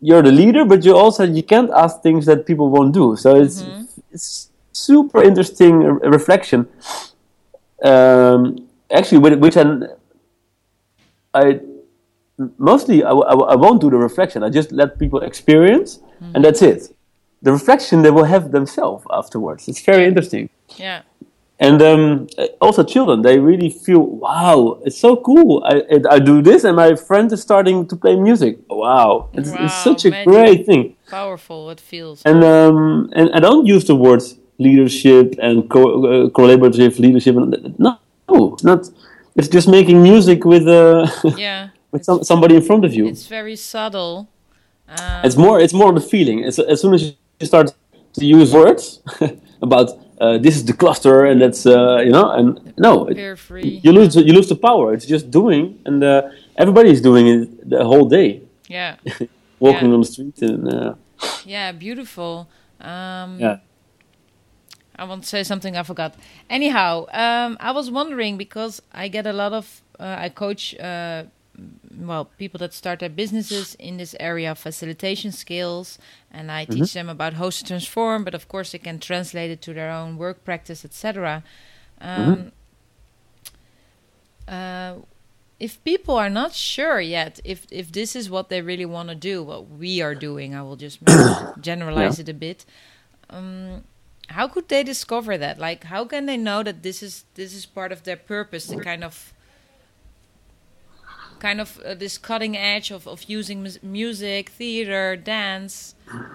you're 0.00 0.22
the 0.22 0.32
leader, 0.32 0.64
but 0.64 0.84
you 0.84 0.96
also 0.96 1.24
you 1.24 1.42
can't 1.42 1.70
ask 1.84 2.00
things 2.02 2.24
that 2.26 2.46
people 2.46 2.68
won't 2.70 2.92
do. 2.94 3.16
So 3.16 3.28
it's 3.36 3.62
it's 4.12 4.50
super 4.72 5.22
interesting 5.22 5.74
uh, 5.84 5.92
reflection. 6.18 6.66
Um, 7.82 8.68
actually, 8.90 9.18
with, 9.18 9.34
which 9.38 9.56
I 9.56 9.64
I 11.34 11.60
mostly 12.58 13.02
I, 13.04 13.10
I, 13.10 13.34
I 13.54 13.56
won't 13.56 13.80
do 13.80 13.90
the 13.90 13.96
reflection. 13.96 14.42
I 14.42 14.50
just 14.50 14.72
let 14.72 14.98
people 14.98 15.20
experience, 15.20 16.00
and 16.34 16.44
that's 16.44 16.62
it. 16.62 16.94
The 17.42 17.52
reflection 17.52 18.02
they 18.02 18.10
will 18.10 18.24
have 18.24 18.50
themselves 18.52 19.04
afterwards. 19.10 19.68
It's 19.68 19.80
very 19.82 20.04
interesting. 20.04 20.50
Yeah. 20.76 21.02
And 21.62 21.82
um, 21.82 22.26
also 22.58 22.82
children, 22.82 23.20
they 23.20 23.38
really 23.38 23.68
feel, 23.68 24.00
wow, 24.00 24.80
it's 24.86 24.96
so 24.96 25.14
cool. 25.16 25.62
I, 25.66 25.82
I 26.10 26.18
do 26.18 26.40
this 26.40 26.64
and 26.64 26.74
my 26.74 26.94
friend 26.94 27.30
is 27.32 27.42
starting 27.42 27.86
to 27.88 27.96
play 27.96 28.16
music. 28.16 28.58
Wow, 28.70 29.28
it's, 29.34 29.50
Wow, 29.50 29.64
it's 29.66 29.74
such 29.84 30.06
a 30.06 30.10
magic. 30.10 30.26
great 30.26 30.64
thing. 30.64 30.96
Powerful. 31.10 31.68
It 31.68 31.78
feels. 31.78 32.22
And 32.24 32.42
um, 32.44 33.10
and 33.14 33.28
I 33.34 33.40
don't 33.40 33.66
use 33.66 33.84
the 33.84 33.94
words 33.94 34.38
leadership 34.58 35.34
and 35.42 35.68
co- 35.68 36.04
uh, 36.06 36.28
collaborative 36.30 36.98
leadership. 36.98 37.36
and- 37.36 37.78
No, 37.78 37.98
it's 38.54 38.64
not. 38.64 38.88
It's 39.36 39.48
just 39.48 39.68
making 39.68 40.02
music 40.02 40.44
with 40.46 40.66
uh, 40.66 41.06
yeah. 41.36 41.68
with 41.92 42.04
some, 42.06 42.24
somebody 42.24 42.54
in 42.56 42.62
front 42.62 42.86
of 42.86 42.94
you. 42.94 43.06
It's 43.06 43.26
very 43.26 43.56
subtle. 43.56 44.28
Um, 44.88 45.24
It's 45.26 45.36
more. 45.36 45.60
It's 45.60 45.74
more 45.74 45.92
the 45.92 46.00
feeling. 46.00 46.38
It's, 46.44 46.58
as 46.58 46.80
soon 46.80 46.94
as 46.94 47.02
you 47.40 47.46
start 47.46 47.74
to 48.14 48.24
use 48.24 48.52
words 48.54 49.02
about 49.62 49.90
uh, 50.20 50.38
this 50.38 50.54
is 50.56 50.64
the 50.64 50.72
cluster 50.82 51.24
and 51.24 51.40
that's 51.42 51.64
uh, 51.66 51.98
you 52.06 52.12
know 52.12 52.30
and 52.38 52.48
no, 52.78 53.06
it, 53.10 53.16
you 53.86 53.92
lose 53.92 54.14
you 54.16 54.32
lose 54.38 54.48
the 54.48 54.56
power. 54.68 54.92
It's 54.94 55.06
just 55.06 55.30
doing, 55.30 55.78
and 55.86 56.02
uh, 56.04 56.22
everybody 56.56 56.90
is 56.90 57.00
doing 57.00 57.26
it 57.34 57.68
the 57.70 57.84
whole 57.84 58.06
day, 58.08 58.42
Yeah. 58.68 58.96
walking 59.58 59.88
Yeah. 59.88 59.94
on 59.94 60.00
the 60.00 60.06
street 60.14 60.38
and 60.42 60.68
uh, 60.68 60.94
Yeah. 61.46 61.72
Beautiful. 61.72 62.48
Um, 62.80 63.38
yeah. 63.40 63.56
I 64.96 65.04
want 65.04 65.22
to 65.22 65.28
say 65.28 65.42
something 65.44 65.76
I 65.76 65.82
forgot. 65.82 66.14
Anyhow, 66.48 67.06
um, 67.12 67.56
I 67.60 67.72
was 67.72 67.90
wondering 67.90 68.36
because 68.36 68.82
I 68.92 69.08
get 69.08 69.26
a 69.26 69.32
lot 69.32 69.52
of 69.52 69.82
uh, 69.98 70.16
I 70.26 70.28
coach 70.28 70.74
uh, 70.78 71.24
well 71.96 72.24
people 72.24 72.58
that 72.58 72.72
start 72.72 73.00
their 73.00 73.08
businesses 73.08 73.74
in 73.76 73.96
this 73.96 74.14
area 74.18 74.50
of 74.50 74.58
facilitation 74.58 75.32
skills, 75.32 75.98
and 76.30 76.50
I 76.50 76.64
teach 76.64 76.92
them 76.92 77.08
about 77.08 77.34
host 77.34 77.60
to 77.60 77.64
transform. 77.66 78.24
But 78.24 78.34
of 78.34 78.48
course, 78.48 78.72
they 78.72 78.78
can 78.78 78.98
translate 78.98 79.50
it 79.50 79.62
to 79.62 79.74
their 79.74 79.90
own 79.90 80.16
work 80.16 80.44
practice, 80.44 80.84
etc. 80.84 81.42
Um, 82.00 82.52
uh, 84.48 84.94
if 85.60 85.82
people 85.84 86.16
are 86.16 86.30
not 86.30 86.54
sure 86.54 87.00
yet 87.00 87.38
if 87.44 87.66
if 87.70 87.92
this 87.92 88.16
is 88.16 88.30
what 88.30 88.48
they 88.48 88.62
really 88.62 88.86
want 88.86 89.10
to 89.10 89.14
do, 89.14 89.42
what 89.42 89.68
we 89.68 90.00
are 90.00 90.14
doing, 90.14 90.54
I 90.54 90.62
will 90.62 90.76
just 90.76 90.98
generalize 91.60 92.18
it 92.18 92.28
a 92.28 92.34
bit. 92.34 92.64
Um, 93.28 93.84
how 94.30 94.48
could 94.48 94.68
they 94.68 94.82
discover 94.82 95.36
that? 95.36 95.58
Like, 95.58 95.84
how 95.84 96.04
can 96.04 96.26
they 96.26 96.36
know 96.36 96.62
that 96.62 96.82
this 96.82 97.02
is 97.02 97.24
this 97.34 97.52
is 97.54 97.66
part 97.66 97.92
of 97.92 98.04
their 98.04 98.16
purpose? 98.16 98.66
The 98.66 98.80
kind 98.80 99.04
of 99.04 99.34
kind 101.40 101.60
of 101.60 101.78
uh, 101.80 101.94
this 101.94 102.18
cutting 102.18 102.56
edge 102.56 102.90
of 102.92 103.06
of 103.08 103.24
using 103.24 103.62
mus- 103.62 103.82
music, 103.82 104.50
theater, 104.50 105.16
dance, 105.16 105.94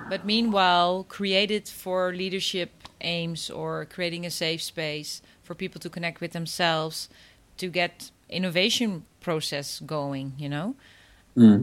but 0.10 0.26
meanwhile 0.26 1.06
created 1.08 1.68
for 1.70 2.12
leadership 2.14 2.70
aims 3.02 3.50
or 3.50 3.86
creating 3.86 4.26
a 4.26 4.32
safe 4.32 4.62
space 4.62 5.22
for 5.44 5.54
people 5.56 5.80
to 5.80 5.90
connect 5.90 6.20
with 6.22 6.32
themselves 6.34 7.10
to 7.58 7.68
get 7.70 8.12
innovation 8.30 9.06
process 9.22 9.80
going 9.80 10.34
you 10.38 10.50
know? 10.50 10.76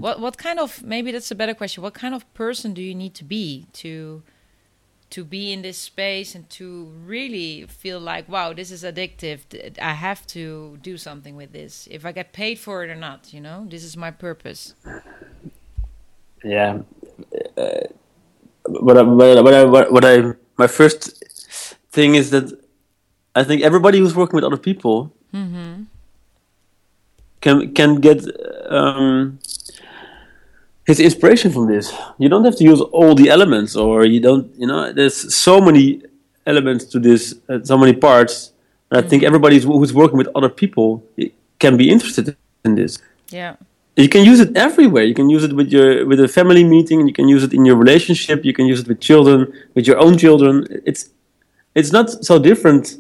What 0.01 0.21
what 0.21 0.37
kind 0.37 0.59
of 0.61 0.83
maybe 0.83 1.13
that's 1.13 1.31
a 1.31 1.35
better 1.35 1.55
question 1.55 1.83
what 1.83 1.95
kind 1.95 2.15
of 2.15 2.23
person 2.35 2.75
do 2.75 2.83
you 2.83 2.95
need 2.95 3.15
to 3.15 3.25
be 3.25 3.67
to 3.83 4.23
to 5.13 5.25
be 5.25 5.53
in 5.53 5.63
this 5.63 5.79
space 5.79 6.35
and 6.35 6.49
to 6.49 6.87
really 7.05 7.67
feel 7.67 8.01
like 8.01 8.29
wow 8.29 8.53
this 8.53 8.71
is 8.71 8.83
addictive. 8.83 9.41
I 9.81 9.93
have 9.93 10.27
to 10.29 10.79
do 10.83 10.97
something 10.97 11.37
with 11.37 11.53
this 11.53 11.87
if 11.91 12.07
i 12.07 12.13
get 12.13 12.33
paid 12.33 12.59
for 12.59 12.83
it 12.83 12.91
or 12.91 12.97
not 12.97 13.33
you 13.33 13.41
know? 13.41 13.67
This 13.69 13.85
is 13.85 13.97
my 13.97 14.11
purpose. 14.11 14.75
Yeah. 16.45 16.81
Uh, 17.57 17.81
what 18.67 18.97
I, 18.97 19.03
what 19.03 19.55
I, 19.55 19.65
what 19.65 19.75
I, 19.75 19.85
what 19.91 20.05
I, 20.05 20.33
my 20.57 20.67
first 20.67 21.03
thing 21.91 22.15
is 22.15 22.31
that 22.31 22.47
I 23.35 23.45
think 23.45 23.63
everybody 23.63 23.99
who's 23.99 24.15
working 24.15 24.37
with 24.37 24.45
other 24.45 24.57
people 24.57 25.13
can 27.43 27.75
can 27.75 27.97
get 27.97 28.25
um, 28.71 29.39
his 30.87 30.99
inspiration 31.01 31.51
from 31.53 31.67
this. 31.69 31.93
You 32.19 32.29
don't 32.29 32.45
have 32.45 32.57
to 32.57 32.65
use 32.65 32.81
all 32.81 33.15
the 33.15 33.29
elements, 33.31 33.77
or 33.77 34.05
you 34.05 34.21
don't. 34.21 34.47
You 34.59 34.67
know, 34.67 34.93
there's 34.93 35.35
so 35.35 35.61
many 35.61 36.03
elements 36.47 36.85
to 36.87 36.99
this, 36.99 37.35
uh, 37.49 37.61
so 37.63 37.77
many 37.79 37.93
parts. 37.93 38.53
And 38.91 39.05
I 39.05 39.09
think 39.09 39.23
everybody 39.23 39.57
who's- 39.57 39.79
who's 39.79 39.95
working 39.95 40.19
with 40.19 40.29
other 40.35 40.49
people 40.63 41.03
can 41.59 41.77
be 41.77 41.89
interested 41.89 42.37
in 42.65 42.75
this 42.75 42.99
yeah 43.31 43.55
you 43.97 44.09
can 44.09 44.25
use 44.25 44.41
it 44.41 44.57
everywhere. 44.57 45.05
You 45.05 45.15
can 45.15 45.29
use 45.29 45.45
it 45.45 45.53
with 45.53 45.69
your 45.71 46.07
with 46.07 46.19
a 46.21 46.29
family 46.29 46.65
meeting. 46.65 47.07
You 47.07 47.13
can 47.13 47.29
use 47.29 47.43
it 47.45 47.53
in 47.53 47.67
your 47.67 47.77
relationship. 47.77 48.39
You 48.45 48.55
can 48.59 48.67
use 48.67 48.81
it 48.81 48.89
with 48.89 49.01
children, 49.01 49.53
with 49.75 49.87
your 49.87 49.99
own 50.05 50.17
children. 50.17 50.55
It's 50.91 51.11
it's 51.75 51.93
not 51.93 52.07
so 52.25 52.39
different. 52.39 52.97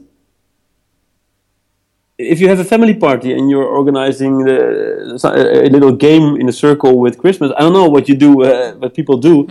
If 2.33 2.41
you 2.41 2.49
have 2.49 2.61
a 2.61 2.65
family 2.65 2.95
party 2.95 3.33
and 3.33 3.51
you're 3.51 3.71
organizing 3.81 4.45
the, 4.45 4.59
a 5.67 5.71
little 5.77 5.93
game 5.93 6.37
in 6.41 6.49
a 6.49 6.53
circle 6.53 6.99
with 6.99 7.19
Christmas, 7.19 7.53
I 7.57 7.61
don't 7.61 7.73
know 7.73 7.89
what 7.89 8.09
you 8.09 8.15
do, 8.15 8.43
uh, 8.43 8.73
what 8.75 8.95
people 8.95 9.19
do. 9.19 9.49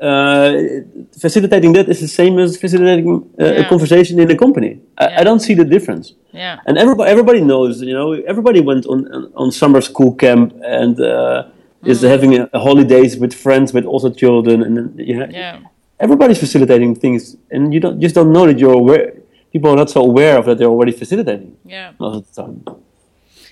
Uh, 0.00 0.80
facilitating 1.18 1.74
that 1.74 1.86
is 1.86 2.00
the 2.00 2.08
same 2.08 2.38
as 2.38 2.56
facilitating 2.56 3.06
uh, 3.38 3.60
a 3.60 3.64
conversation 3.68 4.18
in 4.18 4.30
a 4.30 4.36
company. 4.36 4.80
I, 4.96 5.08
Yeah. 5.08 5.20
I 5.20 5.24
don't 5.24 5.40
see 5.40 5.52
the 5.52 5.64
difference 5.64 6.14
yeah 6.32 6.60
and 6.66 6.78
everybody 6.78 7.10
everybody 7.10 7.40
knows 7.40 7.82
you 7.82 7.92
know 7.92 8.12
everybody 8.12 8.60
went 8.60 8.86
on 8.86 9.30
on 9.34 9.50
summer 9.50 9.80
school 9.80 10.14
camp 10.14 10.54
and 10.64 11.00
uh, 11.00 11.48
is 11.84 12.02
having 12.02 12.36
a, 12.38 12.48
a 12.52 12.58
holidays 12.58 13.16
with 13.16 13.32
friends 13.34 13.72
with 13.72 13.84
also 13.84 14.10
children 14.10 14.62
and 14.62 14.98
you 14.98 15.18
know, 15.18 15.26
yeah 15.30 15.58
everybody's 15.98 16.38
facilitating 16.38 16.94
things 16.94 17.36
and 17.50 17.74
you 17.74 17.80
don't 17.80 18.00
just 18.00 18.14
don't 18.14 18.32
know 18.32 18.46
that 18.46 18.58
you're 18.58 18.78
aware 18.84 19.19
people 19.52 19.70
are 19.70 19.76
not 19.76 19.90
so 19.90 20.02
aware 20.02 20.38
of 20.38 20.46
that 20.46 20.58
they're 20.58 20.68
already 20.68 20.92
facilitating 20.92 21.56
yeah 21.64 21.92
most 21.98 22.16
of 22.16 22.34
the 22.34 22.42
time 22.42 22.64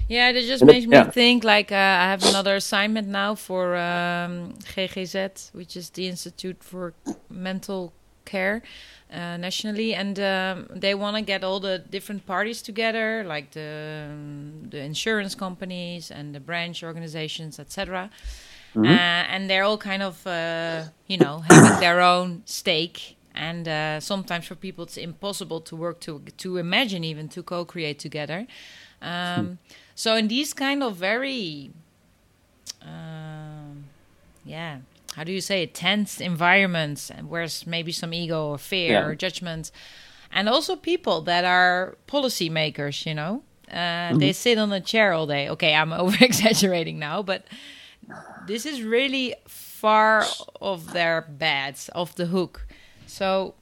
Yeah, 0.08 0.32
that 0.32 0.42
just 0.44 0.64
makes 0.64 0.86
me 0.86 0.96
yeah. 0.96 1.04
think 1.04 1.44
like 1.44 1.70
uh, 1.70 1.76
I 1.76 2.10
have 2.10 2.24
another 2.24 2.56
assignment 2.56 3.08
now 3.08 3.34
for 3.34 3.76
um, 3.76 4.54
GGZ, 4.64 5.52
which 5.52 5.76
is 5.76 5.90
the 5.90 6.08
Institute 6.08 6.64
for 6.64 6.94
Mental 7.28 7.92
Care 8.24 8.62
uh, 9.12 9.36
nationally, 9.36 9.94
and 9.94 10.18
um, 10.20 10.68
they 10.74 10.94
want 10.94 11.16
to 11.16 11.22
get 11.22 11.44
all 11.44 11.60
the 11.60 11.78
different 11.78 12.26
parties 12.26 12.62
together, 12.62 13.22
like 13.24 13.52
the 13.52 14.08
um, 14.10 14.68
the 14.70 14.78
insurance 14.80 15.34
companies 15.34 16.10
and 16.10 16.34
the 16.34 16.40
branch 16.40 16.82
organizations, 16.82 17.58
etc. 17.58 18.10
Uh, 18.84 18.88
and 18.88 19.50
they're 19.50 19.64
all 19.64 19.78
kind 19.78 20.02
of 20.02 20.26
uh, 20.26 20.84
you 21.06 21.18
know 21.18 21.40
having 21.40 21.76
their 21.80 22.00
own 22.00 22.42
stake. 22.46 23.17
And 23.38 23.68
uh, 23.68 24.00
sometimes 24.00 24.46
for 24.46 24.56
people 24.56 24.82
it's 24.84 24.96
impossible 24.96 25.60
to 25.60 25.76
work 25.76 26.00
to 26.00 26.20
to 26.38 26.56
imagine 26.58 27.04
even 27.04 27.28
to 27.28 27.42
co-create 27.42 27.98
together. 28.00 28.46
Um, 29.00 29.58
so 29.94 30.16
in 30.16 30.26
these 30.28 30.52
kind 30.54 30.82
of 30.82 30.96
very, 30.96 31.70
um, 32.82 33.84
yeah, 34.44 34.78
how 35.14 35.24
do 35.24 35.32
you 35.32 35.40
say 35.40 35.62
it, 35.62 35.74
tense 35.74 36.20
environments, 36.20 37.10
and 37.10 37.28
where's 37.30 37.66
maybe 37.66 37.92
some 37.92 38.12
ego 38.12 38.48
or 38.48 38.58
fear 38.58 38.92
Yeah. 38.94 39.06
or 39.06 39.14
judgment, 39.14 39.70
and 40.32 40.48
also 40.48 40.76
people 40.76 41.20
that 41.22 41.44
are 41.44 41.96
policy 42.06 42.48
makers, 42.50 43.06
you 43.06 43.14
know, 43.14 43.42
uh, 43.72 44.16
they 44.18 44.32
sit 44.32 44.58
on 44.58 44.72
a 44.72 44.80
chair 44.80 45.12
all 45.12 45.26
day. 45.26 45.48
Okay, 45.48 45.74
I'm 45.74 45.92
over 46.02 46.16
exaggerating 46.24 46.98
now, 46.98 47.22
but 47.22 47.44
this 48.40 48.64
is 48.66 48.82
really 48.82 49.34
far 49.46 50.24
of 50.60 50.92
their 50.92 51.22
beds, 51.22 51.90
off 51.94 52.14
the 52.14 52.26
hook. 52.26 52.66
So 53.08 53.54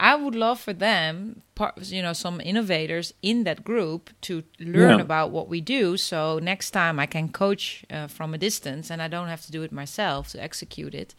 I 0.00 0.16
would 0.16 0.34
love 0.34 0.58
for 0.58 0.72
them, 0.72 1.42
you 1.84 2.02
know, 2.02 2.12
some 2.12 2.40
innovators 2.40 3.14
in 3.22 3.44
that 3.44 3.62
group 3.62 4.10
to 4.22 4.42
learn 4.58 4.98
Yeah. 4.98 5.00
about 5.08 5.30
what 5.30 5.48
we 5.48 5.60
do. 5.60 5.96
So 5.96 6.40
next 6.40 6.72
time 6.72 6.98
I 6.98 7.06
can 7.06 7.28
coach 7.28 7.84
uh, 7.90 8.08
from 8.08 8.34
a 8.34 8.38
distance, 8.38 8.90
and 8.90 9.00
I 9.00 9.08
don't 9.08 9.28
have 9.28 9.42
to 9.46 9.52
do 9.52 9.62
it 9.62 9.70
myself 9.72 10.28
to 10.32 10.42
execute 10.42 10.94
it. 10.94 11.14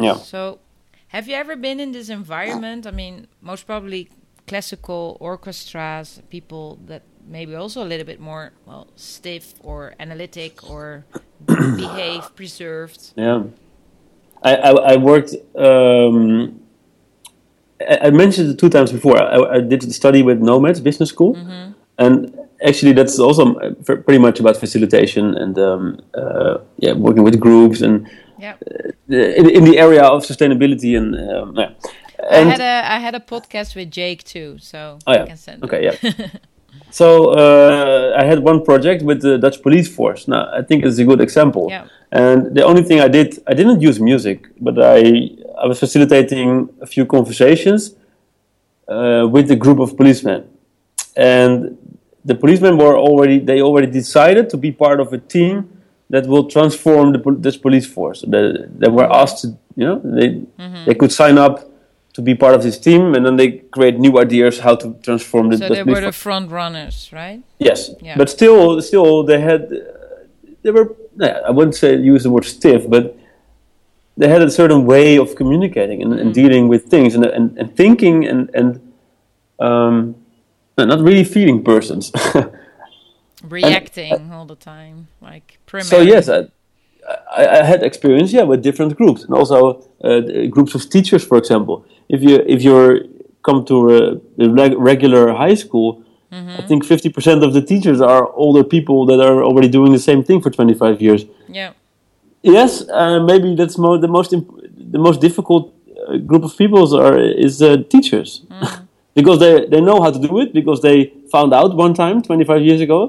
Yeah. 0.00 0.16
So, 0.16 0.58
have 1.08 1.28
you 1.28 1.34
ever 1.36 1.56
been 1.56 1.78
in 1.80 1.92
this 1.92 2.08
environment? 2.08 2.86
I 2.86 2.90
mean, 2.90 3.26
most 3.40 3.66
probably 3.66 4.08
classical 4.46 5.16
orchestras, 5.20 6.20
people 6.30 6.78
that 6.86 7.02
maybe 7.28 7.54
also 7.54 7.82
a 7.82 7.88
little 7.88 8.06
bit 8.06 8.20
more 8.20 8.52
well 8.66 8.86
stiff 8.96 9.54
or 9.60 9.94
analytic 9.98 10.62
or 10.70 11.04
behave 11.76 12.34
preserved. 12.34 13.12
Yeah, 13.16 13.44
I 14.42 14.54
I, 14.54 14.70
I 14.92 14.96
worked. 14.96 15.34
Um, 15.54 16.60
I, 17.80 17.98
I 18.06 18.10
mentioned 18.10 18.50
it 18.50 18.58
two 18.58 18.68
times 18.68 18.92
before. 18.92 19.16
I, 19.20 19.56
I 19.56 19.60
did 19.60 19.82
the 19.82 19.92
study 19.92 20.22
with 20.22 20.40
Knowmads 20.40 20.80
Business 20.82 21.08
School, 21.10 21.34
Mm-hmm. 21.34 21.72
and 21.98 22.38
actually 22.66 22.92
that's 22.92 23.18
also 23.18 23.54
uh, 23.56 23.74
pretty 23.84 24.18
much 24.18 24.40
about 24.40 24.56
facilitation 24.56 25.34
and 25.34 25.58
um, 25.58 25.98
uh, 26.14 26.58
yeah, 26.78 26.92
working 26.94 27.22
with 27.24 27.38
groups 27.40 27.80
and 27.82 28.06
Yeah. 28.38 28.54
uh, 29.10 29.16
in, 29.40 29.48
in 29.50 29.64
the 29.64 29.78
area 29.78 30.02
of 30.04 30.24
sustainability 30.24 30.96
and 30.96 31.14
um, 31.30 31.54
yeah. 31.56 31.70
I 32.30 32.38
had 32.52 32.60
a 32.60 32.74
I 32.96 32.98
had 32.98 33.14
a 33.14 33.20
podcast 33.20 33.76
with 33.76 33.90
Jake 33.90 34.22
too, 34.24 34.56
so 34.58 34.98
Oh, 35.06 35.12
I 35.12 35.16
yeah. 35.16 35.26
can 35.26 35.36
send. 35.36 35.62
Okay, 35.64 35.84
yeah. 35.84 35.96
so 36.98 37.06
uh, 37.42 38.22
I 38.22 38.24
had 38.30 38.38
one 38.50 38.58
project 38.70 39.00
with 39.08 39.18
the 39.26 39.34
Dutch 39.44 39.58
police 39.66 39.88
force. 39.98 40.20
Now 40.32 40.42
I 40.58 40.62
think 40.66 40.78
it's 40.86 40.98
a 41.04 41.06
good 41.10 41.20
example. 41.26 41.64
Yeah. 41.68 41.84
And 42.22 42.38
the 42.58 42.64
only 42.70 42.84
thing 42.88 42.98
I 43.08 43.10
did, 43.18 43.28
I 43.50 43.54
didn't 43.60 43.80
use 43.88 43.96
music, 44.10 44.38
but 44.66 44.74
I 44.96 44.98
I 45.62 45.64
was 45.70 45.78
facilitating 45.84 46.48
a 46.86 46.86
few 46.94 47.04
conversations 47.16 47.80
uh, 48.94 49.24
with 49.34 49.46
a 49.56 49.58
group 49.64 49.78
of 49.84 49.88
policemen, 50.00 50.40
and 51.34 51.54
the 52.30 52.36
policemen 52.42 52.74
were 52.84 52.96
already 53.06 53.38
they 53.48 53.58
already 53.68 53.90
decided 54.02 54.44
to 54.52 54.56
be 54.56 54.70
part 54.84 54.98
of 55.04 55.08
a 55.12 55.20
team 55.36 55.54
that 56.14 56.24
will 56.32 56.46
transform 56.56 57.06
the 57.12 57.52
police 57.64 57.86
force. 57.96 58.24
They, 58.32 58.44
they 58.80 58.90
were 58.98 59.08
asked 59.20 59.38
to, 59.42 59.48
you 59.80 59.86
know, 59.88 59.98
they 60.18 60.28
Mm-hmm. 60.62 60.84
they 60.86 60.94
could 61.00 61.12
sign 61.22 61.36
up 61.46 61.54
to 62.16 62.22
be 62.22 62.34
part 62.34 62.54
of 62.54 62.62
this 62.62 62.78
team, 62.78 63.14
and 63.14 63.22
then 63.26 63.36
they 63.36 63.48
create 63.76 63.98
new 63.98 64.18
ideas 64.18 64.58
how 64.60 64.74
to 64.82 64.86
transform 65.02 65.50
the, 65.50 65.58
So 65.58 65.68
they 65.68 65.82
were 65.82 66.00
the 66.00 66.12
front 66.12 66.50
runners, 66.50 67.10
right? 67.12 67.40
Yes, 67.58 67.90
Yeah. 68.00 68.16
but 68.16 68.28
still, 68.30 68.80
still 68.80 69.22
they 69.30 69.40
had 69.40 69.62
uh, 69.72 69.76
they 70.62 70.70
were. 70.76 70.86
I 71.48 71.50
wouldn't 71.56 71.74
say 71.82 71.88
use 72.14 72.22
the 72.26 72.30
word 72.30 72.44
stiff, 72.44 72.82
but 72.88 73.04
they 74.20 74.28
had 74.28 74.42
a 74.42 74.50
certain 74.50 74.82
way 74.92 75.18
of 75.18 75.34
communicating 75.40 75.98
and, 76.02 76.12
Mm. 76.12 76.20
and 76.20 76.34
dealing 76.34 76.64
with 76.72 76.82
things 76.94 77.14
and 77.16 77.24
and, 77.38 77.46
and 77.60 77.68
thinking 77.82 78.16
and 78.30 78.40
and 78.58 78.68
um, 79.66 80.14
not 80.78 81.00
really 81.08 81.24
feeling 81.24 81.58
persons. 81.72 82.04
Reacting 83.58 84.32
all 84.32 84.46
the 84.46 84.56
time, 84.56 84.96
like 85.20 85.58
primarily. 85.66 85.90
so 85.90 86.14
yes, 86.14 86.28
I, 86.28 86.38
I, 87.40 87.60
I 87.60 87.64
had 87.70 87.82
experience, 87.82 88.32
yeah, 88.36 88.44
with 88.50 88.60
different 88.62 88.96
groups 88.96 89.20
and 89.24 89.32
also 89.34 89.56
uh, 90.02 90.20
groups 90.56 90.74
of 90.74 90.80
teachers, 90.94 91.22
for 91.30 91.36
example. 91.38 91.76
If 92.08 92.22
you 92.22 92.36
if 92.46 92.62
you're 92.62 93.00
come 93.42 93.64
to 93.66 93.76
a, 93.96 94.00
a 94.44 94.48
reg- 94.48 94.78
regular 94.78 95.32
high 95.32 95.54
school, 95.54 96.02
I 96.32 96.62
think 96.68 96.84
fifty 96.84 97.08
percent 97.08 97.42
of 97.44 97.52
the 97.52 97.62
teachers 97.62 98.00
are 98.00 98.24
older 98.34 98.62
people 98.64 99.06
that 99.06 99.20
are 99.20 99.42
already 99.42 99.68
doing 99.68 99.92
the 99.92 99.98
same 100.10 100.22
thing 100.22 100.40
for 100.42 100.50
twenty 100.50 100.74
five 100.74 101.00
years. 101.00 101.24
yeah, 101.48 101.72
Yes, 102.42 102.88
uh, 102.90 103.18
maybe 103.20 103.54
that's 103.54 103.76
mo- 103.78 103.98
the 103.98 104.08
most 104.08 104.32
imp- 104.32 104.60
the 104.94 104.98
most 104.98 105.20
difficult 105.20 105.72
uh, 106.08 106.16
group 106.18 106.44
of 106.44 106.56
people 106.56 106.82
are 106.96 107.18
is 107.18 107.60
uh, 107.62 107.68
teachers 107.88 108.42
because 109.14 109.38
they 109.40 109.66
they 109.72 109.80
know 109.80 110.00
how 110.02 110.10
to 110.10 110.18
do 110.28 110.40
it 110.40 110.52
because 110.52 110.80
they 110.82 111.12
found 111.32 111.52
out 111.52 111.74
one 111.76 111.94
time 111.94 112.22
twenty 112.22 112.44
five 112.44 112.62
years 112.62 112.80
ago, 112.80 113.00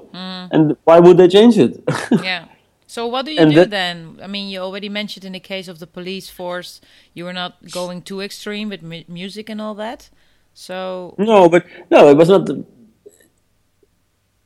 and 0.54 0.76
why 0.88 0.98
would 1.00 1.18
they 1.18 1.28
change 1.28 1.58
it? 1.66 1.74
yeah. 2.24 2.46
So 2.90 3.06
what 3.06 3.26
do 3.26 3.32
you 3.34 3.42
And 3.42 3.52
do 3.52 3.60
that- 3.60 3.70
then? 3.70 4.18
I 4.24 4.28
mean, 4.28 4.50
you 4.50 4.60
already 4.62 4.90
mentioned 4.90 5.26
in 5.26 5.34
the 5.34 5.42
case 5.42 5.68
of 5.68 5.80
the 5.80 5.88
police 5.88 6.30
force, 6.30 6.80
you 7.14 7.26
were 7.26 7.34
not 7.34 7.54
going 7.72 8.02
too 8.02 8.22
extreme 8.22 8.70
with 8.70 8.82
mu- 8.82 9.04
music 9.10 9.50
and 9.50 9.60
all 9.62 9.76
that. 9.76 10.10
So 10.54 11.14
No, 11.18 11.50
but 11.50 11.66
no, 11.92 12.08
it 12.10 12.16
was 12.18 12.30
not. 12.30 12.46
The, 12.46 12.64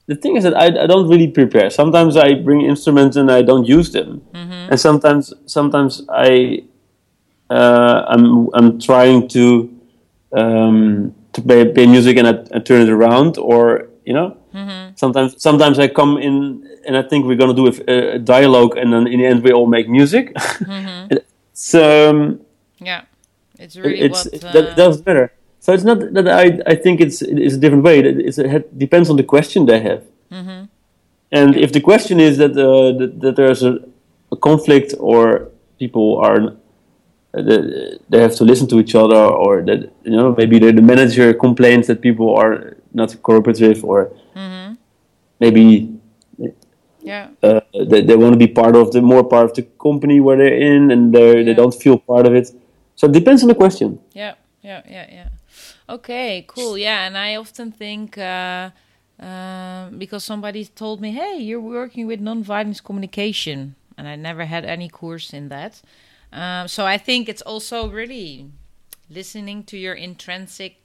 the 0.08 0.16
thing 0.16 0.36
is 0.36 0.44
that 0.44 0.56
I, 0.58 0.66
I 0.84 0.88
don't 0.88 1.08
really 1.08 1.28
prepare. 1.28 1.70
Sometimes 1.70 2.18
I 2.18 2.34
bring 2.34 2.62
instruments 2.62 3.16
and 3.16 3.32
I 3.32 3.44
don't 3.44 3.66
use 3.66 3.92
them, 3.92 4.22
and 4.34 4.78
sometimes 4.80 5.34
sometimes 5.46 6.02
I 6.10 6.64
uh, 7.50 8.06
I'm 8.08 8.50
I'm 8.54 8.80
trying 8.80 9.28
to 9.30 9.70
um, 10.34 11.14
to 11.34 11.42
play, 11.42 11.72
play 11.72 11.86
music 11.86 12.18
and 12.18 12.28
I, 12.28 12.44
I 12.56 12.60
turn 12.60 12.82
it 12.82 12.90
around, 12.90 13.38
or 13.38 13.88
you 14.06 14.14
know. 14.14 14.38
Sometimes 14.96 15.42
sometimes 15.42 15.80
I 15.80 15.88
come 15.88 16.18
in 16.18 16.68
and 16.86 16.98
I 16.98 17.04
think 17.04 17.26
we're 17.26 17.38
gonna 17.38 17.54
do 17.54 17.68
a, 17.68 18.16
a 18.16 18.20
dialogue, 18.20 18.78
and 18.78 18.92
then 18.94 19.08
in 19.08 19.20
the 19.20 19.26
end 19.26 19.44
we 19.44 19.52
all 19.52 19.68
make 19.68 19.88
music. 19.90 20.36
So 21.54 22.10
um, 22.10 22.42
yeah, 22.80 23.04
it's 23.60 23.76
really 23.76 24.00
it's 24.00 24.26
what. 24.26 24.44
uh, 24.44 24.52
that 24.54 24.76
does 24.76 25.02
better. 25.02 25.32
So 25.60 25.74
it's 25.74 25.84
not 25.84 26.00
that 26.14 26.28
I 26.28 26.60
I 26.66 26.76
think 26.76 27.00
it's 27.02 27.22
it's 27.22 27.56
a 27.56 27.58
different 27.58 27.84
way. 27.84 28.00
It, 28.00 28.06
it's, 28.20 28.38
it 28.38 28.80
depends 28.80 29.10
on 29.10 29.18
the 29.18 29.24
question 29.24 29.66
they 29.66 29.80
have. 29.80 30.04
Mm-hmm. 30.32 30.66
And 31.32 31.56
if 31.56 31.72
the 31.72 31.82
question 31.82 32.20
is 32.20 32.38
that 32.38 32.52
uh, 32.52 32.98
that, 32.98 33.20
that 33.22 33.36
there's 33.36 33.64
a, 33.64 33.80
a 34.32 34.38
conflict 34.38 34.96
or 35.00 35.50
people 35.78 36.18
are 36.18 36.38
uh, 37.34 37.42
they 38.10 38.20
have 38.20 38.36
to 38.36 38.44
listen 38.44 38.68
to 38.68 38.80
each 38.80 38.96
other 38.96 39.24
or 39.44 39.62
that 39.62 39.92
you 40.04 40.18
know 40.18 40.34
maybe 40.36 40.58
the, 40.58 40.72
the 40.72 40.82
manager 40.82 41.34
complains 41.34 41.88
that 41.88 42.02
people 42.02 42.36
are 42.36 42.76
not 42.94 43.22
cooperative 43.22 43.86
or 43.86 44.00
Mm-hmm. 44.06 44.21
Maybe 45.44 45.66
yeah, 47.12 47.30
uh, 47.44 47.62
they, 47.92 48.02
they 48.08 48.16
want 48.16 48.34
to 48.34 48.38
be 48.38 48.48
part 48.48 48.76
of 48.76 48.92
the 48.92 49.02
more 49.02 49.24
part 49.24 49.46
of 49.50 49.54
the 49.56 49.64
company 49.88 50.20
where 50.20 50.38
they're 50.38 50.60
in 50.74 50.92
and 50.92 51.14
they 51.16 51.44
they 51.44 51.52
Yeah. 51.52 51.62
don't 51.62 51.76
feel 51.84 51.98
part 52.12 52.26
of 52.28 52.34
it. 52.40 52.48
So 52.96 53.08
it 53.08 53.14
depends 53.20 53.42
on 53.44 53.48
the 53.54 53.56
question. 53.64 54.00
yeah, 54.14 54.36
yeah, 54.70 54.82
yeah, 54.96 55.08
yeah. 55.18 55.30
Okay, 55.96 56.46
cool. 56.48 56.78
Yeah, 56.78 57.08
and 57.08 57.18
I 57.18 57.36
often 57.44 57.72
think 57.72 58.18
uh, 58.18 58.70
um 59.20 59.98
because 60.04 60.24
somebody 60.24 60.66
told 60.66 60.98
me, 61.02 61.10
"Hey, 61.22 61.36
you're 61.48 61.68
working 61.82 62.08
with 62.08 62.20
nonviolence 62.22 62.82
communication," 62.88 63.76
and 63.98 64.08
I 64.08 64.16
never 64.16 64.46
had 64.46 64.64
any 64.66 64.90
course 64.90 65.28
in 65.40 65.50
that. 65.50 65.74
Um, 66.42 66.68
so 66.68 66.86
I 66.96 66.98
think 67.08 67.28
it's 67.28 67.42
also 67.54 67.78
really 68.02 68.46
listening 69.10 69.64
to 69.66 69.76
your 69.78 69.96
intrinsic 70.08 70.76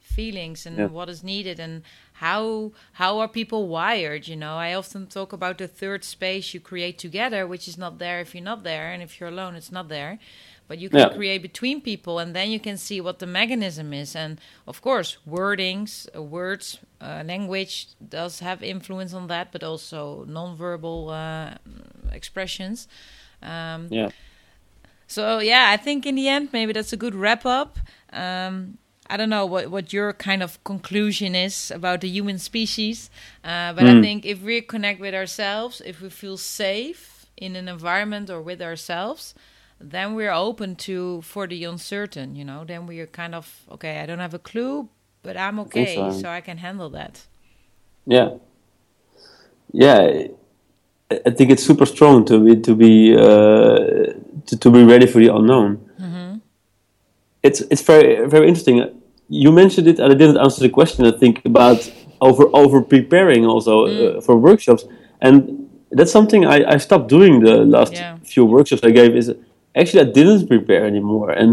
feelings 0.00 0.66
and 0.66 0.76
Yeah. 0.78 0.90
what 0.96 1.08
is 1.08 1.22
needed 1.22 1.58
and 1.58 1.82
how 2.18 2.72
how 2.92 3.18
are 3.18 3.28
people 3.28 3.66
wired 3.68 4.28
you 4.28 4.36
know 4.36 4.56
i 4.56 4.72
often 4.72 5.06
talk 5.06 5.32
about 5.32 5.58
the 5.58 5.66
third 5.68 6.04
space 6.04 6.54
you 6.54 6.60
create 6.60 6.98
together 6.98 7.46
which 7.46 7.66
is 7.68 7.76
not 7.76 7.98
there 7.98 8.20
if 8.20 8.34
you're 8.34 8.44
not 8.44 8.62
there 8.62 8.92
and 8.92 9.02
if 9.02 9.18
you're 9.18 9.28
alone 9.28 9.54
it's 9.56 9.72
not 9.72 9.88
there 9.88 10.18
but 10.68 10.78
you 10.78 10.88
can 10.88 11.00
Yeah. 11.00 11.08
create 11.08 11.42
between 11.42 11.80
people 11.80 12.18
and 12.18 12.34
then 12.34 12.50
you 12.50 12.60
can 12.60 12.76
see 12.78 13.00
what 13.00 13.18
the 13.18 13.26
mechanism 13.26 13.92
is 13.92 14.14
and 14.16 14.40
of 14.66 14.80
course 14.80 15.18
wordings 15.28 16.06
words 16.14 16.78
uh, 17.00 17.22
language 17.26 17.88
does 18.08 18.38
have 18.40 18.62
influence 18.62 19.12
on 19.12 19.26
that 19.26 19.50
but 19.52 19.62
also 19.64 20.24
non-verbal 20.28 21.10
uh, 21.10 21.54
expressions 22.12 22.88
um, 23.42 23.88
Yeah. 23.90 24.10
so 25.06 25.38
yeah, 25.38 25.66
I 25.70 25.76
think 25.76 26.06
in 26.06 26.14
the 26.14 26.28
end 26.28 26.50
maybe 26.52 26.72
that's 26.72 26.92
a 26.92 26.96
good 26.96 27.14
wrap 27.14 27.44
up. 27.44 27.78
Um, 28.12 28.78
I 29.08 29.16
don't 29.16 29.28
know 29.30 29.46
what 29.46 29.70
what 29.70 29.92
your 29.92 30.12
kind 30.14 30.42
of 30.42 30.62
conclusion 30.64 31.34
is 31.34 31.70
about 31.70 32.00
the 32.00 32.08
human 32.08 32.38
species, 32.38 33.10
uh, 33.44 33.72
but 33.74 33.86
I 33.86 33.94
think 34.00 34.24
if 34.24 34.42
we 34.42 34.60
connect 34.62 35.00
with 35.00 35.14
ourselves, 35.14 35.80
if 35.84 36.00
we 36.00 36.08
feel 36.10 36.36
safe 36.38 37.26
in 37.36 37.56
an 37.56 37.68
environment 37.68 38.30
or 38.30 38.40
with 38.40 38.62
ourselves, 38.62 39.34
then 39.80 40.14
we're 40.14 40.32
open 40.32 40.76
to 40.76 41.20
for 41.22 41.46
the 41.46 41.64
uncertain. 41.64 42.36
You 42.36 42.44
know, 42.44 42.64
then 42.64 42.86
we 42.86 43.00
are 43.00 43.06
kind 43.06 43.34
of 43.34 43.64
okay. 43.70 44.00
I 44.00 44.06
don't 44.06 44.20
have 44.20 44.34
a 44.34 44.38
clue, 44.38 44.88
but 45.22 45.36
I'm 45.36 45.58
okay, 45.60 45.94
so. 45.94 46.10
so 46.22 46.28
I 46.28 46.40
can 46.40 46.58
handle 46.58 46.90
that. 46.90 47.26
Yeah, 48.06 48.30
yeah. 49.72 49.98
I- 49.98 50.30
I 51.26 51.30
think 51.30 51.50
it's 51.50 51.62
super 51.62 51.86
strong 51.86 52.24
to 52.26 52.40
be 52.44 52.56
to 52.62 52.74
be 52.74 53.14
uh, 53.14 54.14
to, 54.46 54.56
to 54.58 54.70
be 54.70 54.82
ready 54.82 55.06
for 55.06 55.18
the 55.20 55.28
unknown. 55.34 55.78
It's 57.44 57.60
it's 57.72 57.82
very 57.82 58.26
very 58.34 58.46
interesting. 58.48 58.76
You 59.28 59.52
mentioned 59.52 59.86
it, 59.86 59.98
and 59.98 60.12
I 60.12 60.16
didn't 60.16 60.38
answer 60.38 60.60
the 60.66 60.70
question. 60.70 61.04
I 61.06 61.10
think 61.22 61.44
about 61.44 61.78
over 62.20 62.44
over 62.52 62.80
preparing 62.82 63.44
also 63.46 63.74
uh, 63.86 64.20
for 64.22 64.34
workshops, 64.36 64.84
and 65.20 65.68
that's 65.96 66.10
something 66.10 66.46
I, 66.46 66.74
I 66.74 66.78
stopped 66.78 67.08
doing 67.08 67.40
the 67.44 67.56
last 67.76 67.92
Yeah. 67.92 68.16
few 68.24 68.44
workshops 68.46 68.82
I 68.82 68.90
gave. 68.90 69.14
Is 69.16 69.28
actually 69.80 70.00
I 70.08 70.10
didn't 70.18 70.48
prepare 70.48 70.84
anymore, 70.86 71.30
and 71.30 71.50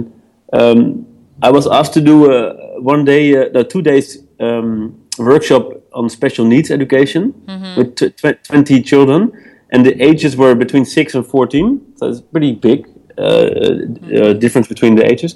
um, 0.53 1.05
I 1.43 1.51
was 1.51 1.67
asked 1.67 1.93
to 1.93 2.01
do 2.01 2.31
a 2.31 2.81
one 2.81 3.03
day, 3.05 3.23
uh, 3.35 3.49
no, 3.53 3.63
two 3.63 3.81
days 3.81 4.23
um, 4.39 4.95
workshop 5.19 5.63
on 5.93 6.09
special 6.09 6.45
needs 6.45 6.71
education 6.71 7.33
with 7.77 7.95
tw- 7.95 8.15
tw- 8.17 8.43
20 8.43 8.81
children, 8.81 9.31
and 9.71 9.85
the 9.85 9.93
ages 10.01 10.35
were 10.37 10.55
between 10.55 10.85
6 10.85 11.15
and 11.15 11.25
14, 11.27 11.81
so 11.97 12.09
it's 12.09 12.21
pretty 12.21 12.53
big 12.53 12.87
uh, 13.17 13.21
uh, 13.21 14.33
difference 14.33 14.67
between 14.67 14.95
the 14.95 15.05
ages. 15.05 15.35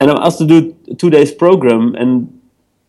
And 0.00 0.10
I'm 0.10 0.18
asked 0.18 0.38
to 0.38 0.46
do 0.46 0.76
two 0.96 1.10
days 1.10 1.32
program, 1.32 1.94
and 1.94 2.40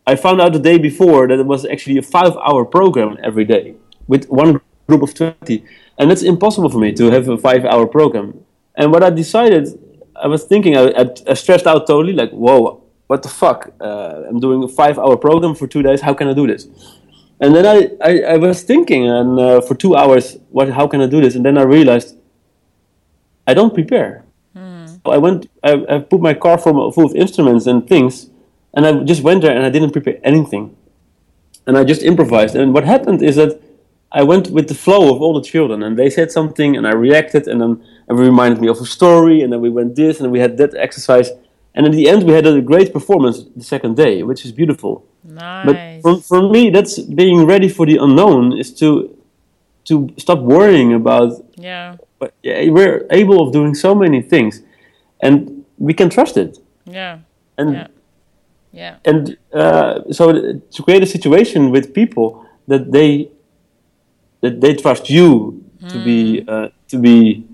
I 0.06 0.16
found 0.16 0.42
out 0.42 0.54
the 0.54 0.60
day 0.60 0.78
before 0.78 1.28
that 1.28 1.40
it 1.40 1.46
was 1.46 1.66
actually 1.66 1.98
a 1.98 2.02
five 2.02 2.36
hour 2.38 2.66
program 2.66 3.18
every 3.24 3.46
day 3.46 3.76
with 4.08 4.26
one 4.30 4.62
group 4.88 5.02
of 5.02 5.14
20. 5.14 5.64
And 5.98 6.12
it's 6.12 6.24
impossible 6.24 6.70
for 6.70 6.80
me 6.80 6.94
to 6.94 7.12
have 7.12 7.28
a 7.28 7.38
five 7.38 7.66
hour 7.66 7.86
program. 7.88 8.46
And 8.76 8.92
what 8.92 9.04
I 9.04 9.10
decided, 9.10 9.68
I 10.16 10.28
was 10.28 10.44
thinking, 10.46 10.78
I, 10.78 11.10
I 11.28 11.34
stressed 11.34 11.68
out 11.68 11.88
totally, 11.88 12.14
like, 12.14 12.32
whoa, 12.32 12.84
what 13.08 13.24
the 13.24 13.30
fuck? 13.30 13.74
Uh, 13.82 14.24
I'm 14.28 14.40
doing 14.40 14.64
a 14.64 14.68
five 14.68 15.00
hour 15.00 15.18
program 15.18 15.56
for 15.56 15.68
two 15.68 15.82
days. 15.82 16.02
How 16.02 16.14
can 16.14 16.28
I 16.28 16.34
do 16.34 16.48
this? 16.48 16.68
And 17.40 17.56
then 17.56 17.66
I, 17.66 17.90
I, 18.02 18.34
I 18.34 18.38
was 18.38 18.64
thinking, 18.64 19.08
and 19.08 19.40
uh, 19.40 19.62
for 19.62 19.76
two 19.76 19.96
hours, 19.96 20.38
what, 20.50 20.70
how 20.70 20.88
can 20.88 21.02
I 21.02 21.08
do 21.08 21.22
this? 21.22 21.36
And 21.36 21.46
then 21.46 21.58
I 21.58 21.64
realized 21.64 22.18
I 23.46 23.54
don't 23.54 23.74
prepare. 23.74 24.24
I 25.10 25.18
went, 25.18 25.50
I, 25.64 25.74
I 25.90 26.00
put 26.00 26.22
my 26.22 26.34
car 26.34 26.58
full, 26.58 26.92
full 26.92 27.06
of 27.06 27.16
instruments 27.16 27.68
and 27.68 27.88
things, 27.88 28.30
and 28.74 28.86
I 28.86 29.04
just 29.04 29.22
went 29.22 29.42
there 29.42 29.56
and 29.56 29.66
I 29.66 29.70
didn't 29.70 29.92
prepare 29.92 30.20
anything. 30.24 30.76
And 31.66 31.78
I 31.78 31.84
just 31.84 32.02
improvised. 32.02 32.56
And 32.56 32.74
what 32.74 32.86
happened 32.86 33.22
is 33.22 33.36
that 33.36 33.62
I 34.12 34.24
went 34.24 34.50
with 34.50 34.68
the 34.70 34.74
flow 34.74 35.14
of 35.14 35.22
all 35.22 35.34
the 35.34 35.46
children, 35.46 35.84
and 35.84 35.98
they 35.98 36.10
said 36.10 36.32
something, 36.32 36.78
and 36.78 36.88
I 36.88 36.94
reacted, 36.94 37.48
and 37.48 37.62
then 37.62 37.84
it 38.10 38.14
reminded 38.14 38.62
me 38.62 38.70
of 38.70 38.80
a 38.80 38.86
story, 38.86 39.42
and 39.42 39.52
then 39.52 39.60
we 39.60 39.70
went 39.70 39.96
this, 39.96 40.22
and 40.22 40.32
we 40.32 40.40
had 40.40 40.58
that 40.58 40.74
exercise. 40.76 41.32
And 41.76 41.86
in 41.86 41.92
the 41.92 42.08
end, 42.08 42.24
we 42.24 42.34
had 42.34 42.48
a 42.48 42.62
great 42.62 42.94
performance 42.94 43.44
the 43.56 43.64
second 43.64 43.98
day, 43.98 44.24
which 44.24 44.46
is 44.46 44.52
beautiful. 44.52 45.06
Nice. 45.24 45.66
But 45.66 46.02
for, 46.02 46.22
for 46.22 46.50
me, 46.50 46.70
that's 46.70 47.00
being 47.00 47.46
ready 47.46 47.68
for 47.68 47.86
the 47.86 47.98
unknown 47.98 48.58
is 48.58 48.74
to 48.76 49.14
to 49.86 50.10
stop 50.18 50.40
worrying 50.40 50.94
about. 50.94 51.46
Yeah. 51.56 51.98
But 52.20 52.34
yeah, 52.44 52.70
we're 52.70 53.06
able 53.12 53.46
of 53.46 53.54
doing 53.54 53.76
so 53.76 53.94
many 53.94 54.22
things, 54.22 54.62
and 55.20 55.66
we 55.78 55.94
can 55.94 56.10
trust 56.10 56.38
it. 56.38 56.58
Yeah. 56.86 57.20
And 57.58 57.74
yeah. 57.74 57.88
Yeah. 58.72 58.98
And 59.06 59.38
uh, 59.54 60.12
so 60.12 60.60
to 60.60 60.84
create 60.84 61.02
a 61.02 61.08
situation 61.08 61.72
with 61.72 61.94
people 61.94 62.46
that 62.68 62.92
they 62.92 63.30
that 64.42 64.62
they 64.62 64.76
trust 64.76 65.10
you 65.10 65.64
mm. 65.82 65.90
to 65.92 66.04
be 66.04 66.42
mm. 66.42 66.50
uh, 66.50 66.70
to 66.90 66.98
be 67.00 67.46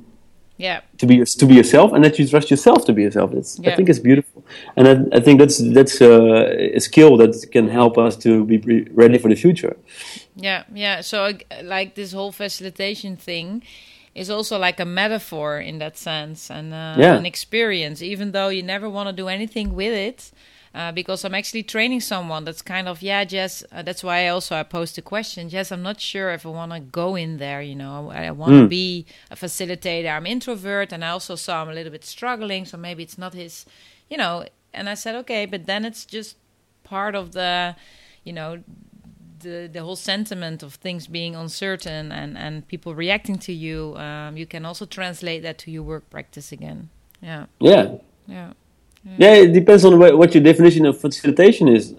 yeah 0.58 0.82
to 0.98 1.06
be 1.06 1.24
to 1.24 1.46
be 1.46 1.56
yourself 1.56 1.94
and 1.94 2.04
that 2.04 2.20
you 2.20 2.28
trust 2.28 2.52
yourself 2.52 2.86
to 2.86 2.94
be 2.94 3.02
yourself 3.02 3.34
it's, 3.34 3.58
yeah. 3.60 3.72
i 3.72 3.76
think 3.76 3.90
it's 3.90 4.00
beautiful 4.00 4.46
and 4.76 4.88
I, 4.88 5.18
I 5.18 5.20
think 5.20 5.40
that's 5.40 5.58
that's 5.58 6.00
uh, 6.00 6.76
a 6.80 6.80
skill 6.80 7.18
that 7.18 7.34
can 7.52 7.68
help 7.70 7.98
us 7.98 8.16
to 8.18 8.46
be 8.46 8.58
ready 8.92 9.18
for 9.18 9.30
the 9.30 9.36
future 9.36 9.76
yeah 10.36 10.64
yeah 10.72 11.02
so 11.02 11.32
like 11.64 11.96
this 11.96 12.12
whole 12.12 12.32
facilitation 12.32 13.18
thing 13.18 13.64
is 14.16 14.30
also 14.30 14.58
like 14.58 14.80
a 14.80 14.86
metaphor 14.86 15.60
in 15.60 15.80
that 15.80 15.98
sense 15.98 16.52
and 16.52 16.74
uh, 16.74 16.96
yeah. 16.98 17.16
an 17.16 17.26
experience 17.26 18.02
even 18.02 18.32
though 18.32 18.50
you 18.50 18.62
never 18.62 18.90
want 18.90 19.08
to 19.10 19.14
do 19.14 19.28
anything 19.28 19.74
with 19.74 19.94
it 19.94 20.32
uh, 20.76 20.92
because 20.92 21.24
I'm 21.24 21.36
actually 21.36 21.64
training 21.64 22.02
someone 22.02 22.46
that's 22.46 22.64
kind 22.64 22.88
of 22.88 23.04
yeah, 23.04 23.24
Jess. 23.26 23.64
Uh, 23.72 23.84
that's 23.84 24.04
why 24.04 24.26
I 24.26 24.30
also 24.30 24.56
I 24.56 24.64
posed 24.64 24.98
a 24.98 25.04
question. 25.04 25.48
Jess, 25.48 25.72
I'm 25.72 25.84
not 25.84 26.00
sure 26.00 26.32
if 26.32 26.48
I 26.48 26.50
want 26.50 26.72
to 26.72 26.80
go 26.80 27.16
in 27.16 27.38
there. 27.38 27.62
You 27.62 27.76
know, 27.76 28.10
I, 28.12 28.26
I 28.26 28.32
want 28.32 28.54
to 28.54 28.66
mm. 28.66 28.70
be 28.70 29.06
a 29.30 29.36
facilitator. 29.36 30.12
I'm 30.12 30.26
introvert, 30.26 30.92
and 30.92 31.06
I 31.06 31.10
also 31.10 31.36
saw 31.36 31.62
I'm 31.62 31.70
a 31.70 31.74
little 31.74 31.92
bit 31.92 32.04
struggling, 32.04 32.66
so 32.66 32.78
maybe 32.78 33.04
it's 33.04 33.20
not 33.20 33.36
his. 33.36 33.68
You 34.10 34.18
know, 34.18 34.46
and 34.74 34.90
I 34.90 34.96
said 34.96 35.14
okay, 35.18 35.46
but 35.46 35.68
then 35.68 35.86
it's 35.86 36.06
just 36.06 36.38
part 36.84 37.14
of 37.14 37.34
the, 37.34 37.76
you 38.24 38.34
know, 38.34 38.64
the 39.44 39.70
the 39.72 39.82
whole 39.82 39.96
sentiment 39.96 40.64
of 40.64 40.76
things 40.76 41.08
being 41.08 41.36
uncertain 41.36 42.12
and 42.12 42.38
and 42.38 42.68
people 42.68 42.96
reacting 42.96 43.38
to 43.40 43.54
you. 43.54 43.96
Um, 43.98 44.38
you 44.38 44.46
can 44.46 44.66
also 44.66 44.86
translate 44.86 45.44
that 45.44 45.58
to 45.60 45.72
your 45.72 45.84
work 45.84 46.10
practice 46.10 46.52
again. 46.52 46.90
Yeah. 47.22 47.46
Yeah. 47.60 47.98
Yeah. 48.28 48.54
Yeah, 49.18 49.34
it 49.34 49.54
depends 49.54 49.84
on 49.84 50.00
what 50.00 50.34
your 50.34 50.44
definition 50.44 50.86
of 50.86 51.00
facilitation 51.00 51.68
is. 51.68 51.94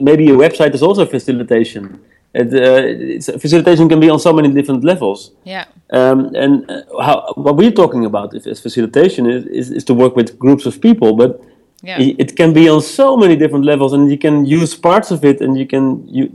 Maybe 0.00 0.28
a 0.30 0.34
website 0.34 0.74
is 0.74 0.82
also 0.82 1.06
facilitation. 1.06 1.98
It, 2.34 2.48
uh, 2.48 3.38
facilitation 3.38 3.88
can 3.88 4.00
be 4.00 4.08
on 4.08 4.18
so 4.18 4.32
many 4.32 4.48
different 4.48 4.84
levels. 4.84 5.32
Yeah. 5.44 5.66
Um, 5.90 6.34
and 6.34 6.70
uh, 6.70 6.82
how, 7.02 7.32
what 7.36 7.56
we're 7.56 7.72
talking 7.72 8.04
about 8.04 8.34
is, 8.34 8.60
facilitation 8.60 9.30
is, 9.30 9.44
is, 9.46 9.70
is, 9.70 9.84
to 9.84 9.94
work 9.94 10.16
with 10.16 10.38
groups 10.38 10.64
of 10.64 10.80
people, 10.80 11.14
but 11.14 11.42
yeah. 11.82 12.00
it, 12.00 12.16
it, 12.18 12.36
can 12.36 12.54
be 12.54 12.68
on 12.70 12.80
so 12.80 13.16
many 13.18 13.36
different 13.36 13.66
levels, 13.66 13.92
and 13.92 14.10
you 14.10 14.16
can 14.16 14.46
use 14.46 14.74
parts 14.74 15.10
of 15.10 15.24
it, 15.26 15.42
and 15.42 15.58
you 15.58 15.66
can 15.66 16.06
you 16.08 16.34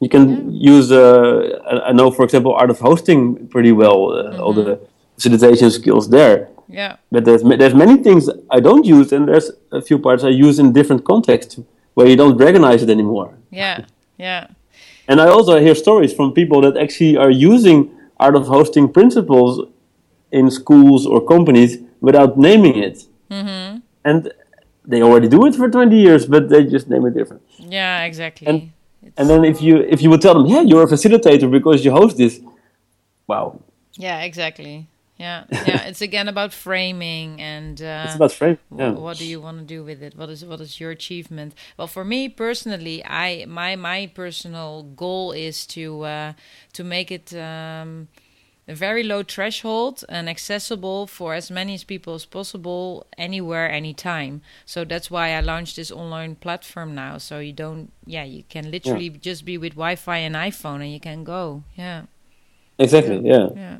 you 0.00 0.08
can 0.08 0.52
yeah. 0.52 0.72
use. 0.72 0.92
Uh, 0.92 1.82
I 1.86 1.92
know, 1.92 2.10
for 2.10 2.24
example, 2.24 2.52
art 2.54 2.70
of 2.70 2.78
hosting 2.80 3.48
pretty 3.48 3.72
well. 3.72 4.12
Uh, 4.12 4.22
mm-hmm. 4.22 4.40
All 4.40 4.52
the 4.52 4.80
facilitation 5.14 5.70
skills 5.70 6.08
there. 6.08 6.48
Yeah. 6.68 6.96
But 7.10 7.24
there's 7.24 7.42
there's 7.42 7.74
many 7.74 8.02
things 8.02 8.28
I 8.50 8.60
don't 8.60 8.84
use, 8.84 9.12
and 9.12 9.28
there's 9.28 9.50
a 9.72 9.82
few 9.82 9.98
parts 9.98 10.24
I 10.24 10.28
use 10.28 10.58
in 10.58 10.72
different 10.72 11.04
contexts 11.04 11.58
where 11.94 12.06
you 12.06 12.16
don't 12.16 12.36
recognize 12.36 12.82
it 12.82 12.90
anymore. 12.90 13.34
Yeah. 13.50 13.84
Yeah. 14.18 14.48
and 15.08 15.20
I 15.20 15.28
also 15.28 15.58
hear 15.58 15.74
stories 15.74 16.12
from 16.12 16.32
people 16.32 16.60
that 16.60 16.76
actually 16.76 17.16
are 17.16 17.30
using 17.30 17.90
art 18.18 18.36
of 18.36 18.46
hosting 18.46 18.92
principles 18.92 19.66
in 20.30 20.50
schools 20.50 21.06
or 21.06 21.24
companies 21.34 21.78
without 22.00 22.38
naming 22.38 22.76
it. 22.76 23.04
Mm-hmm. 23.30 23.78
And 24.04 24.32
they 24.84 25.02
already 25.02 25.28
do 25.28 25.46
it 25.46 25.54
for 25.54 25.68
20 25.68 25.96
years, 25.96 26.26
but 26.26 26.48
they 26.48 26.64
just 26.64 26.88
name 26.88 27.06
it 27.06 27.14
different. 27.14 27.42
Yeah, 27.58 28.04
exactly. 28.04 28.46
And, 28.46 28.72
and 29.16 29.28
then 29.28 29.44
if 29.44 29.60
you 29.62 29.78
if 29.78 30.02
you 30.02 30.10
would 30.10 30.20
tell 30.20 30.34
them, 30.34 30.46
yeah, 30.46 30.60
you're 30.60 30.82
a 30.82 30.86
facilitator 30.86 31.50
because 31.50 31.84
you 31.84 31.90
host 31.90 32.16
this, 32.16 32.40
wow. 33.26 33.60
Yeah, 33.96 34.22
exactly 34.22 34.88
yeah 35.20 35.44
yeah 35.50 35.82
it's 35.82 36.00
again 36.00 36.28
about 36.28 36.50
framing 36.52 37.40
and 37.40 37.82
uh, 37.82 38.04
it's 38.06 38.14
about 38.14 38.32
frame 38.32 38.58
yeah. 38.74 38.90
what 38.90 39.18
do 39.18 39.26
you 39.26 39.38
want 39.38 39.58
to 39.58 39.64
do 39.64 39.84
with 39.84 40.02
it 40.02 40.16
what 40.16 40.30
is 40.30 40.44
what 40.44 40.60
is 40.60 40.80
your 40.80 40.90
achievement 40.90 41.54
well 41.76 41.86
for 41.86 42.04
me 42.04 42.28
personally 42.28 43.04
i 43.04 43.44
my 43.46 43.76
my 43.76 44.10
personal 44.14 44.82
goal 44.82 45.30
is 45.32 45.66
to 45.66 46.02
uh, 46.02 46.32
to 46.72 46.82
make 46.82 47.12
it 47.12 47.34
um, 47.34 48.08
a 48.70 48.74
very 48.74 49.02
low 49.02 49.22
threshold 49.24 50.04
and 50.08 50.28
accessible 50.28 51.06
for 51.06 51.34
as 51.34 51.50
many 51.50 51.76
people 51.78 52.14
as 52.14 52.24
possible 52.24 53.04
anywhere 53.18 53.68
anytime 53.68 54.40
so 54.64 54.84
that's 54.84 55.10
why 55.10 55.32
i 55.32 55.40
launched 55.40 55.74
this 55.74 55.90
online 55.90 56.36
platform 56.36 56.94
now 56.94 57.18
so 57.18 57.40
you 57.40 57.52
don't 57.52 57.90
yeah 58.06 58.22
you 58.22 58.44
can 58.48 58.70
literally 58.70 59.08
yeah. 59.08 59.18
just 59.20 59.44
be 59.44 59.58
with 59.58 59.72
wi-fi 59.72 60.18
and 60.18 60.36
iphone 60.36 60.76
and 60.76 60.92
you 60.92 61.00
can 61.00 61.24
go 61.24 61.64
yeah 61.76 62.02
exactly 62.78 63.20
yeah, 63.24 63.48
yeah. 63.54 63.78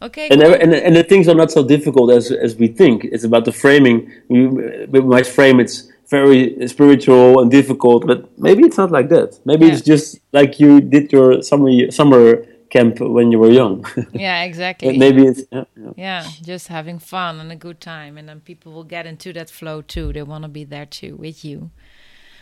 Okay. 0.00 0.28
And, 0.30 0.42
cool. 0.42 0.54
and 0.54 0.74
and 0.74 0.96
the 0.96 1.04
things 1.04 1.28
are 1.28 1.34
not 1.36 1.52
so 1.52 1.62
difficult 1.64 2.10
as 2.10 2.32
as 2.32 2.56
we 2.56 2.66
think. 2.66 3.04
It's 3.04 3.22
about 3.22 3.44
the 3.44 3.52
framing. 3.52 4.10
We, 4.28 4.48
we 4.48 5.00
might 5.00 5.28
frame 5.28 5.60
it's 5.60 5.92
very 6.08 6.66
spiritual 6.66 7.40
and 7.40 7.48
difficult, 7.52 8.04
but 8.08 8.36
maybe 8.36 8.64
it's 8.64 8.76
not 8.76 8.90
like 8.90 9.10
that. 9.10 9.38
Maybe 9.44 9.66
yeah. 9.66 9.72
it's 9.74 9.82
just 9.82 10.18
like 10.32 10.58
you 10.58 10.80
did 10.80 11.12
your 11.12 11.40
summer 11.42 11.70
summer 11.92 12.44
camp 12.72 13.00
when 13.00 13.30
you 13.30 13.38
were 13.38 13.50
young. 13.50 13.84
yeah, 14.12 14.42
exactly. 14.44 14.96
maybe 14.96 15.26
it's 15.26 15.42
yeah, 15.50 15.64
yeah. 15.76 15.92
yeah, 15.96 16.26
just 16.42 16.68
having 16.68 16.98
fun 16.98 17.38
and 17.38 17.52
a 17.52 17.56
good 17.56 17.80
time, 17.80 18.18
and 18.18 18.28
then 18.28 18.40
people 18.40 18.72
will 18.72 18.88
get 18.96 19.06
into 19.06 19.32
that 19.34 19.50
flow 19.50 19.82
too. 19.82 20.12
They 20.12 20.22
want 20.22 20.42
to 20.44 20.48
be 20.48 20.64
there 20.64 20.86
too 20.86 21.16
with 21.16 21.44
you. 21.44 21.70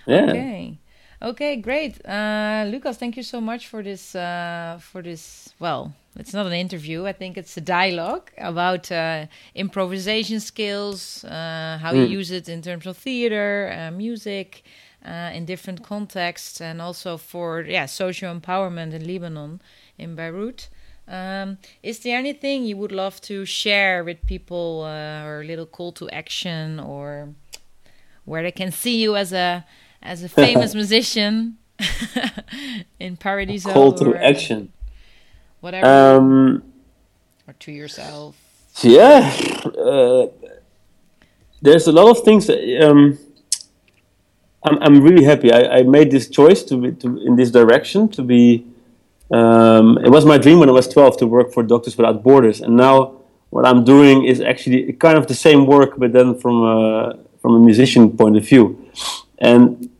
Yeah. 0.06 0.30
Okay. 0.30 0.78
Okay, 1.22 1.56
great. 1.56 2.00
Uh, 2.06 2.64
Lucas, 2.66 2.96
thank 2.96 3.14
you 3.14 3.22
so 3.22 3.42
much 3.42 3.68
for 3.68 3.82
this. 3.82 4.14
Uh, 4.14 4.78
for 4.80 5.02
this, 5.02 5.52
well, 5.58 5.92
it's 6.16 6.32
not 6.32 6.46
an 6.46 6.54
interview. 6.54 7.06
I 7.06 7.12
think 7.12 7.36
it's 7.36 7.56
a 7.58 7.60
dialogue 7.60 8.30
about 8.38 8.90
uh, 8.90 9.26
improvisation 9.54 10.40
skills, 10.40 11.24
uh, 11.24 11.78
how 11.82 11.92
mm. 11.92 11.96
you 11.96 12.06
hmm. 12.06 12.12
use 12.20 12.30
it 12.30 12.48
in 12.48 12.62
terms 12.62 12.86
of 12.86 12.96
theater, 12.96 13.70
uh, 13.76 13.90
music, 13.90 14.62
uh, 15.04 15.30
in 15.34 15.44
different 15.44 15.82
contexts, 15.82 16.60
and 16.60 16.80
also 16.80 17.18
for 17.18 17.62
yeah 17.62 17.86
social 17.86 18.34
empowerment 18.34 18.94
in 18.94 19.06
Lebanon, 19.06 19.60
in 20.00 20.14
Beirut. 20.16 20.68
Um, 21.06 21.58
is 21.82 22.00
there 22.00 22.16
anything 22.18 22.64
you 22.64 22.76
would 22.76 22.92
love 22.92 23.20
to 23.22 23.44
share 23.44 24.04
with 24.04 24.24
people, 24.26 24.82
uh, 24.84 25.24
or 25.24 25.40
a 25.40 25.44
little 25.44 25.66
call 25.66 25.92
to 25.92 26.08
action, 26.10 26.78
or 26.78 27.34
where 28.24 28.42
they 28.42 28.52
can 28.52 28.70
see 28.72 29.02
you 29.02 29.16
as 29.16 29.32
a 29.32 29.64
as 30.02 30.22
a 30.22 30.28
famous 30.44 30.74
musician 30.74 31.58
in 33.00 33.16
Paradiso? 33.16 33.72
Call 33.72 33.92
to 33.94 34.14
action 34.16 34.72
whatever 35.60 35.86
um, 35.86 36.62
or 37.46 37.54
to 37.54 37.72
yourself 37.72 38.36
yeah 38.82 39.32
uh, 39.78 40.26
there's 41.62 41.86
a 41.86 41.92
lot 41.92 42.10
of 42.10 42.24
things 42.24 42.46
that, 42.46 42.58
um, 42.82 43.18
I'm, 44.64 44.82
I'm 44.82 45.00
really 45.02 45.24
happy 45.24 45.52
I, 45.52 45.78
I 45.78 45.82
made 45.82 46.10
this 46.10 46.28
choice 46.28 46.62
to, 46.64 46.76
be, 46.76 46.92
to 46.92 47.18
in 47.26 47.36
this 47.36 47.50
direction 47.50 48.08
to 48.10 48.22
be 48.22 48.66
um, 49.32 49.98
it 49.98 50.10
was 50.10 50.24
my 50.24 50.38
dream 50.38 50.58
when 50.58 50.68
I 50.68 50.72
was 50.72 50.88
12 50.88 51.18
to 51.18 51.26
work 51.26 51.52
for 51.52 51.62
Doctors 51.62 51.96
Without 51.96 52.22
Borders 52.22 52.60
and 52.60 52.76
now 52.76 53.20
what 53.50 53.66
I'm 53.66 53.84
doing 53.84 54.24
is 54.24 54.40
actually 54.40 54.92
kind 54.94 55.18
of 55.18 55.26
the 55.26 55.34
same 55.34 55.66
work 55.66 55.98
but 55.98 56.12
then 56.12 56.38
from 56.38 56.62
a, 56.62 57.18
from 57.40 57.54
a 57.54 57.58
musician 57.60 58.16
point 58.16 58.36
of 58.36 58.46
view 58.46 58.90
and 59.38 59.90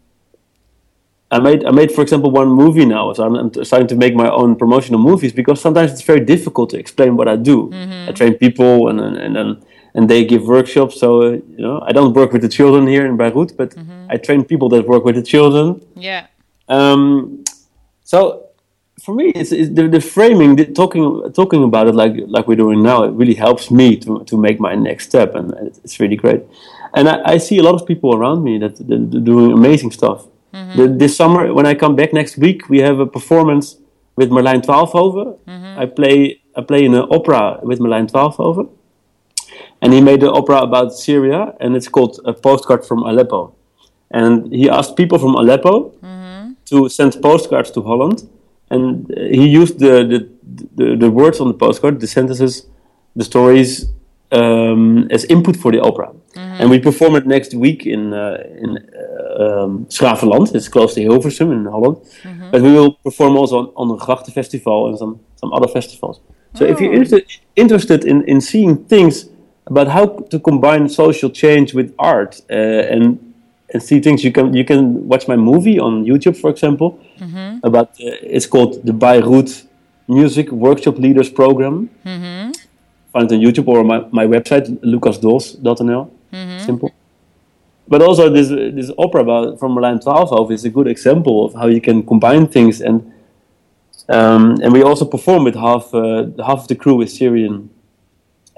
I 1.30 1.38
made 1.38 1.64
I 1.64 1.70
made 1.70 1.92
for 1.92 2.02
example 2.02 2.30
one 2.30 2.48
movie 2.48 2.84
now, 2.84 3.12
so 3.12 3.24
I'm, 3.24 3.36
I'm, 3.36 3.64
starting 3.64 3.86
to 3.88 3.94
make 3.94 4.14
my 4.14 4.28
own 4.28 4.56
promotional 4.56 4.98
movies 4.98 5.32
because 5.32 5.60
sometimes 5.60 5.92
it's 5.92 6.02
very 6.02 6.20
difficult 6.20 6.70
to 6.70 6.78
explain 6.78 7.16
what 7.16 7.28
I 7.28 7.36
do. 7.36 7.68
Mm-hmm. 7.68 8.08
I 8.08 8.12
train 8.12 8.34
people 8.34 8.88
and 8.88 9.00
and, 9.00 9.36
and 9.36 9.64
and 9.94 10.10
they 10.10 10.24
give 10.24 10.42
workshops. 10.46 10.98
So 10.98 11.22
uh, 11.22 11.30
you 11.56 11.62
know, 11.66 11.80
I 11.86 11.92
don't 11.92 12.14
work 12.14 12.32
with 12.32 12.42
the 12.42 12.48
children 12.48 12.86
here 12.88 13.06
in 13.06 13.16
Beirut, 13.16 13.56
but 13.56 13.70
mm-hmm. 13.70 14.06
I 14.10 14.16
train 14.16 14.44
people 14.44 14.68
that 14.70 14.88
work 14.88 15.04
with 15.04 15.14
the 15.14 15.22
children. 15.22 15.80
Yeah. 15.94 16.26
Um, 16.68 17.44
so 18.02 18.49
for 19.02 19.14
me, 19.14 19.32
it's, 19.34 19.52
it's 19.52 19.70
the, 19.74 19.88
the, 19.88 20.00
framing, 20.00 20.56
the 20.56 20.66
talking 20.66 21.32
talking 21.32 21.64
about 21.64 21.88
it 21.88 21.94
like 21.94 22.14
like 22.26 22.46
we're 22.46 22.56
doing 22.56 22.82
now. 22.82 23.04
It 23.04 23.12
really 23.12 23.34
helps 23.34 23.70
me 23.70 23.96
to 23.96 24.24
to 24.24 24.36
make 24.36 24.60
my 24.60 24.74
next 24.74 25.06
step, 25.06 25.34
and 25.34 25.52
it's 25.84 25.98
really 26.00 26.16
great. 26.16 26.42
And 26.94 27.08
I, 27.08 27.34
I 27.34 27.38
see 27.38 27.58
a 27.58 27.62
lot 27.62 27.74
of 27.74 27.86
people 27.86 28.14
around 28.14 28.42
me 28.42 28.58
that, 28.58 28.76
that 28.76 29.14
are 29.14 29.20
doing 29.20 29.52
amazing 29.52 29.92
stuff. 29.92 30.26
Mm-hmm. 30.52 30.76
The, 30.76 30.88
this 30.88 31.16
summer, 31.16 31.54
when 31.54 31.66
I 31.66 31.74
come 31.74 31.94
back 31.94 32.12
next 32.12 32.36
week, 32.36 32.68
we 32.68 32.80
have 32.80 32.98
a 32.98 33.06
performance 33.06 33.76
with 34.16 34.30
Merlijn 34.30 34.62
Twaalfhoven. 34.62 35.38
Mm-hmm. 35.46 35.80
I 35.80 35.86
play 35.86 36.40
I 36.56 36.62
play 36.62 36.84
in 36.84 36.94
an 36.94 37.06
opera 37.10 37.60
with 37.62 37.78
Merlijn 37.78 38.10
Twaalfhoven, 38.10 38.68
and 39.80 39.92
he 39.92 40.00
made 40.00 40.22
an 40.22 40.30
opera 40.30 40.58
about 40.58 40.92
Syria, 40.92 41.54
and 41.60 41.76
it's 41.76 41.88
called 41.88 42.20
A 42.24 42.32
Postcard 42.32 42.84
from 42.84 43.02
Aleppo. 43.02 43.54
And 44.10 44.52
he 44.52 44.68
asked 44.68 44.96
people 44.96 45.18
from 45.18 45.36
Aleppo 45.36 45.90
mm-hmm. 46.02 46.52
to 46.66 46.88
send 46.88 47.22
postcards 47.22 47.70
to 47.70 47.82
Holland, 47.82 48.28
and 48.70 49.12
he 49.16 49.48
used 49.48 49.78
the, 49.78 50.04
the 50.06 50.28
the, 50.76 50.96
the 50.96 51.10
words 51.10 51.40
on 51.40 51.48
the 51.48 51.54
postcard, 51.54 52.00
the 52.00 52.06
sentences, 52.06 52.66
the 53.16 53.24
stories 53.24 53.86
um, 54.32 55.08
as 55.10 55.24
input 55.24 55.56
for 55.56 55.72
the 55.72 55.80
opera. 55.80 56.08
Mm-hmm. 56.08 56.60
And 56.60 56.70
we 56.70 56.78
perform 56.78 57.16
it 57.16 57.26
next 57.26 57.54
week 57.54 57.86
in 57.86 58.12
uh, 58.12 58.42
in 58.58 58.78
uh, 58.78 59.64
um, 59.64 59.86
's-Graveland. 59.88 60.54
It's 60.54 60.68
close 60.68 60.94
to 60.94 61.00
Hilversum 61.00 61.52
in 61.52 61.64
Holland. 61.64 61.96
Mm-hmm. 61.96 62.50
But 62.50 62.62
we 62.62 62.72
will 62.72 62.92
perform 62.92 63.36
also 63.36 63.58
on, 63.58 63.72
on 63.76 63.88
the 63.88 63.96
Grachten 63.96 64.32
Festival 64.32 64.88
and 64.88 64.98
some, 64.98 65.20
some 65.36 65.52
other 65.52 65.68
festivals. 65.68 66.20
So 66.54 66.66
oh. 66.66 66.70
if 66.70 66.80
you're 66.80 66.92
oh. 66.92 67.00
inter- 67.00 67.26
interested 67.56 68.04
in, 68.04 68.24
in 68.24 68.40
seeing 68.40 68.84
things 68.84 69.28
about 69.66 69.88
how 69.88 70.06
to 70.30 70.38
combine 70.38 70.88
social 70.88 71.30
change 71.30 71.74
with 71.74 71.94
art 71.98 72.40
uh, 72.50 72.54
and 72.54 73.29
and 73.72 73.82
see 73.82 74.00
things, 74.00 74.24
you 74.24 74.32
can 74.32 74.54
you 74.54 74.64
can 74.64 75.08
watch 75.08 75.28
my 75.28 75.36
movie 75.36 75.78
on 75.78 76.04
YouTube, 76.04 76.36
for 76.36 76.50
example. 76.50 76.98
Mm-hmm. 77.18 77.66
About 77.66 77.88
uh, 78.00 78.34
it's 78.36 78.46
called 78.46 78.84
the 78.84 78.92
Beirut 78.92 79.64
Music 80.08 80.50
Workshop 80.50 80.98
Leaders 80.98 81.30
Program. 81.30 81.88
Mm-hmm 82.04 82.52
find 83.12 83.30
it 83.30 83.34
on 83.34 83.40
YouTube 83.40 83.68
or 83.68 83.84
my, 83.84 84.04
my 84.10 84.26
website, 84.26 84.66
lucasdols.nl. 84.80 86.10
Mm-hmm. 86.32 86.64
Simple. 86.64 86.92
But 87.88 88.02
also 88.02 88.28
this 88.28 88.48
this 88.48 88.90
opera 88.98 89.22
about, 89.22 89.58
from 89.58 89.74
Merlijn 89.74 90.00
Twaalfhoven 90.02 90.52
is 90.52 90.64
a 90.64 90.70
good 90.70 90.86
example 90.86 91.44
of 91.44 91.54
how 91.54 91.66
you 91.66 91.80
can 91.80 92.06
combine 92.06 92.46
things 92.46 92.80
and 92.80 93.12
um, 94.08 94.58
and 94.62 94.72
we 94.72 94.82
also 94.82 95.04
perform 95.04 95.44
with 95.44 95.56
half 95.56 95.92
uh, 95.92 96.26
half 96.46 96.60
of 96.60 96.68
the 96.68 96.76
crew 96.76 97.00
is 97.00 97.16
Syrian 97.16 97.68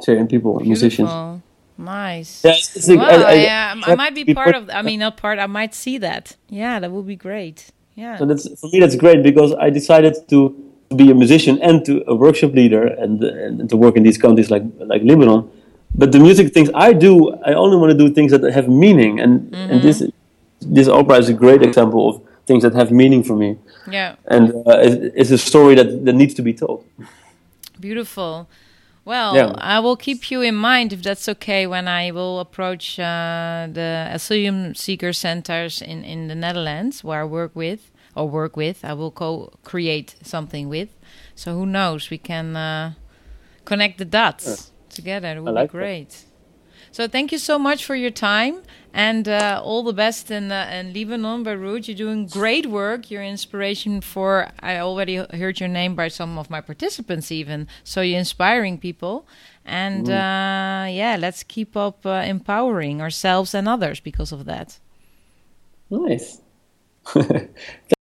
Syrian 0.00 0.28
people, 0.28 0.58
Beautiful. 0.58 0.66
musicians. 0.66 1.41
Nice. 1.78 2.44
Yeah, 2.44 2.52
it's 2.52 2.88
wow, 2.88 3.04
I, 3.04 3.14
I, 3.14 3.32
yeah, 3.34 3.74
I, 3.86 3.92
I 3.92 3.94
might 3.94 4.14
be 4.14 4.34
part 4.34 4.54
of. 4.54 4.70
I 4.70 4.82
mean, 4.82 5.00
not 5.00 5.16
part. 5.16 5.38
I 5.38 5.46
might 5.46 5.74
see 5.74 5.98
that. 5.98 6.36
Yeah, 6.48 6.78
that 6.80 6.90
would 6.90 7.06
be 7.06 7.16
great. 7.16 7.70
Yeah. 7.94 8.18
So 8.18 8.26
that's 8.26 8.48
for 8.60 8.68
me. 8.70 8.80
That's 8.80 8.96
great 8.96 9.22
because 9.22 9.52
I 9.54 9.70
decided 9.70 10.14
to 10.28 10.54
be 10.94 11.10
a 11.10 11.14
musician 11.14 11.58
and 11.62 11.84
to 11.86 12.04
a 12.06 12.14
workshop 12.14 12.52
leader 12.52 12.86
and, 12.86 13.22
and 13.24 13.70
to 13.70 13.76
work 13.76 13.96
in 13.96 14.02
these 14.02 14.18
countries 14.18 14.50
like 14.50 14.62
like 14.78 15.02
Lebanon. 15.02 15.50
But 15.94 16.12
the 16.12 16.18
music 16.18 16.54
things 16.54 16.70
I 16.74 16.92
do, 16.92 17.34
I 17.44 17.52
only 17.52 17.76
want 17.76 17.92
to 17.92 17.98
do 17.98 18.12
things 18.12 18.32
that 18.32 18.42
have 18.42 18.68
meaning, 18.68 19.20
and 19.20 19.50
mm-hmm. 19.50 19.72
and 19.72 19.82
this 19.82 20.02
this 20.60 20.88
opera 20.88 21.18
is 21.18 21.28
a 21.28 21.34
great 21.34 21.62
example 21.62 22.08
of 22.08 22.22
things 22.46 22.62
that 22.62 22.74
have 22.74 22.90
meaning 22.90 23.22
for 23.22 23.36
me. 23.36 23.58
Yeah, 23.90 24.16
and 24.26 24.54
uh, 24.66 24.78
it's 25.14 25.30
a 25.30 25.38
story 25.38 25.74
that 25.74 26.04
that 26.04 26.14
needs 26.14 26.34
to 26.34 26.42
be 26.42 26.54
told. 26.54 26.84
Beautiful. 27.78 28.48
Well, 29.04 29.34
yeah. 29.34 29.52
I 29.58 29.80
will 29.80 29.96
keep 29.96 30.30
you 30.30 30.42
in 30.42 30.54
mind 30.54 30.92
if 30.92 31.02
that's 31.02 31.28
okay 31.28 31.66
when 31.66 31.88
I 31.88 32.12
will 32.12 32.38
approach 32.38 32.98
uh, 32.98 33.66
the 33.70 34.08
asylum 34.12 34.74
seeker 34.74 35.12
centers 35.12 35.82
in, 35.82 36.04
in 36.04 36.28
the 36.28 36.36
Netherlands 36.36 37.02
where 37.02 37.22
I 37.22 37.24
work 37.24 37.56
with 37.56 37.90
or 38.14 38.28
work 38.28 38.56
with. 38.56 38.84
I 38.84 38.92
will 38.92 39.10
co-create 39.10 40.14
something 40.22 40.68
with. 40.68 40.90
So 41.34 41.54
who 41.54 41.66
knows? 41.66 42.10
We 42.10 42.18
can 42.18 42.54
uh, 42.54 42.94
connect 43.64 43.98
the 43.98 44.04
dots 44.04 44.46
yeah. 44.46 44.94
together. 44.94 45.36
It 45.36 45.40
would 45.40 45.54
like 45.54 45.70
be 45.70 45.78
great. 45.78 46.10
That. 46.10 46.24
So 46.92 47.08
thank 47.08 47.32
you 47.32 47.38
so 47.38 47.58
much 47.58 47.84
for 47.84 47.96
your 47.96 48.10
time 48.10 48.62
and 48.92 49.26
uh, 49.26 49.60
all 49.64 49.82
the 49.82 49.92
best 49.92 50.30
in, 50.30 50.52
uh, 50.52 50.70
in 50.72 50.92
Lebanon, 50.92 51.42
Beirut. 51.42 51.88
You're 51.88 51.96
doing 51.96 52.26
great 52.26 52.66
work. 52.66 53.10
You're 53.10 53.22
inspiration 53.22 54.00
for. 54.00 54.50
I 54.60 54.78
already 54.78 55.16
heard 55.16 55.60
your 55.60 55.68
name 55.68 55.94
by 55.94 56.08
some 56.08 56.38
of 56.38 56.50
my 56.50 56.60
participants, 56.60 57.32
even. 57.32 57.68
So 57.84 58.02
you're 58.02 58.18
inspiring 58.18 58.78
people, 58.78 59.26
and 59.64 60.06
mm. 60.06 60.10
uh, 60.10 60.86
yeah, 60.88 61.16
let's 61.18 61.42
keep 61.42 61.76
up 61.76 62.04
uh, 62.04 62.22
empowering 62.26 63.00
ourselves 63.00 63.54
and 63.54 63.68
others 63.68 64.00
because 64.00 64.32
of 64.32 64.44
that. 64.44 64.78
Nice. 65.90 66.40